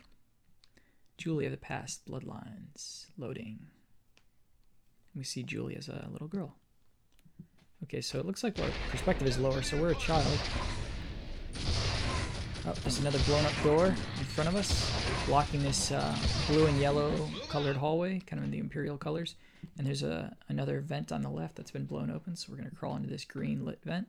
[1.16, 3.60] Julie of the past, bloodlines, loading.
[5.14, 6.56] We see Julie as a little girl.
[7.84, 10.38] Okay, so it looks like our perspective is lower, so we're a child.
[12.66, 14.92] Oh, there's another blown up door in front of us,
[15.24, 16.14] blocking this uh,
[16.48, 19.36] blue and yellow colored hallway, kind of in the Imperial colors.
[19.76, 22.70] And there's a another vent on the left that's been blown open, so we're gonna
[22.70, 24.08] crawl into this green lit vent.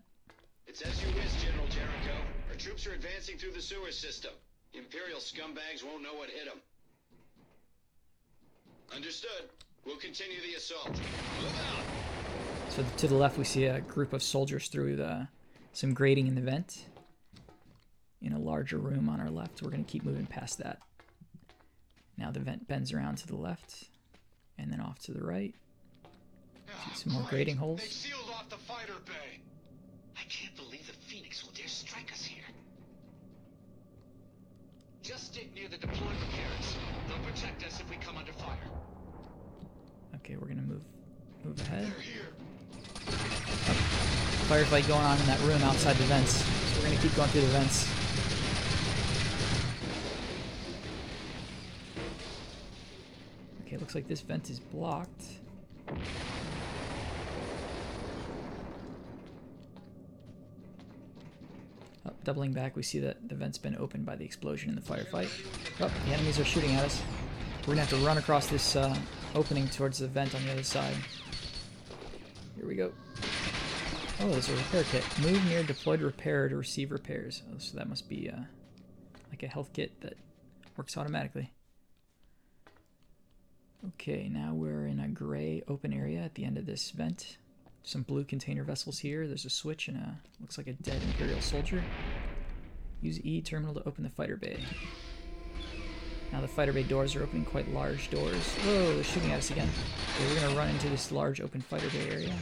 [0.66, 2.22] It's as you wish, General Jericho.
[2.50, 4.32] Our troops are advancing through the sewer system.
[4.74, 6.60] The Imperial scumbags won't know what hit them.
[8.96, 9.50] Understood.
[9.86, 10.90] We'll continue the assault.
[10.90, 11.84] Move out!
[12.70, 15.28] So to the left, we see a group of soldiers through the
[15.74, 16.86] some grating in the vent.
[18.22, 20.80] In a larger room on our left, we're gonna keep moving past that.
[22.18, 23.89] Now the vent bends around to the left,
[24.62, 25.54] and then off to the right.
[26.70, 27.80] Ah, See some more grating holes.
[27.82, 29.40] They sealed off the fighter bay.
[30.18, 32.44] I can't believe the Phoenix will dare strike us here.
[35.02, 36.76] Just stick near the deployed repairs.
[37.08, 38.58] They'll protect us if we come under fire.
[40.18, 40.84] Okay, we're gonna move
[41.44, 41.92] move ahead.
[44.50, 46.34] Firefight going on in that room outside the vents.
[46.34, 47.88] So we're gonna keep going through the vents.
[53.70, 55.26] Okay, looks like this vent is blocked.
[62.04, 64.82] Oh, doubling back, we see that the vent's been opened by the explosion in the
[64.82, 65.30] firefight.
[65.80, 67.00] Oh, the enemies are shooting at us.
[67.62, 68.98] We're gonna have to run across this uh,
[69.36, 70.96] opening towards the vent on the other side.
[72.56, 72.92] Here we go.
[74.22, 75.06] Oh, there's a repair kit.
[75.22, 77.44] Move near deployed repair to receive repairs.
[77.54, 78.40] Oh, so that must be uh,
[79.30, 80.16] like a health kit that
[80.76, 81.52] works automatically.
[83.88, 87.38] Okay, now we're in a gray open area at the end of this vent.
[87.84, 89.26] Some blue container vessels here.
[89.26, 91.82] There's a switch and a looks like a dead Imperial soldier.
[93.02, 94.60] Use E terminal to open the fighter bay.
[96.34, 98.54] Now the fighter bay doors are opening quite large doors.
[98.66, 99.70] Whoa, they're shooting at us again.
[100.16, 102.36] Okay, we're gonna run into this large open fighter bay area.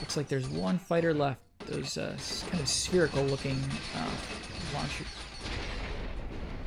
[0.00, 1.40] Looks like there's one fighter left.
[1.66, 2.18] Those uh,
[2.50, 3.60] kind of spherical looking
[3.96, 4.10] uh,
[4.74, 5.04] launcher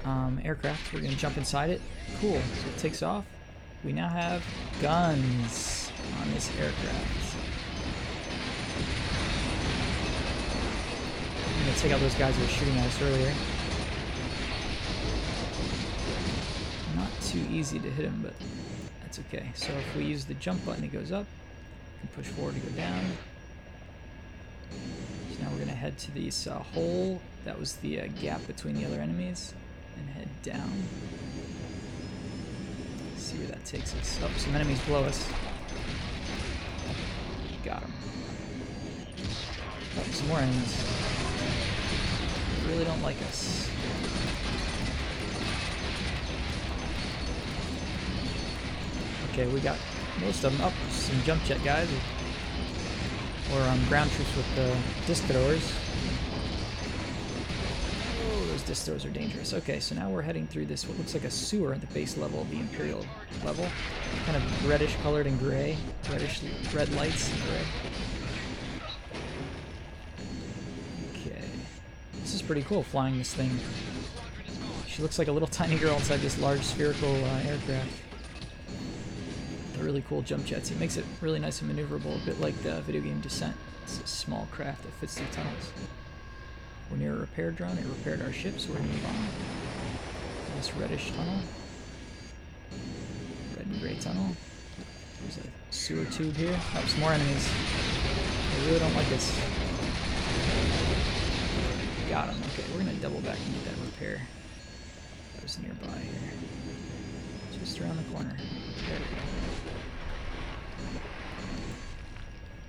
[0.07, 0.93] um, aircraft.
[0.93, 1.81] We're gonna jump inside it.
[2.21, 2.39] Cool.
[2.39, 3.25] So it takes off.
[3.83, 4.43] We now have
[4.81, 7.35] guns on this aircraft.
[11.45, 13.33] I'm gonna take out those guys who were shooting at us earlier.
[16.95, 18.33] Not too easy to hit them, but
[19.01, 19.51] that's okay.
[19.55, 21.25] So if we use the jump button, it goes up.
[22.01, 23.03] And push forward to go down.
[24.71, 27.21] So now we're gonna head to this uh, hole.
[27.43, 29.53] That was the uh, gap between the other enemies,
[29.97, 30.71] and head down.
[33.17, 34.19] see where that takes us.
[34.23, 35.27] Oh, some enemies below us.
[37.63, 37.93] Got them.
[39.97, 40.83] Oh, some more enemies.
[42.61, 43.69] They really don't like us.
[49.31, 49.77] Okay, we got
[50.19, 50.73] most of them up.
[50.89, 51.89] Some jump jet guys,
[53.53, 54.75] or um, ground troops with the
[55.05, 55.86] disc throwers.
[58.57, 59.53] Those disc throwers are dangerous.
[59.53, 62.17] Okay, so now we're heading through this what looks like a sewer at the base
[62.17, 63.05] level of the Imperial
[63.45, 63.67] level.
[64.25, 65.77] Kind of reddish colored and gray.
[66.09, 66.41] Reddish
[66.73, 67.61] red lights and gray.
[71.11, 71.45] Okay.
[72.23, 73.51] This is pretty cool, flying this thing.
[74.87, 77.91] She looks like a little tiny girl inside this large spherical uh, aircraft.
[79.73, 80.71] The really cool jump jets.
[80.71, 83.55] It makes it really nice and maneuverable, a bit like the video game Descent.
[83.83, 85.71] It's a small craft that fits through tunnels.
[86.97, 87.77] We're near a repair drone.
[87.77, 89.27] It repaired our ship, so we're gonna move on.
[90.55, 91.41] This reddish tunnel.
[93.55, 94.35] Red and gray tunnel.
[95.21, 96.59] There's a sewer tube here.
[96.75, 97.47] Oh, some more enemies.
[98.55, 99.31] They really don't like us.
[102.09, 102.41] Got him.
[102.53, 104.21] Okay, we're gonna double back and get that repair.
[105.35, 106.31] That was nearby here.
[107.59, 108.35] Just around the corner.
[108.87, 109.21] There we go.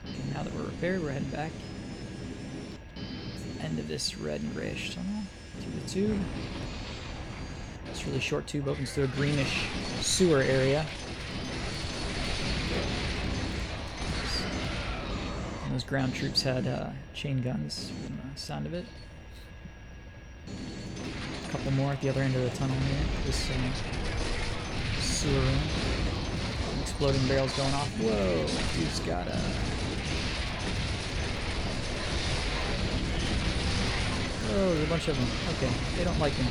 [0.04, 1.52] Okay, now that we're repaired, we're heading back.
[3.68, 5.24] End of this red and grayish tunnel
[5.60, 6.20] through the tube.
[7.84, 9.66] This really short tube opens to a greenish
[10.00, 10.86] sewer area.
[15.64, 18.86] And those ground troops had uh, chain guns from the sound of it.
[21.46, 23.04] A couple more at the other end of the tunnel here.
[23.26, 25.58] This uh, sewer room.
[26.80, 27.88] Exploding barrels going off.
[28.00, 28.46] Whoa,
[28.78, 29.67] dude's got a.
[34.50, 35.28] Oh, there's a bunch of them.
[35.56, 36.46] Okay, they don't like him.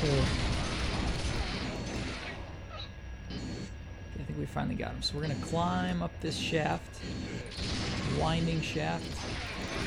[0.00, 0.24] Cool.
[4.14, 5.02] I think we finally got him.
[5.02, 7.00] So we're gonna climb up this shaft.
[8.18, 9.04] Winding shaft.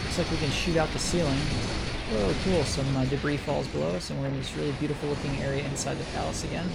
[0.03, 1.39] Looks like we can shoot out the ceiling.
[2.11, 2.63] Whoa, cool.
[2.65, 5.97] Some uh, debris falls below us, and we're in this really beautiful looking area inside
[5.97, 6.69] the palace again.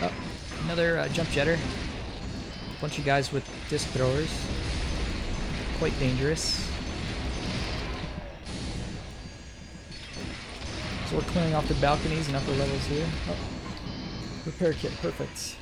[0.00, 0.12] Oh,
[0.64, 1.58] another uh, jump jetter.
[1.58, 4.30] A Bunch of guys with disc throwers.
[5.78, 6.71] Quite dangerous.
[11.12, 13.06] So we're clearing off the balconies and upper levels here.
[13.28, 13.36] Oh,
[14.46, 15.36] repair kit, perfect.
[15.36, 15.56] So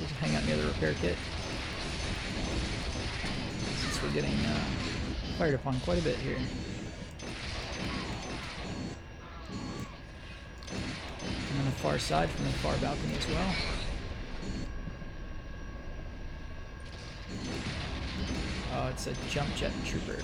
[0.00, 1.16] we'll hang out near the repair kit.
[3.78, 4.60] Since we're getting uh,
[5.38, 6.36] fired upon quite a bit here.
[11.50, 13.54] And on the far side from the far balcony as well.
[18.74, 20.20] Oh, it's a jump jet trooper.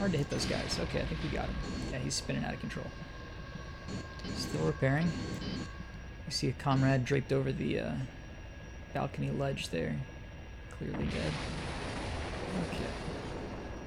[0.00, 0.80] Hard to hit those guys.
[0.80, 1.54] Okay, I think we got him.
[1.90, 2.86] Yeah, he's spinning out of control.
[4.36, 5.10] Still repairing.
[6.26, 7.92] You see a comrade draped over the uh,
[8.94, 9.96] balcony ledge there.
[10.70, 11.32] Clearly dead.
[12.68, 12.84] Okay.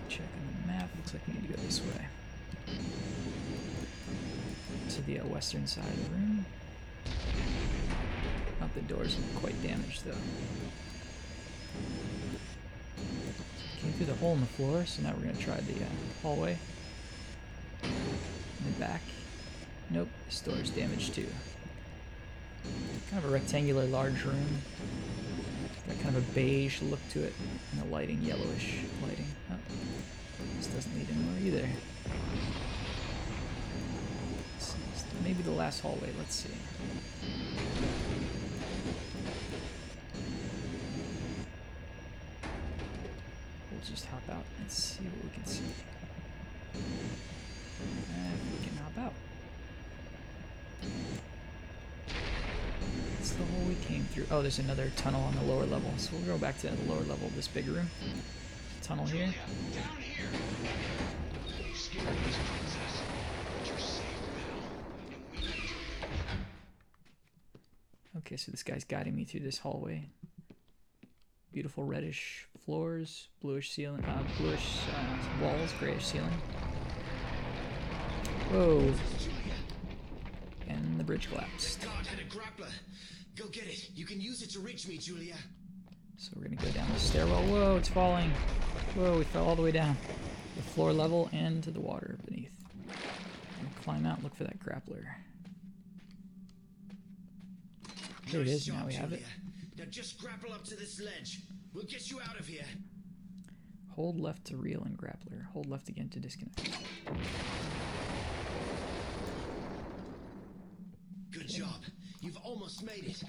[0.09, 0.27] Checking
[0.61, 0.89] the map.
[0.97, 2.05] Looks like we need to go this way.
[4.89, 6.45] To the uh, western side of the room.
[8.59, 10.11] Not the doors quite damaged though.
[13.81, 15.87] Came through the hole in the floor, so now we're gonna try the uh,
[16.21, 16.57] hallway.
[17.83, 19.01] And back.
[19.89, 21.27] Nope, this door's damaged too.
[23.11, 24.61] Kind of a rectangular large room.
[25.87, 27.33] Got kind of a beige look to it,
[27.71, 29.27] and the lighting yellowish lighting.
[29.51, 29.55] Oh,
[30.57, 31.69] this doesn't lead anywhere either.
[34.59, 34.75] Is
[35.23, 36.09] maybe the last hallway.
[36.17, 36.49] Let's see.
[43.71, 45.63] We'll just hop out and see what we can see.
[47.81, 49.13] And we can hop out.
[53.19, 54.25] It's the hole we came through.
[54.31, 55.91] Oh, there's another tunnel on the lower level.
[55.97, 57.89] So we'll go back to the lower level of this big room.
[58.81, 59.33] Tunnel here.
[68.17, 70.09] Okay, so this guy's guiding me through this hallway.
[71.51, 76.31] Beautiful reddish floors, bluish ceiling, uh, bluish uh, walls, grayish ceiling.
[78.53, 78.93] Whoa.
[80.67, 81.81] And the bridge collapsed.
[81.83, 82.71] Guard had a grappler.
[83.35, 83.89] Go get it.
[83.95, 85.35] You can use it to reach me, Julia.
[86.17, 87.41] So we're gonna go down the stairwell.
[87.47, 88.29] Whoa, it's falling.
[88.95, 89.97] Whoa, we fell all the way down.
[90.55, 92.51] The floor level and to the water beneath.
[93.81, 95.03] Climb out and look for that grappler.
[98.31, 99.23] There it is, now we have it.
[99.77, 101.41] Now just grapple up to this ledge.
[101.73, 102.65] We'll get you out of here.
[103.89, 105.45] Hold left to reel and grappler.
[105.53, 106.69] Hold left again to disconnect.
[111.33, 111.81] Good job.
[112.21, 113.23] You've almost made it.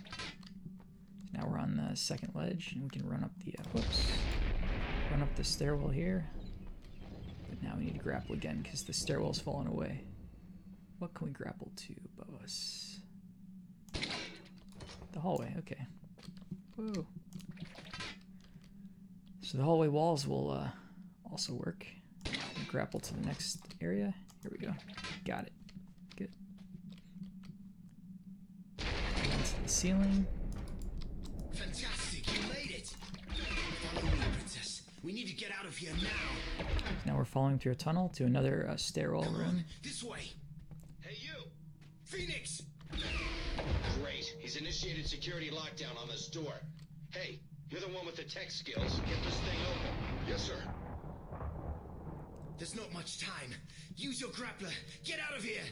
[1.32, 4.06] Now we're on the second ledge, and we can run up the uh, whoops,
[5.10, 6.30] run up the stairwell here.
[7.48, 10.04] But now we need to grapple again because the stairwell's fallen away.
[10.98, 13.00] What can we grapple to above us?
[15.12, 15.54] The hallway.
[15.58, 15.86] Okay.
[16.76, 17.06] Whoa.
[19.42, 20.68] So the hallway walls will uh,
[21.30, 21.86] also work.
[22.68, 24.14] Grapple to the next area.
[24.42, 24.74] Here we go.
[25.24, 25.52] Got it.
[26.16, 26.30] Good.
[28.78, 30.26] Into the ceiling.
[31.54, 32.26] Fantastic.
[32.26, 32.94] You made it.
[33.94, 34.82] Follow me, princess.
[35.02, 36.66] We need to get out of here now.
[37.06, 39.64] Now we're following through a tunnel to another uh, stairwell room.
[39.82, 40.20] This way.
[41.00, 41.44] Hey, you.
[42.04, 42.62] Phoenix.
[44.00, 44.36] Great.
[44.40, 46.52] He's initiated security lockdown on this door.
[47.10, 49.00] Hey, you're the one with the tech skills.
[49.00, 50.28] Get this thing open.
[50.28, 50.62] Yes, sir.
[52.58, 53.50] There's not much time.
[53.96, 54.72] Use your grappler.
[55.04, 55.62] Get out of here.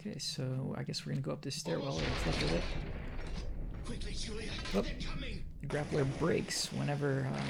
[0.00, 2.62] Okay, so I guess we're gonna go up this stairwell or what's left of it.
[3.84, 4.48] Quickly, Julia.
[4.74, 4.82] Oh,
[5.12, 5.44] coming.
[5.60, 7.40] the grappler breaks whenever uh,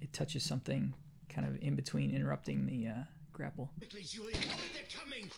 [0.00, 0.94] it touches something
[1.28, 3.02] kind of in between interrupting the uh,
[3.34, 3.70] grapple.
[3.76, 4.34] Quickly, Julia.
[4.72, 5.30] They're coming.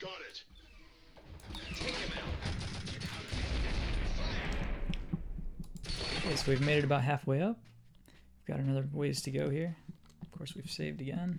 [0.00, 0.42] Got it.
[1.74, 2.32] Take him out.
[6.24, 7.58] Okay, so we've made it about halfway up.
[8.48, 9.76] Got another ways to go here.
[10.22, 11.38] Of course, we've saved again,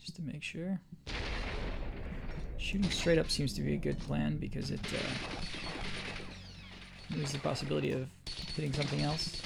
[0.00, 0.80] just to make sure.
[2.56, 4.96] Shooting straight up seems to be a good plan because it uh,
[7.10, 8.08] there's the possibility of
[8.54, 9.42] hitting something else.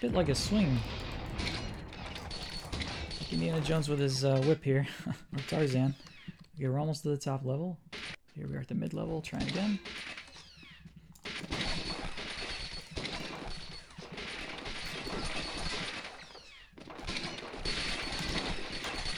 [0.00, 0.78] bit like a swing.
[3.18, 5.94] Like Indiana Jones with his uh, whip here, or Tarzan.
[6.56, 7.78] Okay, we're almost to the top level.
[8.34, 9.78] Here we are at the mid level, trying again.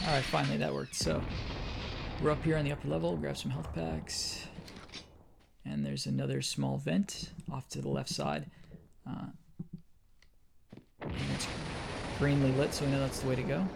[0.04, 0.94] Alright, finally that worked.
[0.94, 1.20] So,
[2.22, 4.46] we're up here on the upper level, grab some health packs.
[5.64, 8.52] And there's another small vent off to the left side.
[9.04, 9.30] Uh,
[12.22, 13.66] greenly lit, so we know that's the way to go.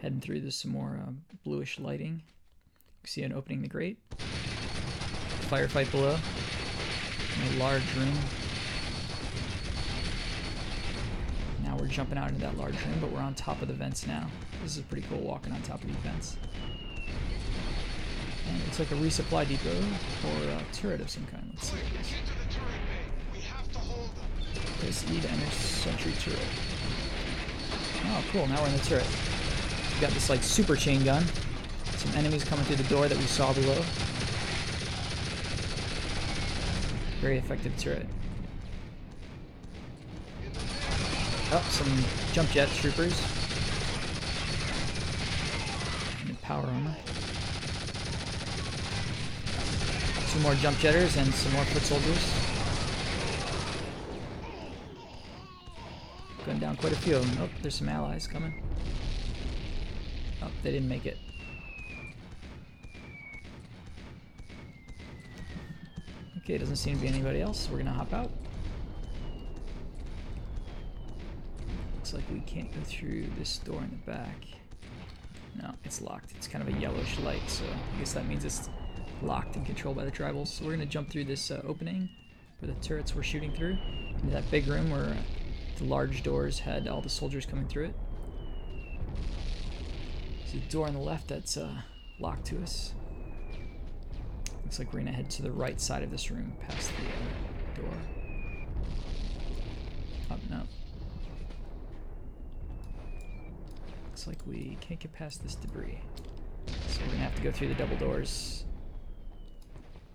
[0.00, 1.10] Heading through, there's some more uh,
[1.44, 2.22] bluish lighting.
[3.02, 3.98] We see an opening the grate.
[5.50, 6.16] Firefight below.
[7.42, 8.14] In a large room.
[11.62, 14.06] Now we're jumping out into that large room, but we're on top of the vents
[14.06, 14.28] now.
[14.62, 16.38] This is pretty cool walking on top of these vents.
[18.48, 19.76] And it's like a resupply depot
[20.24, 21.52] or a turret of some kind.
[21.52, 22.14] Let's see what it is.
[24.80, 26.48] Press E to enter sentry turret.
[28.06, 28.46] Oh, cool.
[28.46, 29.06] Now we're in the turret.
[29.90, 31.24] We've got this like super chain gun.
[31.96, 33.82] Some enemies coming through the door that we saw below.
[37.20, 38.06] Very effective turret.
[41.52, 43.18] Oh, some jump jet troopers.
[46.26, 46.96] And power armor.
[50.32, 52.43] Two more jump jetters and some more foot soldiers.
[56.46, 57.44] Going down quite a few of them.
[57.44, 58.62] Oh, there's some allies coming.
[60.42, 61.16] Oh, they didn't make it.
[66.38, 67.70] Okay, doesn't seem to be anybody else.
[67.70, 68.30] We're gonna hop out.
[71.94, 74.44] Looks like we can't go through this door in the back.
[75.56, 76.32] No, it's locked.
[76.36, 78.68] It's kind of a yellowish light, so I guess that means it's
[79.22, 80.48] locked and controlled by the tribals.
[80.48, 82.10] So we're gonna jump through this uh, opening
[82.58, 83.78] where the turrets were shooting through
[84.20, 85.16] into that big room where
[85.76, 87.94] the large doors had all the soldiers coming through it.
[90.38, 91.82] There's a door on the left that's uh,
[92.18, 92.94] locked to us.
[94.62, 97.86] Looks like we're gonna head to the right side of this room, past the uh,
[97.86, 97.98] door.
[100.30, 100.62] Oh, no.
[104.06, 105.98] Looks like we can't get past this debris.
[106.66, 108.64] So we're gonna have to go through the double doors.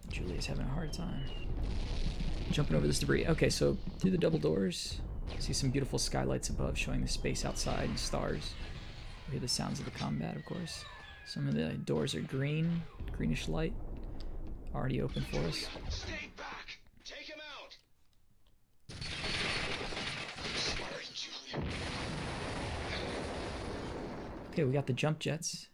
[0.09, 1.23] Julia's having a hard time.
[2.51, 3.27] Jumping over this debris.
[3.27, 5.01] Okay, so through the double doors,
[5.37, 8.53] see some beautiful skylights above showing the space outside and stars.
[9.27, 10.83] We hear the sounds of the combat, of course.
[11.25, 12.81] Some of the doors are green,
[13.15, 13.73] greenish light
[14.73, 15.67] already open for us.
[15.89, 16.79] Stay back!
[17.03, 17.77] Take him out!
[24.51, 25.69] Okay, we got the jump jets.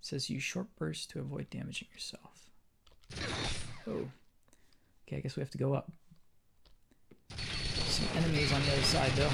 [0.00, 2.50] It says use short bursts to avoid damaging yourself.
[3.86, 4.08] Oh.
[5.06, 5.90] Okay, I guess we have to go up.
[7.98, 9.30] Some enemies on the other side, though.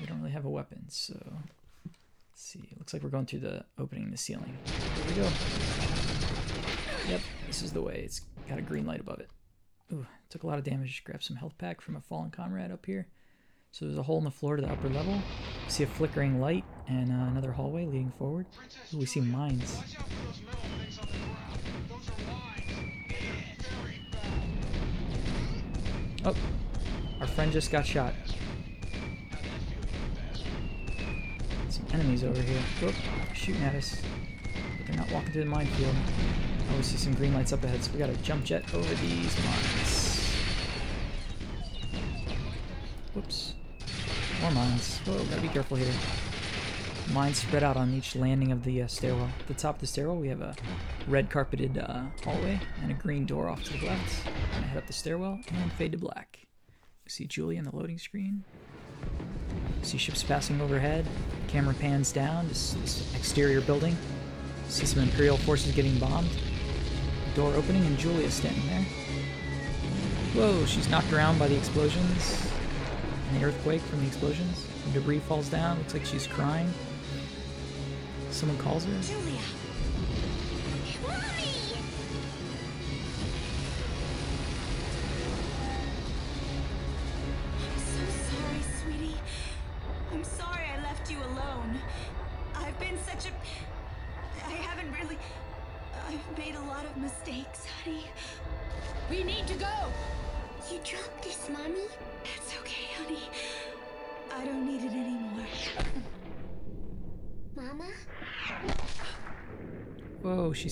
[0.00, 1.14] We don't really have a weapon, so...
[1.84, 1.94] Let's
[2.34, 2.58] see.
[2.72, 4.58] It looks like we're going through the opening in the ceiling.
[4.64, 5.28] Here we go.
[7.08, 8.02] Yep, this is the way.
[8.04, 9.28] It's got a green light above it.
[9.92, 11.04] Ooh, took a lot of damage.
[11.04, 13.06] Grab some health pack from a fallen comrade up here.
[13.70, 15.14] So there's a hole in the floor to the upper level.
[15.14, 18.46] We see a flickering light and uh, another hallway leading forward.
[18.92, 19.80] Ooh, we see mines.
[26.24, 26.34] Oh,
[27.20, 28.14] our friend just got shot.
[31.68, 32.60] Some enemies over here.
[32.80, 32.94] Whoop,
[33.34, 34.00] shooting at us.
[34.78, 35.94] But they're not walking through the minefield.
[36.70, 39.36] Oh, we see some green lights up ahead, so we gotta jump jet over these
[39.44, 40.34] mines.
[43.14, 43.54] Whoops.
[44.40, 44.98] More mines.
[44.98, 45.92] Whoa, gotta be careful here.
[47.12, 49.28] Mines spread out on each landing of the uh, stairwell.
[49.40, 50.54] At the top of the stairwell, we have a
[51.08, 54.24] red carpeted uh, hallway and a green door off to the left.
[54.52, 56.46] Gonna head up the stairwell and fade to black.
[57.10, 58.44] See Julie on the loading screen.
[59.82, 61.04] See ships passing overhead.
[61.48, 63.96] Camera pans down this, this exterior building.
[64.68, 66.28] See some Imperial forces getting bombed.
[67.34, 68.84] Door opening and Julia standing there.
[70.34, 72.48] Whoa, she's knocked around by the explosions
[73.28, 74.64] and the earthquake from the explosions.
[74.86, 75.78] The debris falls down.
[75.78, 76.72] Looks like she's crying.
[78.30, 79.00] Someone calls her.
[79.00, 79.40] Julia.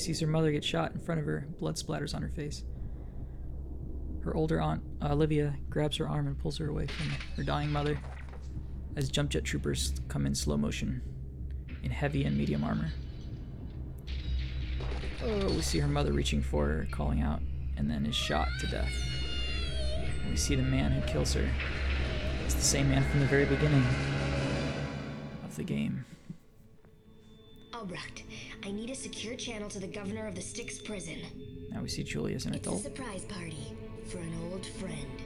[0.08, 1.46] Sees her mother get shot in front of her.
[1.60, 2.64] Blood splatters on her face.
[4.24, 7.98] Her older aunt, Olivia, grabs her arm and pulls her away from her dying mother.
[8.96, 11.02] as jump jet troopers come in slow motion
[11.82, 12.90] in heavy and medium armor.
[15.22, 17.42] Oh, we see her mother reaching for her, calling out,
[17.76, 18.92] and then is shot to death.
[20.30, 21.46] We see the man who kills her.
[22.46, 23.84] It's the same man from the very beginning
[25.44, 26.06] of the game.
[27.78, 28.24] Albrecht,
[28.64, 31.18] I need a secure channel to the governor of the Styx prison.
[31.70, 32.82] Now we see Julie as an It's a adult.
[32.82, 33.72] surprise party
[34.10, 35.22] for an old friend.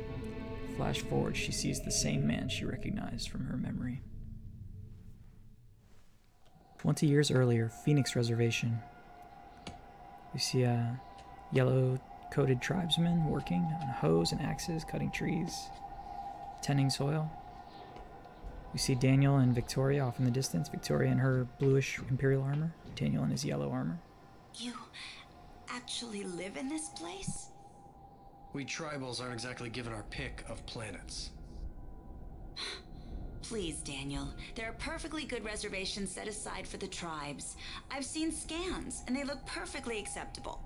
[0.77, 4.03] Flash forward, she sees the same man she recognized from her memory.
[6.79, 8.79] Twenty years earlier, Phoenix Reservation.
[10.35, 11.01] We see a
[11.53, 11.99] yellow
[12.31, 15.69] coated tribesman working on hoes and axes, cutting trees,
[16.61, 17.31] tending soil.
[18.73, 20.69] We see Daniel and Victoria off in the distance.
[20.69, 23.99] Victoria in her bluish imperial armor, Daniel in his yellow armor.
[24.55, 24.73] You
[25.69, 27.49] actually live in this place?
[28.53, 31.31] We tribals aren't exactly given our pick of planets.
[33.43, 34.29] Please, Daniel.
[34.55, 37.57] There are perfectly good reservations set aside for the tribes.
[37.91, 40.63] I've seen scans, and they look perfectly acceptable.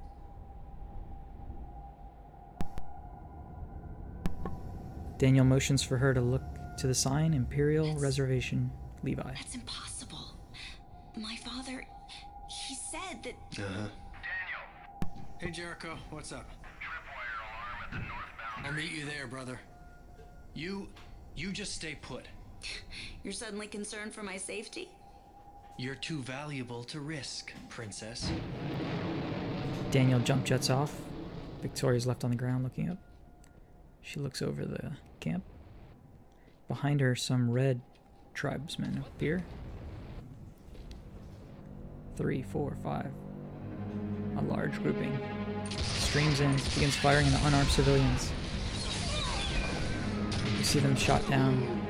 [5.18, 6.42] Daniel motions for her to look
[6.78, 8.70] to the sign Imperial Reservation,
[9.02, 9.22] Levi.
[9.22, 10.36] That's impossible.
[11.16, 11.84] My father,
[12.48, 13.62] he said that.
[13.62, 13.88] Uh-huh.
[14.22, 15.18] Daniel.
[15.38, 16.50] Hey Jericho, what's up?
[16.80, 18.66] Tripwire alarm at the northbound.
[18.66, 19.58] I'll meet you there, brother.
[20.54, 20.88] You
[21.34, 22.26] you just stay put.
[23.22, 24.88] You're suddenly concerned for my safety?
[25.78, 28.30] You're too valuable to risk, princess.
[29.90, 30.94] Daniel jump jets off.
[31.60, 32.98] Victoria's left on the ground looking up.
[34.00, 35.44] She looks over the camp.
[36.68, 37.80] Behind her, some red
[38.34, 39.44] tribesmen appear.
[42.16, 43.12] Three, four, five.
[44.36, 45.18] A large grouping
[45.70, 48.32] streams in, begins firing on unarmed civilians.
[50.59, 51.84] You see them shot down.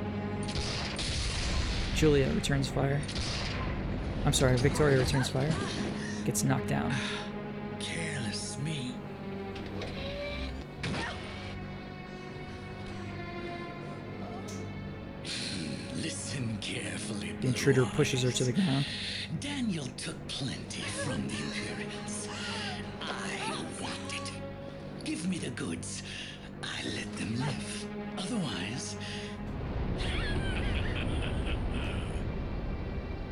[1.95, 3.01] Julia returns fire.
[4.25, 5.55] I'm sorry, Victoria returns fire.
[6.25, 6.93] Gets knocked down.
[17.41, 18.87] The intruder pushes her to the ground.
[19.41, 22.29] Daniel took plenty from the Imperials.
[23.01, 24.33] I want it.
[25.05, 26.03] Give me the goods.
[26.63, 27.87] I let them live.
[28.19, 28.97] Otherwise,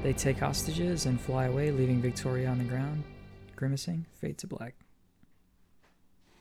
[0.05, 3.05] They take hostages and fly away, leaving Victoria on the ground,
[3.57, 4.05] grimacing.
[4.21, 4.84] Fade to black.